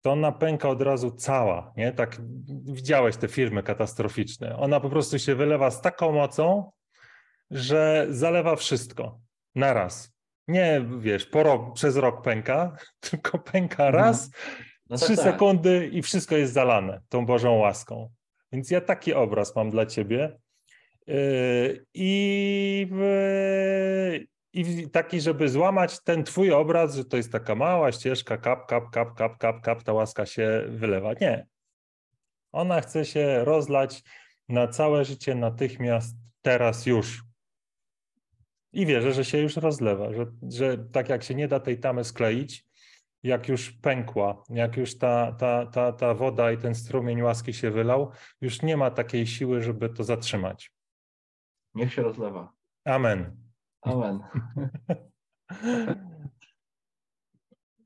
to 0.00 0.12
ona 0.12 0.32
pęka 0.32 0.68
od 0.68 0.82
razu 0.82 1.10
cała, 1.10 1.72
nie? 1.76 1.92
Tak 1.92 2.16
widziałeś 2.64 3.16
te 3.16 3.28
firmy 3.28 3.62
katastroficzne. 3.62 4.56
Ona 4.56 4.80
po 4.80 4.90
prostu 4.90 5.18
się 5.18 5.34
wylewa 5.34 5.70
z 5.70 5.80
taką 5.80 6.12
mocą, 6.12 6.72
że 7.50 8.06
zalewa 8.10 8.56
wszystko 8.56 9.20
naraz. 9.54 10.12
Nie, 10.48 10.86
wiesz, 10.98 11.26
po 11.26 11.42
rok, 11.42 11.74
przez 11.74 11.96
rok 11.96 12.22
pęka, 12.22 12.76
tylko 13.10 13.38
pęka 13.38 13.86
Mhm. 13.86 14.04
raz, 14.04 14.30
No 14.30 14.67
trzy 14.96 15.16
tak, 15.16 15.16
tak. 15.16 15.24
sekundy 15.24 15.86
i 15.92 16.02
wszystko 16.02 16.36
jest 16.36 16.52
zalane 16.52 17.00
tą 17.08 17.26
Bożą 17.26 17.56
łaską. 17.56 18.10
Więc 18.52 18.70
ja 18.70 18.80
taki 18.80 19.14
obraz 19.14 19.56
mam 19.56 19.70
dla 19.70 19.86
ciebie. 19.86 20.38
Yy, 21.06 21.86
I, 21.94 22.88
I 24.52 24.90
taki, 24.90 25.20
żeby 25.20 25.48
złamać 25.48 26.04
ten 26.04 26.24
twój 26.24 26.52
obraz, 26.52 26.94
że 26.94 27.04
to 27.04 27.16
jest 27.16 27.32
taka 27.32 27.54
mała 27.54 27.92
ścieżka, 27.92 28.38
kap, 28.38 28.66
kap, 28.66 28.90
kap, 28.90 29.14
kap, 29.14 29.38
kap, 29.38 29.60
kap, 29.60 29.82
ta 29.82 29.92
łaska 29.92 30.26
się 30.26 30.64
wylewa. 30.68 31.12
Nie. 31.20 31.46
Ona 32.52 32.80
chce 32.80 33.04
się 33.04 33.44
rozlać 33.44 34.02
na 34.48 34.68
całe 34.68 35.04
życie 35.04 35.34
natychmiast, 35.34 36.16
teraz, 36.42 36.86
już. 36.86 37.22
I 38.72 38.86
wierzę, 38.86 39.12
że 39.12 39.24
się 39.24 39.38
już 39.38 39.56
rozlewa, 39.56 40.12
że, 40.12 40.26
że 40.50 40.78
tak 40.92 41.08
jak 41.08 41.22
się 41.22 41.34
nie 41.34 41.48
da 41.48 41.60
tej 41.60 41.78
tamy 41.78 42.04
skleić, 42.04 42.67
jak 43.22 43.48
już 43.48 43.70
pękła, 43.70 44.42
jak 44.50 44.76
już 44.76 44.98
ta, 44.98 45.32
ta, 45.32 45.66
ta, 45.66 45.92
ta 45.92 46.14
woda 46.14 46.52
i 46.52 46.58
ten 46.58 46.74
strumień 46.74 47.22
łaski 47.22 47.54
się 47.54 47.70
wylał, 47.70 48.10
już 48.40 48.62
nie 48.62 48.76
ma 48.76 48.90
takiej 48.90 49.26
siły, 49.26 49.62
żeby 49.62 49.88
to 49.88 50.04
zatrzymać. 50.04 50.72
Niech 51.74 51.92
się 51.92 52.02
rozlewa. 52.02 52.52
Amen. 52.84 53.36
Amen. 53.82 54.20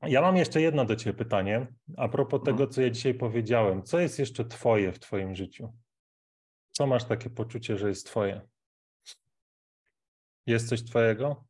Ja 0.07 0.21
mam 0.21 0.37
jeszcze 0.37 0.61
jedno 0.61 0.85
do 0.85 0.95
Ciebie 0.95 1.17
pytanie 1.17 1.67
a 1.97 2.07
propos 2.09 2.39
No. 2.39 2.45
tego, 2.45 2.67
co 2.67 2.81
ja 2.81 2.89
dzisiaj 2.89 3.13
powiedziałem. 3.13 3.83
Co 3.83 3.99
jest 3.99 4.19
jeszcze 4.19 4.45
Twoje 4.45 4.91
w 4.91 4.99
Twoim 4.99 5.35
życiu? 5.35 5.73
Co 6.71 6.87
masz 6.87 7.05
takie 7.05 7.29
poczucie, 7.29 7.77
że 7.77 7.89
jest 7.89 8.05
Twoje? 8.07 8.41
Jest 10.45 10.69
coś 10.69 10.83
Twojego? 10.83 11.45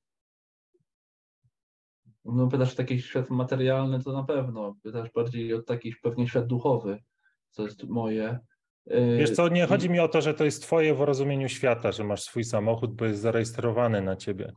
No 2.26 2.48
pytasz 2.48 2.74
o 2.74 2.76
taki 2.76 3.02
świat 3.02 3.30
materialny, 3.30 4.04
to 4.04 4.14
na 4.14 4.24
pewno. 4.24 4.76
Pytasz 4.84 5.12
bardziej 5.12 5.54
o 5.54 5.62
taki 5.62 5.94
pewnie 6.02 6.28
świat 6.28 6.48
duchowy, 6.48 7.04
co 7.50 7.64
jest 7.64 7.84
moje. 7.84 8.40
Yy, 8.86 9.18
Wiesz 9.18 9.32
co, 9.32 9.50
nie 9.50 9.68
chodzi 9.68 9.90
mi 9.90 10.00
o 10.00 10.08
to, 10.08 10.22
że 10.22 10.34
to 10.34 10.46
jest 10.46 10.64
Twoje 10.64 10.96
w 10.96 11.02
rozumieniu 11.02 11.50
świata, 11.50 11.92
że 11.92 12.04
masz 12.04 12.24
swój 12.24 12.44
samochód, 12.44 12.96
bo 12.96 13.06
jest 13.06 13.22
zarejestrowany 13.22 14.02
na 14.02 14.16
Ciebie. 14.16 14.54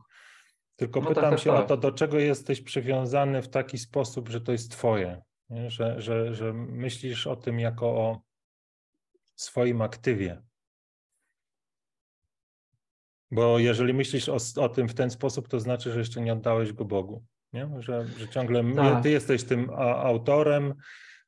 Tylko 0.75 0.99
No 0.99 1.05
tak, 1.05 1.15
pytam 1.15 1.31
tak, 1.31 1.39
się 1.39 1.51
o 1.51 1.57
tak. 1.57 1.67
to, 1.67 1.77
do 1.77 1.91
czego 1.91 2.19
jesteś 2.19 2.61
przywiązany 2.61 3.41
w 3.41 3.49
taki 3.49 3.77
sposób, 3.77 4.29
że 4.29 4.41
to 4.41 4.51
jest 4.51 4.71
Twoje. 4.71 5.21
Nie? 5.49 5.69
Że, 5.69 6.01
że, 6.01 6.33
że 6.33 6.53
myślisz 6.53 7.27
o 7.27 7.35
tym 7.35 7.59
jako 7.59 7.87
o 7.87 8.21
swoim 9.35 9.81
aktywie. 9.81 10.41
Bo 13.31 13.59
jeżeli 13.59 13.93
myślisz 13.93 14.29
o, 14.29 14.37
o 14.63 14.69
tym 14.69 14.87
w 14.87 14.93
ten 14.93 15.09
sposób, 15.09 15.47
to 15.47 15.59
znaczy, 15.59 15.91
że 15.91 15.99
jeszcze 15.99 16.21
nie 16.21 16.33
oddałeś 16.33 16.73
go 16.73 16.85
Bogu. 16.85 17.23
Nie? 17.53 17.69
Że, 17.79 18.05
że 18.17 18.27
ciągle 18.27 18.73
Tak. 18.75 19.03
ty 19.03 19.09
jesteś 19.09 19.43
tym 19.43 19.69
autorem, 19.79 20.73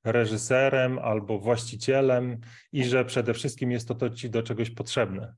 reżyserem 0.03 0.99
albo 0.99 1.39
właścicielem 1.39 2.37
i 2.71 2.83
że 2.83 3.05
przede 3.05 3.33
wszystkim 3.33 3.71
jest 3.71 3.87
to, 3.87 3.95
to 3.95 4.09
ci 4.09 4.29
do 4.29 4.43
czegoś 4.43 4.69
potrzebne. 4.69 5.35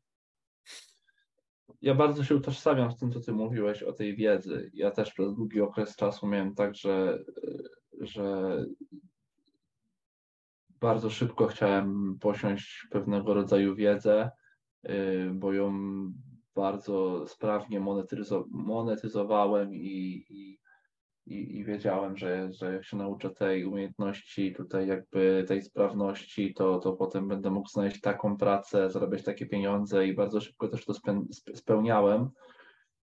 Ja 1.81 1.95
bardzo 1.95 2.23
się 2.23 2.35
utożsamiam 2.35 2.91
z 2.91 2.97
tym, 2.97 3.11
co 3.11 3.19
ty 3.19 3.31
mówiłeś 3.31 3.83
o 3.83 3.93
tej 3.93 4.15
wiedzy. 4.15 4.71
Ja 4.73 4.91
też 4.91 5.13
przez 5.13 5.35
długi 5.35 5.61
okres 5.61 5.95
czasu 5.95 6.27
miałem 6.27 6.55
tak, 6.55 6.75
że, 6.75 7.23
że 8.01 8.57
bardzo 10.69 11.09
szybko 11.09 11.47
chciałem 11.47 12.17
posiąść 12.19 12.87
pewnego 12.91 13.33
rodzaju 13.33 13.75
wiedzę, 13.75 14.31
yy, 14.83 15.31
bo 15.33 15.53
ją 15.53 15.73
bardzo 16.55 17.27
sprawnie 17.27 17.81
monetyzo- 17.81 18.45
monetyzowałem 18.49 19.75
i, 19.75 20.25
i, 20.29 20.59
i, 21.25 21.57
i 21.57 21.65
wiedziałem, 21.65 22.17
że, 22.17 22.53
że 22.53 22.73
jak 22.73 22.85
się 22.85 22.97
nauczę 22.97 23.29
tej 23.29 23.65
umiejętności, 23.65 24.53
tutaj 24.53 24.87
jakby 24.87 25.45
tej 25.47 25.61
sprawności, 25.61 26.53
to, 26.53 26.79
to 26.79 26.93
potem 26.93 27.27
będę 27.27 27.49
mógł 27.49 27.69
znaleźć 27.69 28.01
taką 28.01 28.37
pracę, 28.37 28.89
zarabiać 28.89 29.23
takie 29.23 29.45
pieniądze 29.45 30.07
i 30.07 30.15
bardzo 30.15 30.41
szybko 30.41 30.67
też 30.67 30.85
to 30.85 30.93
spełniałem. 31.55 32.29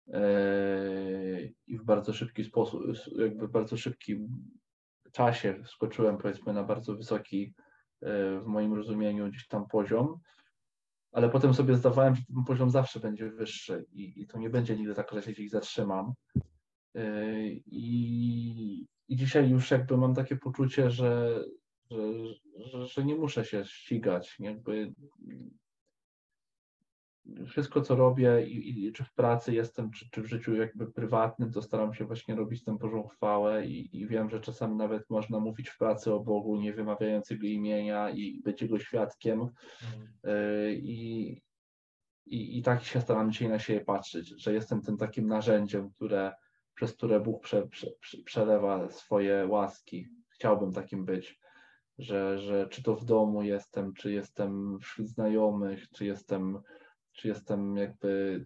Yy, 0.07 1.53
I 1.67 1.77
w 1.77 1.83
bardzo 1.83 2.13
szybki 2.13 2.43
sposób, 2.43 2.83
jakby 3.17 3.47
w 3.47 3.51
bardzo 3.51 3.77
szybkim 3.77 4.27
czasie 5.11 5.63
skoczyłem 5.65 6.17
powiedzmy 6.17 6.53
na 6.53 6.63
bardzo 6.63 6.95
wysoki 6.95 7.53
yy, 8.01 8.39
w 8.41 8.45
moim 8.45 8.73
rozumieniu 8.73 9.29
gdzieś 9.29 9.47
tam 9.47 9.67
poziom, 9.67 10.19
ale 11.11 11.29
potem 11.29 11.53
sobie 11.53 11.75
zdawałem, 11.75 12.15
że 12.15 12.21
ten 12.35 12.43
poziom 12.43 12.69
zawsze 12.69 12.99
będzie 12.99 13.29
wyższy 13.29 13.85
i, 13.91 14.21
i 14.21 14.27
to 14.27 14.39
nie 14.39 14.49
będzie 14.49 14.75
nigdy 14.75 14.95
tak, 14.95 15.11
że 15.11 15.21
się 15.21 15.49
zatrzymam. 15.49 16.13
Yy, 16.93 17.61
I, 17.65 18.87
I 19.07 19.15
dzisiaj 19.15 19.49
już 19.49 19.71
jakby 19.71 19.97
mam 19.97 20.15
takie 20.15 20.35
poczucie, 20.35 20.89
że, 20.89 21.43
że, 21.91 21.97
że, 22.55 22.85
że 22.85 23.05
nie 23.05 23.15
muszę 23.15 23.45
się 23.45 23.65
ścigać. 23.65 24.35
Jakby 24.39 24.93
wszystko, 27.45 27.81
co 27.81 27.95
robię, 27.95 28.45
i, 28.47 28.85
i 28.85 28.91
czy 28.91 29.03
w 29.03 29.13
pracy 29.13 29.53
jestem, 29.53 29.91
czy, 29.91 30.09
czy 30.09 30.21
w 30.21 30.25
życiu 30.25 30.55
jakby 30.55 30.91
prywatnym, 30.91 31.51
to 31.51 31.61
staram 31.61 31.93
się 31.93 32.05
właśnie 32.05 32.35
robić 32.35 32.63
tę 32.63 32.77
Bożą 32.77 33.07
chwałę 33.07 33.65
i, 33.65 33.97
i 33.97 34.07
wiem, 34.07 34.29
że 34.29 34.39
czasami 34.39 34.75
nawet 34.75 35.09
można 35.09 35.39
mówić 35.39 35.69
w 35.69 35.77
pracy 35.77 36.13
o 36.13 36.19
Bogu, 36.19 36.55
nie 36.61 36.73
wymawiając 36.73 37.29
Jego 37.29 37.47
imienia 37.47 38.09
i 38.09 38.41
być 38.43 38.61
Jego 38.61 38.79
świadkiem. 38.79 39.47
Yy, 40.23 40.75
I, 40.75 41.31
i, 42.25 42.57
I 42.57 42.61
tak 42.63 42.83
się 42.83 43.01
staram 43.01 43.31
dzisiaj 43.31 43.49
na 43.49 43.59
siebie 43.59 43.85
patrzeć, 43.85 44.33
że 44.37 44.53
jestem 44.53 44.81
tym 44.81 44.97
takim 44.97 45.27
narzędziem, 45.27 45.89
które, 45.89 46.31
przez 46.75 46.93
które 46.93 47.19
Bóg 47.19 47.43
prze, 47.43 47.67
prze, 47.67 47.87
prze, 47.99 48.17
przelewa 48.17 48.89
swoje 48.89 49.47
łaski. 49.47 50.07
Chciałbym 50.29 50.73
takim 50.73 51.05
być, 51.05 51.39
że, 51.97 52.39
że 52.39 52.67
czy 52.67 52.83
to 52.83 52.95
w 52.95 53.05
domu 53.05 53.43
jestem, 53.43 53.93
czy 53.93 54.11
jestem 54.11 54.79
wśród 54.79 55.07
znajomych, 55.07 55.91
czy 55.91 56.05
jestem, 56.05 56.61
czy 57.11 57.27
jestem 57.27 57.77
jakby 57.77 58.45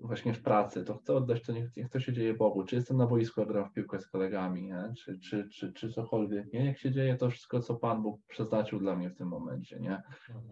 właśnie 0.00 0.34
w 0.34 0.42
pracy, 0.42 0.84
to 0.84 0.94
chcę 0.94 1.14
oddać 1.14 1.42
to, 1.42 1.52
niech, 1.52 1.76
niech 1.76 1.88
to 1.88 2.00
się 2.00 2.12
dzieje 2.12 2.34
Bogu. 2.34 2.64
Czy 2.64 2.76
jestem 2.76 2.96
na 2.96 3.06
boisku, 3.06 3.40
jak 3.40 3.48
gram 3.48 3.68
w 3.70 3.72
piłkę 3.72 3.98
z 3.98 4.06
kolegami, 4.06 4.62
nie? 4.62 4.92
Czy, 4.98 5.18
czy, 5.18 5.48
czy, 5.48 5.72
czy 5.72 5.92
cokolwiek, 5.92 6.52
nie? 6.52 6.66
Jak 6.66 6.78
się 6.78 6.90
dzieje 6.90 7.16
to 7.16 7.30
wszystko, 7.30 7.60
co 7.60 7.74
Pan 7.74 8.02
Bóg 8.02 8.20
przeznaczył 8.26 8.78
dla 8.78 8.96
mnie 8.96 9.10
w 9.10 9.16
tym 9.16 9.28
momencie, 9.28 9.80
nie? 9.80 10.02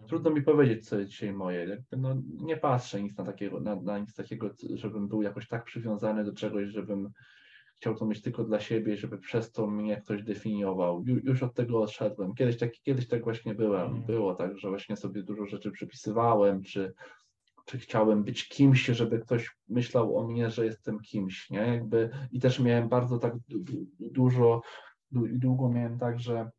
Trudno 0.08 0.30
mi 0.30 0.42
powiedzieć, 0.42 0.88
co 0.88 0.98
jest 0.98 1.10
dzisiaj 1.10 1.32
moje. 1.32 1.64
Jakby 1.64 1.96
no, 1.96 2.16
nie 2.26 2.56
patrzę 2.56 3.02
nic 3.02 3.16
na, 3.18 3.24
takiego, 3.24 3.60
na, 3.60 3.76
na 3.76 3.98
nic 3.98 4.14
takiego, 4.14 4.50
żebym 4.74 5.08
był 5.08 5.22
jakoś 5.22 5.48
tak 5.48 5.64
przywiązany 5.64 6.24
do 6.24 6.32
czegoś, 6.32 6.68
żebym 6.68 7.10
chciał 7.76 7.94
to 7.94 8.06
mieć 8.06 8.22
tylko 8.22 8.44
dla 8.44 8.60
siebie, 8.60 8.96
żeby 8.96 9.18
przez 9.18 9.52
to 9.52 9.66
mnie 9.66 9.96
ktoś 9.96 10.22
definiował. 10.22 11.04
Ju, 11.06 11.16
już 11.16 11.42
od 11.42 11.54
tego 11.54 11.82
odszedłem. 11.82 12.34
Kiedyś 12.34 12.58
tak, 12.58 12.70
kiedyś 12.82 13.08
tak 13.08 13.24
właśnie 13.24 13.54
byłem. 13.54 13.86
Mhm. 13.86 14.06
Było 14.06 14.34
tak, 14.34 14.58
że 14.58 14.68
właśnie 14.68 14.96
sobie 14.96 15.22
dużo 15.22 15.46
rzeczy 15.46 15.70
przypisywałem, 15.70 16.62
czy, 16.62 16.94
czy 17.68 17.78
chciałem 17.78 18.24
być 18.24 18.48
kimś, 18.48 18.86
żeby 18.86 19.18
ktoś 19.18 19.56
myślał 19.68 20.18
o 20.18 20.28
mnie, 20.28 20.50
że 20.50 20.64
jestem 20.64 21.00
kimś, 21.00 21.50
nie? 21.50 21.58
Jakby, 21.58 22.10
I 22.32 22.40
też 22.40 22.60
miałem 22.60 22.88
bardzo 22.88 23.18
tak 23.18 23.38
du, 23.48 23.58
du, 23.58 23.86
dużo 24.00 24.62
du, 25.10 25.26
i 25.26 25.38
długo 25.38 25.68
miałem 25.68 25.98
tak, 25.98 26.20
że 26.20 26.50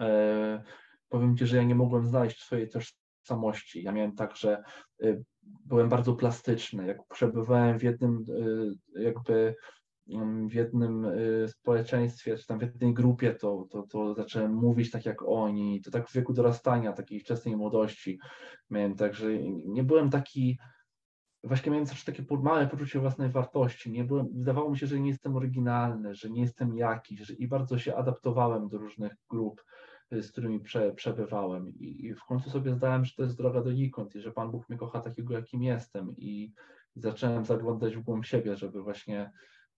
e, 0.00 0.62
powiem 1.08 1.36
Ci, 1.36 1.46
że 1.46 1.56
ja 1.56 1.62
nie 1.62 1.74
mogłem 1.74 2.06
znaleźć 2.06 2.42
swojej 2.42 2.70
tożsamości. 2.70 3.82
Ja 3.82 3.92
miałem 3.92 4.14
tak, 4.14 4.36
że 4.36 4.62
y, 5.02 5.24
byłem 5.42 5.88
bardzo 5.88 6.14
plastyczny. 6.14 6.86
Jak 6.86 6.98
przebywałem 7.08 7.78
w 7.78 7.82
jednym 7.82 8.24
y, 8.28 9.02
jakby 9.02 9.54
w 10.48 10.52
jednym 10.52 11.04
y, 11.04 11.48
społeczeństwie, 11.48 12.36
czy 12.36 12.46
tam 12.46 12.58
w 12.58 12.62
jednej 12.62 12.94
grupie, 12.94 13.34
to, 13.34 13.66
to, 13.70 13.82
to 13.82 14.14
zacząłem 14.14 14.54
mówić 14.54 14.90
tak 14.90 15.06
jak 15.06 15.22
oni. 15.22 15.80
To 15.80 15.90
tak 15.90 16.08
w 16.08 16.14
wieku 16.14 16.32
dorastania, 16.32 16.92
takiej 16.92 17.20
wczesnej 17.20 17.56
młodości 17.56 18.18
miałem 18.70 18.94
tak, 18.94 19.14
że 19.14 19.38
nie 19.64 19.82
byłem 19.82 20.10
taki 20.10 20.58
właśnie 21.44 21.72
miałem 21.72 21.86
zawsze 21.86 22.12
takie 22.12 22.36
małe 22.42 22.66
poczucie 22.66 23.00
własnej 23.00 23.30
wartości. 23.30 23.92
Nie 23.92 24.04
byłem, 24.04 24.28
wydawało 24.32 24.70
mi 24.70 24.78
się, 24.78 24.86
że 24.86 25.00
nie 25.00 25.10
jestem 25.10 25.36
oryginalny, 25.36 26.14
że 26.14 26.30
nie 26.30 26.40
jestem 26.40 26.76
jakiś, 26.76 27.20
że, 27.20 27.34
i 27.34 27.48
bardzo 27.48 27.78
się 27.78 27.96
adaptowałem 27.96 28.68
do 28.68 28.78
różnych 28.78 29.12
grup, 29.30 29.64
y, 30.12 30.22
z 30.22 30.32
którymi 30.32 30.60
prze, 30.60 30.92
przebywałem. 30.92 31.68
I, 31.68 32.06
I 32.06 32.14
w 32.14 32.24
końcu 32.24 32.50
sobie 32.50 32.74
zdałem, 32.74 33.04
że 33.04 33.14
to 33.16 33.22
jest 33.22 33.36
droga 33.36 33.62
donikąd 33.62 34.14
i 34.14 34.20
że 34.20 34.32
Pan 34.32 34.50
Bóg 34.50 34.68
mnie 34.68 34.78
kocha 34.78 35.00
takiego, 35.00 35.34
jakim 35.34 35.62
jestem. 35.62 36.16
I, 36.16 36.52
i 36.96 37.00
zacząłem 37.00 37.44
zaglądać 37.44 37.96
w 37.96 38.02
głąb 38.02 38.26
siebie, 38.26 38.56
żeby 38.56 38.82
właśnie 38.82 39.30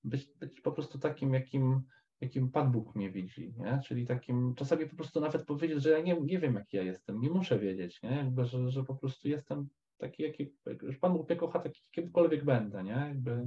być, 0.07 0.29
być 0.41 0.61
po 0.61 0.73
prostu 0.73 0.99
takim, 0.99 1.35
jakim, 1.35 1.83
jakim 2.21 2.51
Pan 2.51 2.73
Bóg 2.73 2.95
mnie 2.95 3.11
widzi, 3.11 3.55
nie? 3.59 3.81
Czyli 3.87 4.07
takim, 4.07 4.55
czasami 4.55 4.87
po 4.87 4.97
prostu 4.97 5.21
nawet 5.21 5.45
powiedzieć, 5.45 5.83
że 5.83 5.91
ja 5.91 6.01
nie, 6.01 6.21
nie 6.21 6.39
wiem, 6.39 6.55
jaki 6.55 6.77
ja 6.77 6.83
jestem, 6.83 7.21
nie 7.21 7.31
muszę 7.31 7.59
wiedzieć, 7.59 8.03
nie? 8.03 8.11
Jakby, 8.11 8.45
że, 8.45 8.71
że 8.71 8.85
po 8.85 8.95
prostu 8.95 9.29
jestem 9.29 9.69
taki, 9.99 10.23
jaki, 10.23 10.53
że 10.83 10.99
Pan 11.01 11.13
Bóg 11.13 11.29
mnie 11.29 11.37
kocha 11.37 11.59
taki, 11.59 11.81
kimkolwiek 11.91 12.45
będę, 12.45 12.85
nie? 12.85 12.91
Jakby 13.09 13.47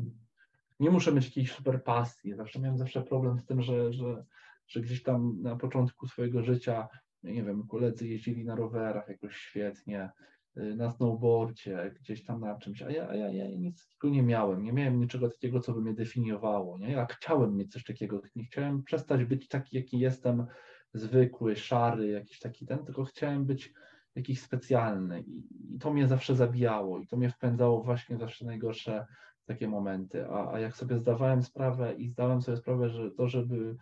nie 0.79 0.89
muszę 0.89 1.11
mieć 1.11 1.25
jakiejś 1.25 1.51
super 1.51 1.83
pasji. 1.83 2.35
Zawsze 2.35 2.59
miałem 2.59 2.77
zawsze 2.77 3.01
problem 3.01 3.39
z 3.39 3.45
tym, 3.45 3.61
że, 3.61 3.93
że, 3.93 4.25
że 4.67 4.81
gdzieś 4.81 5.03
tam 5.03 5.41
na 5.41 5.55
początku 5.55 6.07
swojego 6.07 6.43
życia, 6.43 6.87
nie 7.23 7.43
wiem, 7.43 7.67
koledzy 7.67 8.07
jeździli 8.07 8.45
na 8.45 8.55
rowerach 8.55 9.09
jakoś 9.09 9.35
świetnie, 9.35 10.09
na 10.55 10.91
snowboardzie, 10.91 11.95
gdzieś 11.99 12.23
tam 12.23 12.41
na 12.41 12.57
czymś, 12.57 12.81
a 12.81 12.91
ja, 12.91 13.09
a 13.09 13.15
ja, 13.15 13.29
ja 13.29 13.47
nic 13.47 13.87
takiego 13.87 14.13
nie 14.13 14.23
miałem, 14.23 14.63
nie 14.63 14.73
miałem 14.73 14.99
niczego 14.99 15.29
takiego, 15.29 15.59
co 15.59 15.73
by 15.73 15.81
mnie 15.81 15.93
definiowało, 15.93 16.77
nie? 16.77 16.91
Ja 16.91 17.05
chciałem 17.05 17.55
mieć 17.55 17.71
coś 17.71 17.83
takiego, 17.83 18.21
nie 18.35 18.45
chciałem 18.45 18.83
przestać 18.83 19.25
być 19.25 19.47
taki, 19.47 19.77
jaki 19.77 19.99
jestem, 19.99 20.45
zwykły, 20.93 21.55
szary, 21.55 22.07
jakiś 22.07 22.39
taki 22.39 22.65
ten, 22.65 22.85
tylko 22.85 23.03
chciałem 23.03 23.45
być 23.45 23.73
jakiś 24.15 24.41
specjalny. 24.41 25.21
I, 25.21 25.43
i 25.75 25.79
to 25.79 25.93
mnie 25.93 26.07
zawsze 26.07 26.35
zabijało 26.35 26.99
i 26.99 27.07
to 27.07 27.17
mnie 27.17 27.29
wpędzało 27.29 27.83
właśnie 27.83 28.17
zawsze 28.17 28.45
najgorsze 28.45 29.05
takie 29.45 29.67
momenty, 29.67 30.27
a, 30.27 30.51
a 30.51 30.59
jak 30.59 30.75
sobie 30.75 30.97
zdawałem 30.97 31.43
sprawę 31.43 31.93
i 31.93 32.09
zdałem 32.09 32.41
sobie 32.41 32.57
sprawę, 32.57 32.89
że 32.89 33.11
to, 33.11 33.27
żeby 33.27 33.75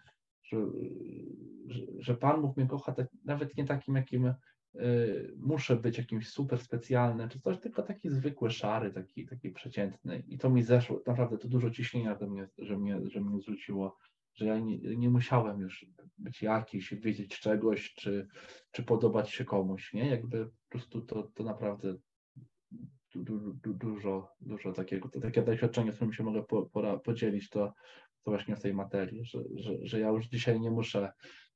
że, 0.43 0.57
że, 1.99 2.15
Pan 2.15 2.41
Bóg 2.41 2.57
mnie 2.57 2.67
kocha 2.67 2.91
tak, 2.91 3.07
nawet 3.25 3.57
nie 3.57 3.65
takim, 3.65 3.95
jakim 3.95 4.25
y, 4.25 4.35
muszę 5.37 5.75
być 5.75 5.97
jakimś 5.97 6.29
super 6.29 6.59
specjalnym, 6.59 7.29
czy 7.29 7.39
coś, 7.39 7.59
tylko 7.59 7.83
taki 7.83 8.09
zwykły, 8.09 8.51
szary, 8.51 8.93
taki, 8.93 9.25
taki 9.25 9.51
przeciętny. 9.51 10.23
I 10.27 10.37
to 10.37 10.49
mi 10.49 10.63
zeszło, 10.63 11.01
naprawdę 11.07 11.37
to 11.37 11.47
dużo 11.47 11.71
ciśnienia 11.71 12.15
do 12.15 12.27
mnie, 12.27 12.47
że 12.57 12.77
mnie, 12.77 13.01
że 13.05 13.21
mnie 13.21 13.39
zrzuciło, 13.39 13.97
że 14.33 14.45
ja 14.45 14.59
nie, 14.59 14.77
nie 14.77 15.09
musiałem 15.09 15.59
już 15.59 15.85
być 16.17 16.41
jakiś, 16.41 16.93
wiedzieć 16.93 17.39
czegoś, 17.39 17.93
czy, 17.93 18.27
czy 18.71 18.83
podobać 18.83 19.29
się 19.29 19.45
komuś, 19.45 19.93
nie? 19.93 20.09
Jakby 20.09 20.45
po 20.45 20.69
prostu 20.69 21.01
to, 21.01 21.23
to 21.23 21.43
naprawdę 21.43 21.95
du, 23.15 23.23
du, 23.23 23.53
du, 23.53 23.73
dużo, 23.73 24.29
dużo 24.41 24.73
takiego, 24.73 25.09
to 25.09 25.19
takie 25.19 25.41
doświadczenie, 25.41 25.91
z 25.91 25.95
którym 25.95 26.13
się 26.13 26.23
mogę 26.23 26.43
po, 26.43 26.69
podzielić, 27.03 27.49
to, 27.49 27.73
to 28.23 28.31
właśnie 28.31 28.55
w 28.55 28.61
tej 28.61 28.73
materii, 28.73 29.25
że, 29.25 29.39
że, 29.55 29.73
że 29.81 29.99
ja 29.99 30.09
już 30.09 30.27
dzisiaj 30.27 30.59
nie 30.59 30.71
muszę, 30.71 31.11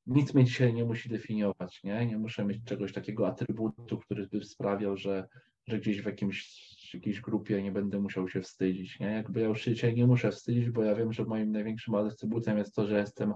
nic 0.06 0.34
mnie 0.34 0.44
dzisiaj 0.44 0.74
nie 0.74 0.84
musi 0.84 1.08
definiować, 1.08 1.82
nie? 1.84 2.06
Nie 2.06 2.18
muszę 2.18 2.44
mieć 2.44 2.64
czegoś 2.64 2.92
takiego 2.92 3.28
atrybutu, 3.28 3.98
który 3.98 4.26
by 4.26 4.44
sprawiał, 4.44 4.96
że, 4.96 5.28
że 5.66 5.78
gdzieś 5.78 6.02
w 6.02 6.06
jakimś, 6.06 6.48
jakiejś 6.94 7.20
grupie 7.20 7.62
nie 7.62 7.72
będę 7.72 8.00
musiał 8.00 8.28
się 8.28 8.40
wstydzić, 8.40 9.00
nie? 9.00 9.06
Jakby 9.06 9.40
ja 9.40 9.46
już 9.46 9.60
się 9.60 9.74
dzisiaj 9.74 9.94
nie 9.94 10.06
muszę 10.06 10.30
wstydzić, 10.30 10.70
bo 10.70 10.82
ja 10.82 10.94
wiem, 10.94 11.12
że 11.12 11.24
moim 11.24 11.52
największym 11.52 11.94
atrybutem 11.94 12.58
jest 12.58 12.74
to, 12.74 12.86
że 12.86 12.98
jestem 12.98 13.34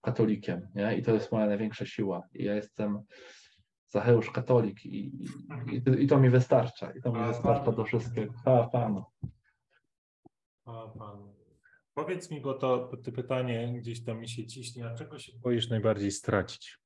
katolikiem, 0.00 0.68
nie? 0.74 0.98
I 0.98 1.02
to 1.02 1.14
jest 1.14 1.32
moja 1.32 1.46
największa 1.46 1.86
siła. 1.86 2.22
I 2.34 2.44
ja 2.44 2.54
jestem 2.54 2.98
Zacheusz 3.88 4.30
katolik 4.30 4.86
i, 4.86 5.12
i, 5.72 6.02
i, 6.02 6.06
to 6.06 6.18
mi 6.18 6.30
wystarcza. 6.30 6.92
I 6.92 7.02
to 7.02 7.12
mi 7.12 7.26
wystarcza 7.26 7.72
do 7.72 7.84
wszystkiego. 7.84 8.32
Chwała 8.32 8.68
Panu. 8.68 9.04
Chwała 10.62 10.88
Panu. 10.88 11.35
Powiedz 11.96 12.30
mi, 12.30 12.40
bo 12.40 12.54
to, 12.54 12.90
to 13.04 13.12
pytanie 13.12 13.74
gdzieś 13.80 14.04
tam 14.04 14.20
mi 14.20 14.28
się 14.28 14.46
ciśnie, 14.46 14.86
a 14.86 14.94
czego 14.94 15.18
się 15.18 15.32
boisz 15.38 15.68
najbardziej 15.70 16.12
stracić? 16.12 16.78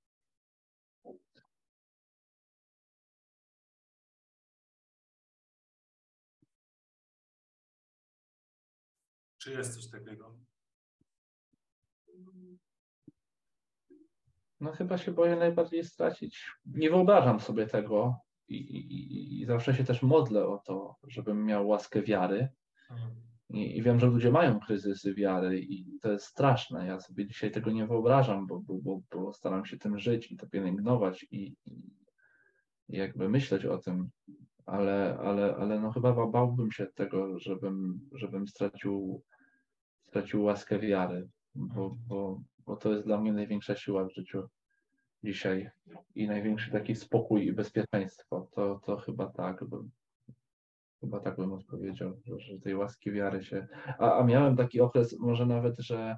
Czy 9.39 9.53
jest 9.53 9.75
coś 9.75 9.91
takiego? 9.91 10.39
No 14.61 14.73
chyba 14.73 14.99
się 14.99 15.13
boję 15.13 15.37
najbardziej 15.37 15.85
stracić. 15.85 16.51
Nie 16.67 16.91
wyobrażam 16.91 17.41
sobie 17.41 17.67
tego 17.67 18.21
i, 18.49 18.57
i, 18.57 19.41
i 19.41 19.47
zawsze 19.47 19.75
się 19.75 19.85
też 19.85 20.03
modlę 20.03 20.47
o 20.47 20.59
to, 20.59 20.97
żebym 21.03 21.45
miał 21.45 21.69
łaskę 21.69 22.03
wiary. 22.03 22.49
Mhm. 22.91 23.30
I, 23.51 23.79
I, 23.79 23.83
wiem, 23.83 24.01
że 24.01 24.07
ludzie 24.07 24.31
mają 24.31 24.61
kryzysy 24.61 25.15
wiary 25.15 25.61
i 25.61 25.99
to 26.03 26.13
jest 26.13 26.25
straszne. 26.25 26.87
Ja 26.87 27.01
sobie 27.01 27.27
dzisiaj 27.27 27.51
tego 27.51 27.71
nie 27.71 27.87
wyobrażam, 27.87 28.47
bo, 28.47 28.61
bo, 28.61 28.75
bo, 28.75 29.01
bo 29.13 29.33
staram 29.33 29.65
się 29.65 29.79
tym 29.79 29.99
żyć 29.99 30.33
i 30.33 30.37
to 30.37 30.47
pielęgnować 30.47 31.27
i, 31.31 31.57
i, 31.67 31.83
jakby 32.89 33.29
myśleć 33.29 33.65
o 33.65 33.79
tym, 33.79 34.11
ale, 34.67 35.19
ale, 35.21 35.57
ale 35.57 35.81
no 35.81 35.93
chyba 35.93 36.27
bałbym 36.27 36.73
się 36.73 36.87
tego, 36.95 37.39
żebym, 37.39 38.01
żebym 38.13 38.49
stracił, 38.49 39.23
stracił 40.09 40.43
łaskę 40.43 40.79
wiary, 40.79 41.29
bo, 41.55 41.97
bo, 42.09 42.43
bo 42.67 42.77
to 42.77 42.93
jest 42.93 43.05
dla 43.05 43.21
mnie 43.21 43.33
największa 43.33 43.77
siła 43.77 44.05
w 44.05 44.15
życiu 44.15 44.49
dzisiaj 45.25 45.71
i 46.15 46.27
największy 46.27 46.71
taki 46.71 46.95
spokój 46.95 47.47
i 47.47 47.53
bezpieczeństwo. 47.53 48.49
To, 48.55 48.81
to 48.87 48.97
chyba 48.97 49.27
tak, 49.27 49.65
Chyba 51.01 51.21
tak 51.21 51.37
bym 51.37 51.53
odpowiedział, 51.53 52.21
że, 52.39 52.59
tej 52.59 52.75
łaski 52.75 53.13
wiary 53.13 53.45
się. 53.45 53.67
A, 53.99 54.19
a 54.19 54.25
miałem 54.25 54.57
taki 54.57 54.81
okres, 54.81 55.19
może 55.19 55.47
nawet, 55.47 55.79
że 55.79 56.17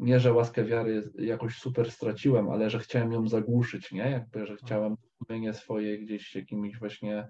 nie, 0.00 0.20
że 0.20 0.32
łaskę 0.32 0.64
wiary 0.64 1.10
jakoś 1.18 1.58
super 1.58 1.90
straciłem, 1.90 2.50
ale 2.50 2.70
że 2.70 2.78
chciałem 2.78 3.12
ją 3.12 3.28
zagłuszyć, 3.28 3.92
nie? 3.92 4.10
Jakby, 4.10 4.46
że 4.46 4.56
chciałem 4.56 4.96
sumienie 5.18 5.54
swoje 5.54 5.98
gdzieś 5.98 6.34
jakimiś 6.34 6.78
właśnie 6.78 7.28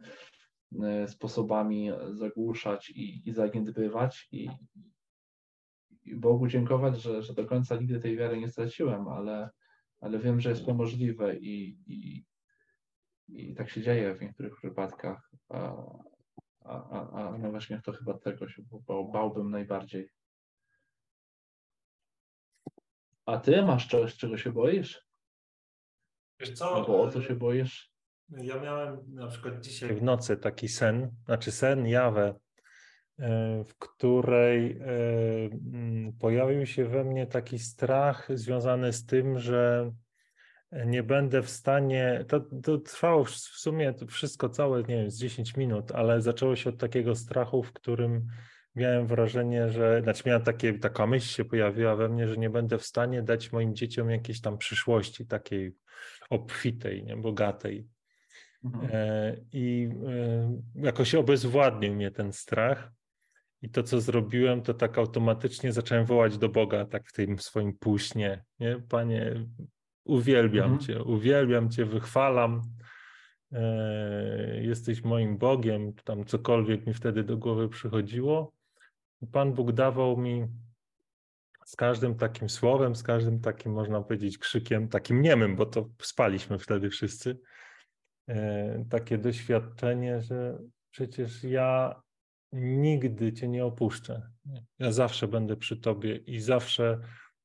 e, 0.82 1.08
sposobami 1.08 1.90
zagłuszać 2.12 2.90
i, 2.90 3.28
i 3.28 3.32
zaniedbywać 3.32 4.28
i, 4.32 4.48
i 6.04 6.16
Bogu 6.16 6.46
dziękować, 6.46 7.02
że, 7.02 7.22
że 7.22 7.34
do 7.34 7.46
końca 7.46 7.76
nigdy 7.76 8.00
tej 8.00 8.16
wiary 8.16 8.38
nie 8.38 8.48
straciłem, 8.48 9.08
ale, 9.08 9.50
ale 10.00 10.18
wiem, 10.18 10.40
że 10.40 10.50
jest 10.50 10.66
to 10.66 10.74
możliwe 10.74 11.36
i, 11.36 11.78
i, 11.86 12.24
i 13.28 13.54
tak 13.54 13.70
się 13.70 13.82
dzieje 13.82 14.14
w 14.14 14.20
niektórych 14.20 14.56
przypadkach. 14.56 15.30
A, 16.64 16.90
a, 16.90 17.10
a 17.10 17.38
no 17.38 17.50
właśnie 17.50 17.80
to 17.84 17.92
chyba 17.92 18.18
tego 18.18 18.48
się 18.48 18.62
bał, 18.88 19.08
bałbym 19.08 19.50
najbardziej. 19.50 20.10
A 23.26 23.38
ty 23.38 23.62
masz 23.62 23.88
coś, 23.88 24.16
czego 24.16 24.38
się 24.38 24.52
boisz? 24.52 25.06
Wiesz 26.40 26.52
co? 26.52 26.76
Albo 26.76 27.02
o 27.02 27.10
co 27.10 27.22
się 27.22 27.34
boisz? 27.34 27.92
Ja 28.28 28.60
miałem 28.60 29.14
na 29.14 29.26
przykład 29.26 29.60
dzisiaj 29.60 29.94
w 29.94 30.02
nocy 30.02 30.36
taki 30.36 30.68
sen, 30.68 31.10
znaczy 31.24 31.52
sen, 31.52 31.86
jawę, 31.86 32.34
e, 33.18 33.64
w 33.64 33.78
której 33.78 34.78
e, 34.80 34.86
pojawił 36.20 36.66
się 36.66 36.84
we 36.84 37.04
mnie 37.04 37.26
taki 37.26 37.58
strach 37.58 38.28
związany 38.34 38.92
z 38.92 39.06
tym, 39.06 39.38
że 39.38 39.92
nie 40.86 41.02
będę 41.02 41.42
w 41.42 41.50
stanie. 41.50 42.24
To, 42.28 42.40
to 42.62 42.78
trwało 42.78 43.24
w 43.24 43.30
sumie 43.30 43.92
to 43.92 44.06
wszystko 44.06 44.48
całe, 44.48 44.82
nie 44.82 44.96
wiem, 44.96 45.10
z 45.10 45.18
10 45.18 45.56
minut, 45.56 45.92
ale 45.92 46.20
zaczęło 46.20 46.56
się 46.56 46.70
od 46.70 46.78
takiego 46.78 47.14
strachu, 47.14 47.62
w 47.62 47.72
którym 47.72 48.26
miałem 48.74 49.06
wrażenie, 49.06 49.68
że, 49.68 50.00
znaczy 50.02 50.22
miałem 50.26 50.42
takie, 50.42 50.78
taka 50.78 51.06
myśl 51.06 51.26
się 51.26 51.44
pojawiła 51.44 51.96
we 51.96 52.08
mnie, 52.08 52.28
że 52.28 52.36
nie 52.36 52.50
będę 52.50 52.78
w 52.78 52.86
stanie 52.86 53.22
dać 53.22 53.52
moim 53.52 53.74
dzieciom 53.74 54.10
jakiejś 54.10 54.40
tam 54.40 54.58
przyszłości 54.58 55.26
takiej 55.26 55.74
obfitej, 56.30 57.04
nie, 57.04 57.16
bogatej. 57.16 57.88
Mhm. 58.64 58.90
E, 58.92 59.36
I 59.52 59.88
e, 60.06 60.60
jakoś 60.74 61.14
obezwładnił 61.14 61.94
mnie 61.94 62.10
ten 62.10 62.32
strach. 62.32 62.92
I 63.62 63.70
to, 63.70 63.82
co 63.82 64.00
zrobiłem, 64.00 64.62
to 64.62 64.74
tak 64.74 64.98
automatycznie 64.98 65.72
zacząłem 65.72 66.06
wołać 66.06 66.38
do 66.38 66.48
Boga, 66.48 66.84
tak 66.84 67.08
w 67.08 67.12
tym 67.12 67.38
swoim 67.38 67.78
półśnie. 67.78 68.44
Nie? 68.60 68.82
Panie, 68.88 69.46
Uwielbiam 70.05 70.72
mhm. 70.72 70.80
Cię, 70.80 71.03
uwielbiam 71.03 71.70
Cię, 71.70 71.84
wychwalam. 71.84 72.62
E, 73.53 74.62
jesteś 74.62 75.05
moim 75.05 75.38
Bogiem, 75.38 75.92
tam 76.05 76.24
cokolwiek 76.24 76.86
mi 76.86 76.94
wtedy 76.94 77.24
do 77.24 77.36
głowy 77.36 77.68
przychodziło. 77.68 78.53
Pan 79.32 79.53
Bóg 79.53 79.72
dawał 79.72 80.16
mi 80.16 80.46
z 81.64 81.76
każdym 81.76 82.14
takim 82.14 82.48
słowem, 82.48 82.96
z 82.96 83.03
każdym 83.03 83.40
takim, 83.40 83.72
można 83.72 84.03
powiedzieć, 84.03 84.38
krzykiem, 84.38 84.88
takim 84.88 85.22
niemym, 85.22 85.57
bo 85.57 85.66
to 85.66 85.88
spaliśmy 86.03 86.59
wtedy 86.59 86.90
wszyscy, 86.90 87.38
e, 88.28 88.84
takie 88.90 89.18
doświadczenie, 89.18 90.20
że 90.20 90.59
przecież 90.90 91.44
ja 91.44 92.03
nigdy 92.53 93.32
Cię 93.32 93.48
nie 93.48 93.64
opuszczę. 93.64 94.22
Ja 94.78 94.92
zawsze 94.92 95.28
będę 95.28 95.57
przy 95.57 95.76
Tobie 95.76 96.16
i 96.16 96.40
zawsze 96.40 97.00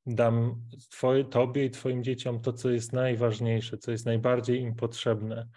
dam 0.08 0.62
twoje, 0.90 1.26
Tobie 1.26 1.66
i 1.66 1.70
Twoim 1.70 2.04
dzieciom 2.04 2.42
to, 2.42 2.54
co 2.54 2.70
jest 2.70 2.94
najważniejsze, 2.94 3.78
co 3.78 3.92
jest 3.92 4.06
najbardziej 4.06 4.62
im 4.62 4.76
potrzebne. 4.76 5.48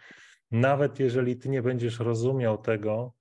Nawet 0.51 1.01
jeżeli 1.01 1.37
Ty 1.37 1.49
nie 1.49 1.63
będziesz 1.63 1.99
rozumiał 1.99 2.59
tego, 2.59 3.15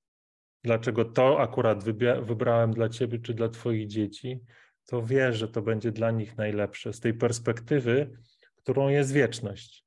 dlaczego 0.63 1.05
to 1.05 1.39
akurat 1.39 1.83
wybrałem 2.21 2.73
dla 2.73 2.89
Ciebie 2.89 3.19
czy 3.19 3.33
dla 3.33 3.49
Twoich 3.49 3.87
dzieci, 3.87 4.39
to 4.85 5.03
wiesz, 5.03 5.37
że 5.37 5.47
to 5.47 5.61
będzie 5.61 5.91
dla 5.91 6.11
nich 6.11 6.37
najlepsze 6.37 6.93
z 6.93 6.99
tej 6.99 7.13
perspektywy, 7.13 8.11
którą 8.55 8.87
jest 8.87 9.11
wieczność. 9.11 9.85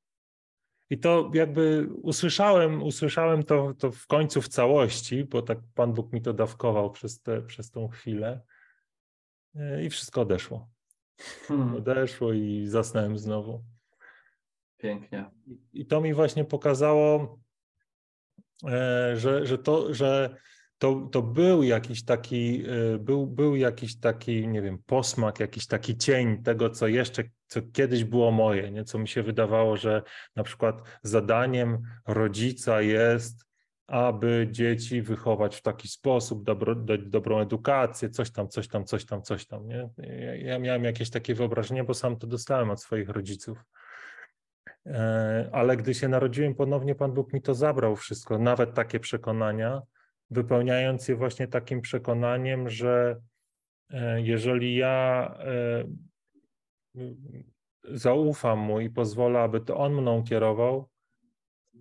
I 0.91 0.99
to 0.99 1.31
jakby 1.35 1.89
usłyszałem, 2.03 2.83
usłyszałem 2.83 3.43
to, 3.43 3.75
to 3.75 3.93
w 3.93 4.07
końcu 4.07 4.43
w 4.43 4.49
całości, 4.49 5.25
bo 5.25 5.43
tak 5.43 5.59
Pan 5.75 5.93
Bóg 5.93 6.13
mi 6.13 6.23
to 6.23 6.33
dawkował 6.33 6.91
przez, 6.91 7.23
te, 7.23 7.43
przez 7.43 7.71
tą 7.71 7.89
chwilę 7.89 8.41
i 9.83 9.91
wszystko 9.91 10.21
odeszło. 10.21 10.72
Hmm. 11.49 11.77
Odeszło 11.77 12.33
i 12.33 12.67
zasnąłem 12.67 13.19
znowu. 13.19 13.65
Pięknie. 14.79 15.31
I 15.73 15.87
to 15.87 16.01
mi 16.01 16.15
właśnie 16.15 16.45
pokazało, 16.45 17.39
e, 18.67 19.17
że, 19.17 19.47
że, 19.47 19.59
to, 19.59 19.95
że 19.95 20.37
to, 20.79 21.09
to 21.13 21.23
był 21.23 21.63
jakiś 21.63 22.05
taki, 22.05 22.65
e, 22.67 22.99
był, 22.99 23.27
był 23.27 23.57
jakiś 23.57 23.99
taki, 23.99 24.49
nie 24.49 24.63
wiem, 24.63 24.79
posmak, 24.87 25.41
jakiś 25.41 25.67
taki 25.67 25.97
cień 25.97 26.43
tego, 26.43 26.71
co 26.71 26.87
jeszcze, 26.87 27.25
co 27.47 27.61
kiedyś 27.73 28.05
było 28.05 28.31
moje, 28.31 28.71
nie? 28.71 28.85
co 28.85 28.99
mi 28.99 29.09
się 29.09 29.23
wydawało, 29.23 29.77
że 29.77 30.03
na 30.37 30.43
przykład 30.43 30.83
zadaniem 31.03 31.83
rodzica 32.07 32.81
jest, 32.81 33.45
aby 33.87 34.49
dzieci 34.51 35.03
wychować 35.03 35.57
w 35.57 35.63
taki 35.63 35.89
sposób, 35.89 36.45
dobro, 36.45 36.75
dać 36.75 37.01
dobrą 37.01 37.41
edukację, 37.41 38.11
coś 38.11 38.31
tam, 38.31 38.49
coś 38.49 38.69
tam, 38.69 38.85
coś 38.85 39.05
tam, 39.07 39.23
coś 39.23 39.47
tam. 39.47 39.69
Nie? 39.69 39.89
Ja, 40.39 40.59
miałem 40.59 40.85
jakieś 40.85 41.11
takie 41.11 41.35
wyobrażenie, 41.35 41.85
bo 41.85 41.95
sam 41.95 42.17
to 42.17 42.27
dostałem 42.27 42.71
od 42.71 42.83
swoich 42.83 43.09
rodziców. 43.09 43.65
E, 44.87 45.49
ale 45.53 45.77
gdy 45.77 45.95
się 45.95 46.09
narodziłem 46.09 46.55
ponownie, 46.55 46.95
Pan 46.95 47.13
Bóg 47.13 47.33
mi 47.33 47.43
to 47.43 47.55
zabrał 47.55 47.97
wszystko, 47.97 48.39
nawet 48.39 48.75
takie 48.75 49.01
przekonania, 49.01 49.83
wypełniając 50.31 51.09
je 51.09 51.17
właśnie 51.17 51.49
takim 51.49 51.81
przekonaniem, 51.81 52.69
że 52.71 53.21
e, 53.91 54.23
jeżeli 54.23 54.77
ja 54.77 55.35
e, 55.39 55.85
zaufam 57.85 58.59
mu 58.59 58.81
i 58.81 58.91
pozwolę, 58.91 59.41
aby 59.41 59.61
to 59.61 59.77
on 59.77 59.95
mną 59.95 60.25
kierował, 60.25 60.89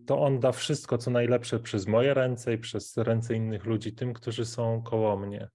to 0.06 0.22
on 0.22 0.40
da 0.40 0.52
wszystko, 0.52 0.98
co 0.98 1.12
najlepsze 1.12 1.60
przez 1.60 1.88
moje 1.88 2.14
ręce 2.14 2.54
i 2.54 2.58
przez 2.58 2.98
ręce 2.98 3.36
innych 3.36 3.66
ludzi, 3.66 3.94
tym, 3.94 4.14
którzy 4.14 4.46
są 4.46 4.84
koło 4.84 5.18
mnie. 5.18 5.50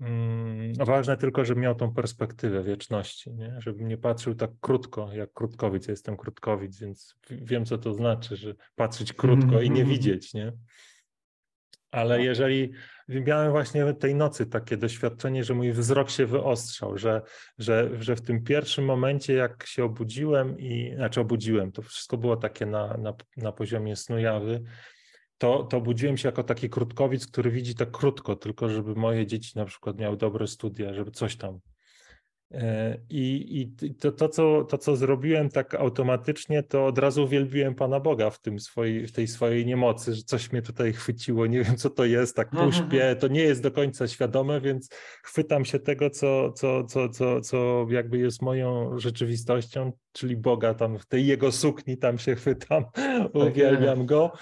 Mm, 0.00 0.72
ważne 0.74 1.16
tylko, 1.16 1.44
żebym 1.44 1.62
miał 1.62 1.74
tą 1.74 1.94
perspektywę 1.94 2.62
wieczności, 2.62 3.34
nie? 3.34 3.56
żebym 3.58 3.88
nie 3.88 3.98
patrzył 3.98 4.34
tak 4.34 4.50
krótko, 4.60 5.12
jak 5.12 5.32
krótkowic. 5.32 5.86
Ja 5.86 5.92
jestem 5.92 6.16
krótkowic, 6.16 6.78
więc 6.80 7.16
wiem, 7.30 7.64
co 7.64 7.78
to 7.78 7.94
znaczy, 7.94 8.36
że 8.36 8.54
patrzeć 8.74 9.12
krótko 9.12 9.60
i 9.60 9.70
nie 9.70 9.84
widzieć. 9.84 10.34
Nie? 10.34 10.52
Ale 11.90 12.18
no. 12.18 12.24
jeżeli 12.24 12.72
miałem 13.10 13.50
właśnie 13.50 13.94
tej 13.94 14.14
nocy 14.14 14.46
takie 14.46 14.76
doświadczenie, 14.76 15.44
że 15.44 15.54
mój 15.54 15.72
wzrok 15.72 16.10
się 16.10 16.26
wyostrzał, 16.26 16.98
że, 16.98 17.22
że, 17.58 17.90
że 18.00 18.16
w 18.16 18.20
tym 18.20 18.44
pierwszym 18.44 18.84
momencie, 18.84 19.34
jak 19.34 19.66
się 19.66 19.84
obudziłem 19.84 20.58
i, 20.58 20.92
znaczy 20.96 21.20
obudziłem, 21.20 21.72
to 21.72 21.82
wszystko 21.82 22.16
było 22.16 22.36
takie 22.36 22.66
na, 22.66 22.96
na, 22.96 23.14
na 23.36 23.52
poziomie 23.52 23.96
snu 23.96 24.18
jawy, 24.18 24.62
to, 25.38 25.64
to 25.64 25.80
budziłem 25.80 26.16
się 26.16 26.28
jako 26.28 26.42
taki 26.42 26.70
krótkowic, 26.70 27.26
który 27.26 27.50
widzi 27.50 27.74
tak 27.74 27.90
krótko, 27.90 28.36
tylko 28.36 28.68
żeby 28.68 28.94
moje 28.94 29.26
dzieci 29.26 29.52
na 29.56 29.64
przykład 29.64 29.98
miały 29.98 30.16
dobre 30.16 30.46
studia, 30.46 30.94
żeby 30.94 31.10
coś 31.10 31.36
tam. 31.36 31.60
E, 32.54 32.98
I, 33.10 33.60
i 33.60 33.94
to, 33.94 34.12
to, 34.12 34.28
co, 34.28 34.64
to, 34.64 34.78
co 34.78 34.96
zrobiłem 34.96 35.48
tak 35.48 35.74
automatycznie, 35.74 36.62
to 36.62 36.86
od 36.86 36.98
razu 36.98 37.24
uwielbiłem 37.24 37.74
Pana 37.74 38.00
Boga 38.00 38.30
w, 38.30 38.40
tym 38.40 38.60
swojej, 38.60 39.06
w 39.06 39.12
tej 39.12 39.26
swojej 39.28 39.66
niemocy, 39.66 40.14
że 40.14 40.22
coś 40.22 40.52
mnie 40.52 40.62
tutaj 40.62 40.92
chwyciło. 40.92 41.46
Nie 41.46 41.62
wiem, 41.62 41.76
co 41.76 41.90
to 41.90 42.04
jest, 42.04 42.36
tak 42.36 42.50
pół 42.50 42.72
śpię, 42.72 43.16
to 43.20 43.28
nie 43.28 43.40
jest 43.40 43.62
do 43.62 43.70
końca 43.70 44.08
świadome, 44.08 44.60
więc 44.60 44.88
chwytam 45.22 45.64
się 45.64 45.78
tego, 45.78 46.10
co, 46.10 46.52
co, 46.52 46.84
co, 46.84 47.08
co, 47.08 47.40
co 47.40 47.86
jakby 47.90 48.18
jest 48.18 48.42
moją 48.42 48.98
rzeczywistością, 48.98 49.92
czyli 50.12 50.36
Boga 50.36 50.74
tam 50.74 50.98
w 50.98 51.06
tej 51.06 51.26
jego 51.26 51.52
sukni, 51.52 51.98
tam 51.98 52.18
się 52.18 52.34
chwytam, 52.34 52.84
tak 52.94 53.34
uwielbiam 53.34 54.06
go. 54.06 54.32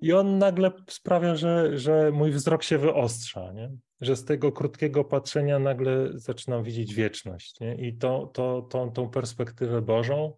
I 0.00 0.12
on 0.12 0.38
nagle 0.38 0.72
sprawia, 0.88 1.36
że, 1.36 1.78
że 1.78 2.10
mój 2.10 2.30
wzrok 2.30 2.62
się 2.62 2.78
wyostrza. 2.78 3.52
Nie? 3.52 3.70
Że 4.00 4.16
z 4.16 4.24
tego 4.24 4.52
krótkiego 4.52 5.04
patrzenia 5.04 5.58
nagle 5.58 6.08
zaczynam 6.14 6.64
widzieć 6.64 6.94
wieczność. 6.94 7.60
Nie? 7.60 7.74
I 7.74 7.96
to, 7.96 8.26
to, 8.26 8.62
to, 8.62 8.86
tą 8.86 9.10
perspektywę 9.10 9.82
Bożą 9.82 10.36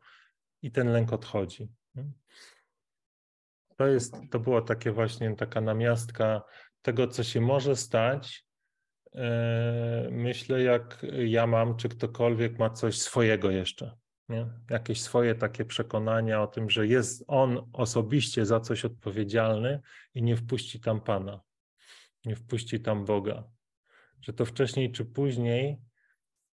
i 0.62 0.70
ten 0.70 0.92
lęk 0.92 1.12
odchodzi. 1.12 1.68
To, 3.76 3.86
jest, 3.86 4.16
to 4.30 4.40
była 4.40 4.62
takie 4.62 4.92
właśnie 4.92 5.36
taka 5.36 5.60
namiastka 5.60 6.42
tego, 6.82 7.08
co 7.08 7.24
się 7.24 7.40
może 7.40 7.76
stać. 7.76 8.46
E, 9.14 10.08
myślę, 10.10 10.62
jak 10.62 11.06
ja 11.26 11.46
mam, 11.46 11.76
czy 11.76 11.88
ktokolwiek 11.88 12.58
ma 12.58 12.70
coś 12.70 13.00
swojego 13.00 13.50
jeszcze. 13.50 13.96
Nie? 14.28 14.46
Jakieś 14.70 15.02
swoje 15.02 15.34
takie 15.34 15.64
przekonania 15.64 16.42
o 16.42 16.46
tym, 16.46 16.70
że 16.70 16.86
jest 16.86 17.24
on 17.26 17.70
osobiście 17.72 18.46
za 18.46 18.60
coś 18.60 18.84
odpowiedzialny 18.84 19.80
i 20.14 20.22
nie 20.22 20.36
wpuści 20.36 20.80
tam 20.80 21.00
Pana 21.00 21.40
nie 22.24 22.36
wpuści 22.36 22.80
tam 22.80 23.04
Boga. 23.04 23.44
Że 24.22 24.32
to 24.32 24.44
wcześniej 24.44 24.92
czy 24.92 25.04
później 25.04 25.80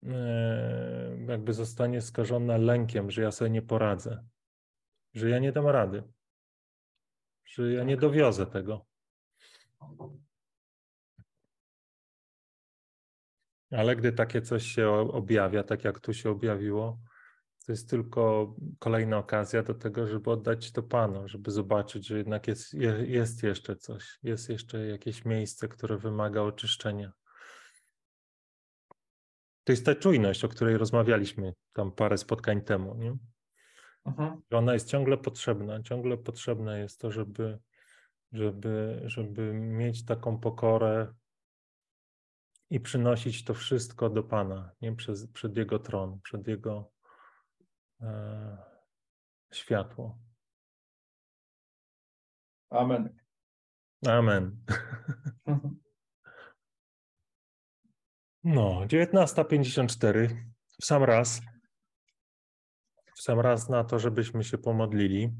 e, 0.02 1.18
jakby 1.28 1.52
zostanie 1.52 2.00
skażona 2.00 2.56
lękiem, 2.56 3.10
że 3.10 3.22
ja 3.22 3.30
sobie 3.30 3.50
nie 3.50 3.62
poradzę, 3.62 4.24
że 5.14 5.30
ja 5.30 5.38
nie 5.38 5.52
dam 5.52 5.66
rady, 5.66 6.02
że 7.44 7.72
ja 7.72 7.84
nie 7.84 7.94
tak. 7.94 8.00
dowiozę 8.00 8.46
tego. 8.46 8.86
Ale 13.70 13.96
gdy 13.96 14.12
takie 14.12 14.42
coś 14.42 14.62
się 14.66 14.90
objawia, 14.90 15.62
tak 15.62 15.84
jak 15.84 16.00
tu 16.00 16.14
się 16.14 16.30
objawiło, 16.30 17.00
to 17.66 17.72
jest 17.72 17.90
tylko 17.90 18.54
kolejna 18.78 19.18
okazja 19.18 19.62
do 19.62 19.74
tego, 19.74 20.06
żeby 20.06 20.30
oddać 20.30 20.72
to 20.72 20.82
Panu, 20.82 21.28
żeby 21.28 21.50
zobaczyć, 21.50 22.06
że 22.06 22.18
jednak 22.18 22.48
jest, 22.48 22.74
jest 23.06 23.42
jeszcze 23.42 23.76
coś, 23.76 24.18
jest 24.22 24.48
jeszcze 24.48 24.86
jakieś 24.86 25.24
miejsce, 25.24 25.68
które 25.68 25.98
wymaga 25.98 26.40
oczyszczenia. 26.40 27.12
To 29.68 29.72
jest 29.72 29.86
ta 29.86 29.94
czujność, 29.94 30.44
o 30.44 30.48
której 30.48 30.76
rozmawialiśmy 30.76 31.54
tam 31.72 31.92
parę 31.92 32.18
spotkań 32.18 32.62
temu. 32.62 32.94
Nie? 32.94 33.16
Mhm. 34.04 34.42
Ona 34.50 34.72
jest 34.72 34.88
ciągle 34.88 35.18
potrzebna. 35.18 35.82
Ciągle 35.82 36.16
potrzebne 36.16 36.80
jest 36.80 37.00
to, 37.00 37.10
żeby, 37.10 37.58
żeby, 38.32 39.02
żeby 39.04 39.52
mieć 39.54 40.04
taką 40.04 40.38
pokorę 40.38 41.14
i 42.70 42.80
przynosić 42.80 43.44
to 43.44 43.54
wszystko 43.54 44.10
do 44.10 44.22
Pana, 44.22 44.70
nie 44.80 44.96
przez, 44.96 45.26
przed 45.32 45.56
Jego 45.56 45.78
tron, 45.78 46.20
przed 46.20 46.48
Jego 46.48 46.90
E, 48.00 48.58
światło. 49.52 50.18
Amen. 52.70 53.18
Amen. 54.06 54.64
No, 58.50 58.86
19.54. 58.86 60.36
W 60.80 60.84
sam 60.84 61.04
raz. 61.04 61.40
W 63.16 63.22
sam 63.22 63.40
raz 63.40 63.68
na 63.68 63.84
to, 63.84 63.98
żebyśmy 63.98 64.44
się 64.44 64.58
pomodlili. 64.58 65.32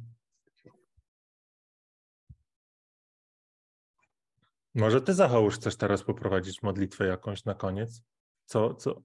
Może 4.74 5.00
ty, 5.00 5.14
Zachał, 5.14 5.48
chcesz 5.48 5.76
teraz 5.76 6.02
poprowadzić 6.02 6.62
modlitwę 6.62 7.06
jakąś 7.06 7.44
na 7.44 7.54
koniec? 7.54 8.02
Co, 8.44 8.74
co, 8.74 9.02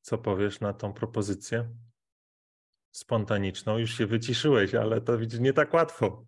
co 0.00 0.18
powiesz 0.18 0.60
na 0.60 0.72
tą 0.72 0.92
propozycję? 0.92 1.70
spontaniczną, 2.92 3.78
już 3.78 3.98
się 3.98 4.06
wyciszyłeś, 4.06 4.74
ale 4.74 5.00
to 5.00 5.18
widzisz, 5.18 5.40
nie 5.40 5.52
tak 5.52 5.74
łatwo. 5.74 6.24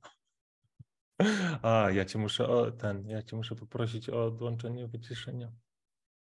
A, 1.62 1.90
ja 1.90 2.04
cię 2.04 2.18
muszę 2.18 2.48
o 2.48 2.70
ten, 2.70 3.08
ja 3.08 3.22
cię 3.22 3.36
muszę 3.36 3.56
poprosić 3.56 4.10
o 4.10 4.24
odłączenie 4.24 4.88
wyciszenia. 4.88 5.52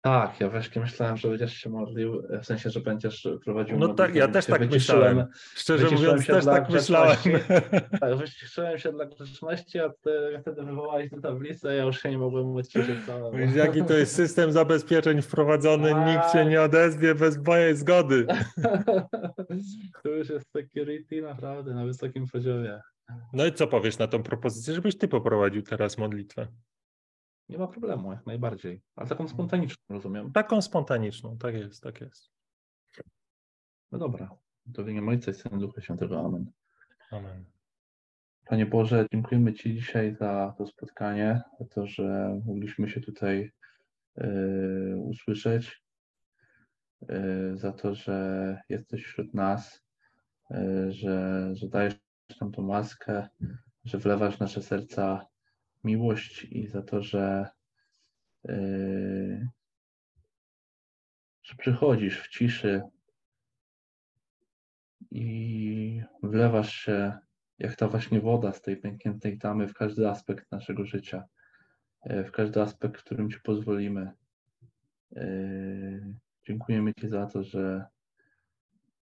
Tak, 0.04 0.40
ja 0.40 0.50
właśnie 0.50 0.82
myślałem, 0.82 1.18
że 1.18 1.30
będziesz 1.30 1.54
się 1.54 1.70
modlił, 1.70 2.24
w 2.42 2.46
sensie, 2.46 2.70
że 2.70 2.80
będziesz 2.80 3.28
prowadził 3.46 3.78
No 3.80 3.94
tak, 3.94 4.16
ja 4.16 4.28
też 4.28 4.46
tak 4.46 4.72
myślałem. 4.72 5.26
Szczerze 5.56 5.92
mówiąc, 5.92 6.28
też 6.28 6.46
tak 6.46 6.70
myślałem. 6.70 7.18
Tak, 8.00 8.16
wyciszyłem 8.16 8.80
się 8.80 8.92
dla 8.92 9.06
grzeczności, 9.06 9.80
a 9.80 9.90
ty 9.90 10.12
wtedy 10.42 10.64
wywołałeś 10.64 11.10
tę 11.10 11.22
tablicę, 11.22 11.76
ja 11.76 11.84
już 11.84 12.02
się 12.02 12.12
nie 12.12 12.18
mogłem 12.18 12.56
odciszyć 12.56 13.00
Wiesz, 13.34 13.56
jaki 13.56 13.84
to 13.84 13.94
jest 13.94 14.16
system 14.16 14.52
zabezpieczeń 14.52 15.22
wprowadzony, 15.22 15.96
a... 15.96 16.14
nikt 16.14 16.32
się 16.32 16.46
nie 16.46 16.62
odezwie 16.62 17.16
bez 17.16 17.48
mojej 17.48 17.76
zgody. 17.76 18.28
to 20.04 20.10
już 20.10 20.30
jest 20.30 20.52
security 20.52 21.22
naprawdę 21.22 21.74
na 21.74 21.86
wysokim 21.86 22.28
poziomie. 22.28 22.82
No 23.34 23.46
i 23.46 23.54
co 23.54 23.68
powiesz 23.68 23.98
na 23.98 24.08
tą 24.08 24.24
propozycję, 24.24 24.74
żebyś 24.74 24.98
ty 24.98 25.08
poprowadził 25.08 25.62
teraz 25.62 25.98
modlitwę? 25.98 26.48
Nie 27.50 27.58
ma 27.58 27.68
problemu, 27.68 28.12
jak 28.12 28.26
najbardziej. 28.26 28.82
Ale 28.96 29.10
taką 29.10 29.28
spontaniczną, 29.28 29.84
rozumiem. 29.90 30.32
Taką 30.32 30.62
spontaniczną, 30.62 31.38
tak 31.38 31.56
jest, 31.56 31.84
tak 31.84 32.02
jest. 32.02 32.30
No 33.92 34.00
dobra. 34.00 34.38
To 34.74 34.84
w 34.84 34.90
imię 34.90 35.10
Ojca 35.10 35.32
i 35.32 35.34
Syna 35.34 35.58
Ducha 35.58 35.82
Świętego. 35.82 36.26
Amen. 36.26 36.52
Amen. 37.12 37.46
Panie 38.46 38.66
Boże, 38.66 39.06
dziękujemy 39.14 39.54
Ci 39.54 39.76
dzisiaj 39.76 40.16
za 40.16 40.54
to 40.58 40.68
spotkanie, 40.68 41.42
za 41.60 41.66
to, 41.66 41.88
że 41.88 42.40
mogliśmy 42.46 42.90
się 42.90 43.02
tutaj 43.02 43.52
y, 44.18 44.96
usłyszeć, 44.98 45.84
y, 47.12 47.58
za 47.58 47.72
to, 47.72 47.96
że 47.96 48.58
jesteś 48.70 49.06
wśród 49.06 49.34
nas, 49.34 49.86
y, 50.52 50.92
że, 50.92 51.50
że 51.56 51.68
dajesz 51.68 51.96
nam 52.42 52.52
tą 52.52 52.68
łaskę, 52.68 53.28
że 53.86 53.98
wlewasz 53.98 54.40
nasze 54.40 54.62
serca 54.62 55.26
miłość 55.84 56.44
i 56.44 56.68
za 56.68 56.82
to, 56.82 57.02
że, 57.02 57.48
yy, 58.44 59.48
że 61.44 61.56
przychodzisz 61.58 62.22
w 62.22 62.30
ciszy 62.30 62.82
i 65.12 66.02
wlewasz 66.24 66.74
się 66.74 67.18
jak 67.60 67.76
ta 67.76 67.88
właśnie 67.88 68.22
woda 68.22 68.54
z 68.54 68.62
tej 68.62 68.78
pękniętej 68.78 69.38
tamy 69.38 69.68
w 69.68 69.74
każdy 69.74 70.10
aspekt 70.10 70.52
naszego 70.52 70.86
życia, 70.86 71.24
yy, 72.06 72.24
w 72.24 72.32
każdy 72.32 72.62
aspekt, 72.62 73.02
w 73.02 73.04
którym 73.04 73.32
Ci 73.32 73.40
pozwolimy. 73.44 74.12
Yy, 75.12 76.16
dziękujemy 76.48 76.94
Ci 76.94 77.08
za 77.08 77.26
to, 77.26 77.44
że, 77.44 77.86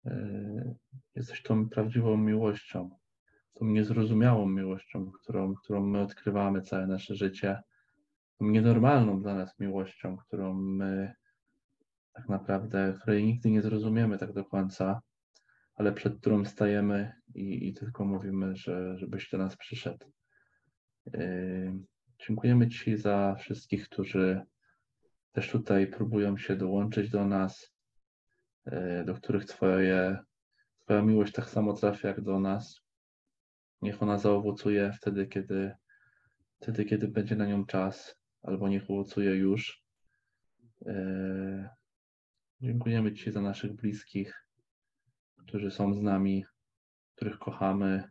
e, 0.05 0.75
jesteś 1.15 1.41
tą 1.41 1.69
prawdziwą 1.69 2.17
miłością, 2.17 3.00
tą 3.61 3.67
niezrozumiałą 3.67 4.49
miłością, 4.49 5.11
którą, 5.11 5.55
którą 5.55 5.85
my 5.85 6.01
odkrywamy 6.01 6.61
całe 6.61 6.87
nasze 6.87 7.15
życie, 7.15 7.61
tą 8.39 8.45
nienormalną 8.45 9.21
dla 9.21 9.35
nas 9.35 9.59
miłością, 9.59 10.17
którą 10.17 10.53
my 10.53 11.13
tak 12.13 12.29
naprawdę, 12.29 12.93
której 13.01 13.23
nigdy 13.25 13.51
nie 13.51 13.61
zrozumiemy 13.61 14.17
tak 14.17 14.33
do 14.33 14.45
końca, 14.45 15.01
ale 15.75 15.93
przed 15.93 16.19
którą 16.19 16.45
stajemy 16.45 17.13
i, 17.35 17.67
i 17.67 17.73
tylko 17.73 18.05
mówimy, 18.05 18.55
że, 18.55 18.97
żebyś 18.97 19.29
do 19.29 19.37
nas 19.37 19.57
przyszedł. 19.57 20.11
Yy, 21.13 21.73
dziękujemy 22.27 22.69
Ci 22.69 22.97
za 22.97 23.35
wszystkich, 23.39 23.89
którzy 23.89 24.41
też 25.31 25.51
tutaj 25.51 25.87
próbują 25.87 26.37
się 26.37 26.55
dołączyć 26.55 27.09
do 27.09 27.25
nas, 27.25 27.73
yy, 28.65 29.03
do 29.05 29.13
których 29.13 29.45
twoje, 29.45 30.17
Twoja 30.79 31.01
miłość 31.01 31.33
tak 31.33 31.49
samo 31.49 31.73
trafia 31.73 32.07
jak 32.07 32.21
do 32.21 32.39
nas. 32.39 32.80
Niech 33.81 34.03
ona 34.03 34.17
zaowocuje 34.17 34.93
wtedy, 34.93 35.27
kiedy, 35.27 35.71
wtedy, 36.61 36.85
kiedy 36.85 37.07
będzie 37.07 37.35
na 37.35 37.45
nią 37.45 37.65
czas, 37.65 38.15
albo 38.43 38.69
niech 38.69 38.91
owocuje 38.91 39.35
już. 39.35 39.83
Yy, 40.81 41.69
dziękujemy 42.61 43.13
Ci 43.13 43.31
za 43.31 43.41
naszych 43.41 43.73
bliskich, 43.73 44.45
którzy 45.37 45.71
są 45.71 45.93
z 45.93 46.01
nami, 46.01 46.45
których 47.15 47.39
kochamy. 47.39 48.03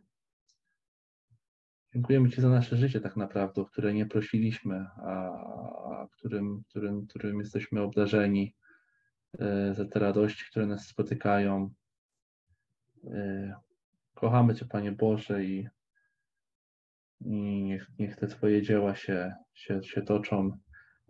Dziękujemy 1.93 2.29
Ci 2.29 2.41
za 2.41 2.49
nasze 2.49 2.77
życie 2.77 3.01
tak 3.01 3.17
naprawdę, 3.17 3.61
o 3.61 3.65
które 3.65 3.93
nie 3.93 4.05
prosiliśmy, 4.05 4.85
a, 4.97 5.31
a 6.01 6.07
którym, 6.11 6.63
którym, 6.69 7.07
którym 7.07 7.39
jesteśmy 7.39 7.81
obdarzeni, 7.81 8.55
e, 9.39 9.75
za 9.75 9.85
te 9.85 9.99
radości, 9.99 10.45
które 10.49 10.65
nas 10.65 10.87
spotykają. 10.87 11.73
E, 13.03 13.55
kochamy 14.21 14.55
Cię, 14.55 14.65
Panie 14.65 14.91
Boże, 14.91 15.43
i, 15.43 15.67
i 17.21 17.63
niech, 17.63 17.87
niech 17.99 18.15
te 18.15 18.27
Twoje 18.27 18.61
dzieła 18.61 18.95
się, 18.95 19.33
się, 19.53 19.83
się 19.83 20.01
toczą 20.01 20.57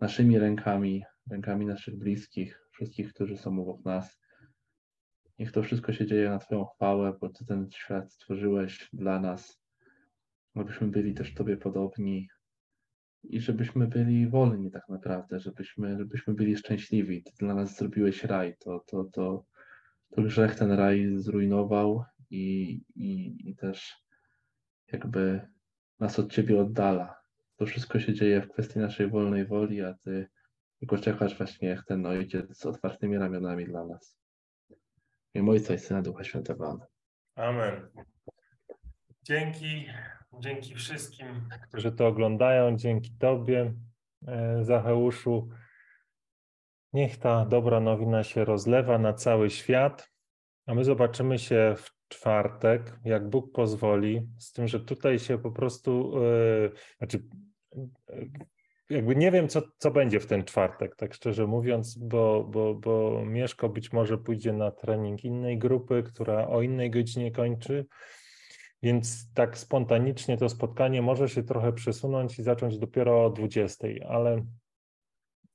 naszymi 0.00 0.38
rękami, 0.38 1.04
rękami 1.30 1.66
naszych 1.66 1.98
bliskich, 1.98 2.68
wszystkich, 2.70 3.12
którzy 3.14 3.36
są 3.36 3.60
obok 3.60 3.84
nas. 3.84 4.20
Niech 5.38 5.52
to 5.52 5.62
wszystko 5.62 5.92
się 5.92 6.06
dzieje 6.06 6.30
na 6.30 6.38
Twoją 6.38 6.64
chwałę, 6.64 7.12
bo 7.20 7.28
Ty 7.28 7.44
ten 7.44 7.70
świat 7.70 8.12
stworzyłeś 8.12 8.88
dla 8.92 9.20
nas, 9.20 9.62
abyśmy 10.54 10.88
byli 10.88 11.14
też 11.14 11.34
Tobie 11.34 11.56
podobni 11.56 12.28
i 13.22 13.40
żebyśmy 13.40 13.86
byli 13.86 14.28
wolni 14.28 14.70
tak 14.70 14.88
naprawdę, 14.88 15.40
żebyśmy, 15.40 15.98
żebyśmy 15.98 16.34
byli 16.34 16.56
szczęśliwi. 16.56 17.22
Ty 17.22 17.32
dla 17.38 17.54
nas 17.54 17.76
zrobiłeś 17.76 18.24
raj. 18.24 18.56
To, 18.58 18.84
to, 18.86 19.04
to, 19.04 19.44
to 20.10 20.22
grzech 20.22 20.54
ten 20.54 20.72
raj 20.72 21.12
zrujnował 21.16 22.04
i, 22.32 22.72
i, 22.94 23.36
i 23.50 23.56
też 23.56 23.96
jakby 24.92 25.48
nas 26.00 26.18
od 26.18 26.32
Ciebie 26.32 26.60
oddala. 26.60 27.22
To 27.56 27.66
wszystko 27.66 28.00
się 28.00 28.14
dzieje 28.14 28.42
w 28.42 28.48
kwestii 28.48 28.78
naszej 28.78 29.10
wolnej 29.10 29.46
woli, 29.46 29.82
a 29.82 29.94
Ty 29.94 30.28
tylko 30.82 30.98
czekasz 30.98 31.38
właśnie 31.38 31.68
jak 31.68 31.84
ten 31.84 32.06
ojciec 32.06 32.58
z 32.58 32.66
otwartymi 32.66 33.18
ramionami 33.18 33.64
dla 33.64 33.84
nas. 33.84 34.18
W 35.34 35.38
imię 35.38 35.50
Ojca 35.50 35.74
i 35.74 35.78
Syna 35.78 36.02
Ducha 36.02 36.24
Świętego. 36.24 36.86
Amen. 37.34 37.88
Dzięki, 39.22 39.86
dzięki 40.40 40.74
wszystkim, 40.74 41.48
którzy 41.68 41.92
to 41.92 42.06
oglądają, 42.06 42.76
dzięki 42.76 43.16
Tobie, 43.18 43.74
e, 44.26 44.64
Zacheuszu. 44.64 45.48
Niech 46.92 47.18
ta 47.18 47.44
dobra 47.46 47.80
nowina 47.80 48.24
się 48.24 48.44
rozlewa 48.44 48.98
na 48.98 49.12
cały 49.12 49.50
świat, 49.50 50.10
a 50.66 50.74
my 50.74 50.84
zobaczymy 50.84 51.38
się 51.38 51.74
w 51.78 51.90
czwartek, 52.12 52.98
jak 53.04 53.30
Bóg 53.30 53.52
pozwoli, 53.52 54.28
z 54.38 54.52
tym, 54.52 54.68
że 54.68 54.80
tutaj 54.80 55.18
się 55.18 55.38
po 55.38 55.50
prostu, 55.50 56.12
yy, 56.20 56.72
znaczy, 56.98 57.22
yy, 57.76 58.30
jakby 58.90 59.16
nie 59.16 59.30
wiem, 59.30 59.48
co, 59.48 59.62
co 59.78 59.90
będzie 59.90 60.20
w 60.20 60.26
ten 60.26 60.44
czwartek, 60.44 60.96
tak 60.96 61.14
szczerze 61.14 61.46
mówiąc, 61.46 61.98
bo, 61.98 62.44
bo, 62.44 62.74
bo 62.74 63.24
Mieszko 63.24 63.68
być 63.68 63.92
może 63.92 64.18
pójdzie 64.18 64.52
na 64.52 64.70
trening 64.70 65.24
innej 65.24 65.58
grupy, 65.58 66.02
która 66.02 66.48
o 66.48 66.62
innej 66.62 66.90
godzinie 66.90 67.32
kończy, 67.32 67.86
więc 68.82 69.32
tak 69.34 69.58
spontanicznie 69.58 70.36
to 70.36 70.48
spotkanie 70.48 71.02
może 71.02 71.28
się 71.28 71.42
trochę 71.42 71.72
przesunąć 71.72 72.38
i 72.38 72.42
zacząć 72.42 72.78
dopiero 72.78 73.24
o 73.24 73.30
20, 73.30 73.88
ale, 74.08 74.44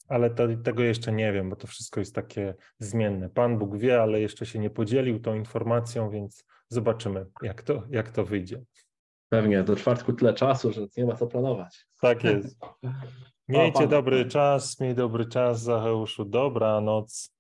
ale 0.08 0.30
to, 0.30 0.44
tego 0.64 0.84
jeszcze 0.84 1.12
nie 1.12 1.34
wiem, 1.34 1.50
bo 1.50 1.56
to 1.56 1.68
wszystko 1.68 2.00
jest 2.00 2.16
takie 2.16 2.56
zmienne. 2.80 3.30
Pan 3.30 3.58
Bóg 3.58 3.78
wie, 3.78 4.02
ale 4.02 4.22
jeszcze 4.22 4.46
się 4.46 4.60
nie 4.60 4.70
podzielił 4.70 5.20
tą 5.20 5.36
informacją, 5.36 6.10
więc 6.10 6.46
zobaczymy, 6.70 7.26
jak 7.42 7.62
to, 7.62 7.84
jak 7.90 8.12
to 8.12 8.26
wyjdzie. 8.26 8.62
Pewnie, 9.30 9.64
do 9.64 9.76
czwartku 9.76 10.14
tyle 10.14 10.34
czasu, 10.34 10.72
że 10.72 10.82
nie 10.98 11.06
ma 11.06 11.16
co 11.16 11.28
planować. 11.28 11.86
Tak 12.02 12.24
jest. 12.24 12.58
Miejcie 13.48 13.88
dobry 13.88 14.26
czas, 14.26 14.80
miej 14.80 14.96
dobry 14.96 15.26
czas, 15.26 15.62
Zacheuszu. 15.62 16.26
Dobranoc. 16.26 17.37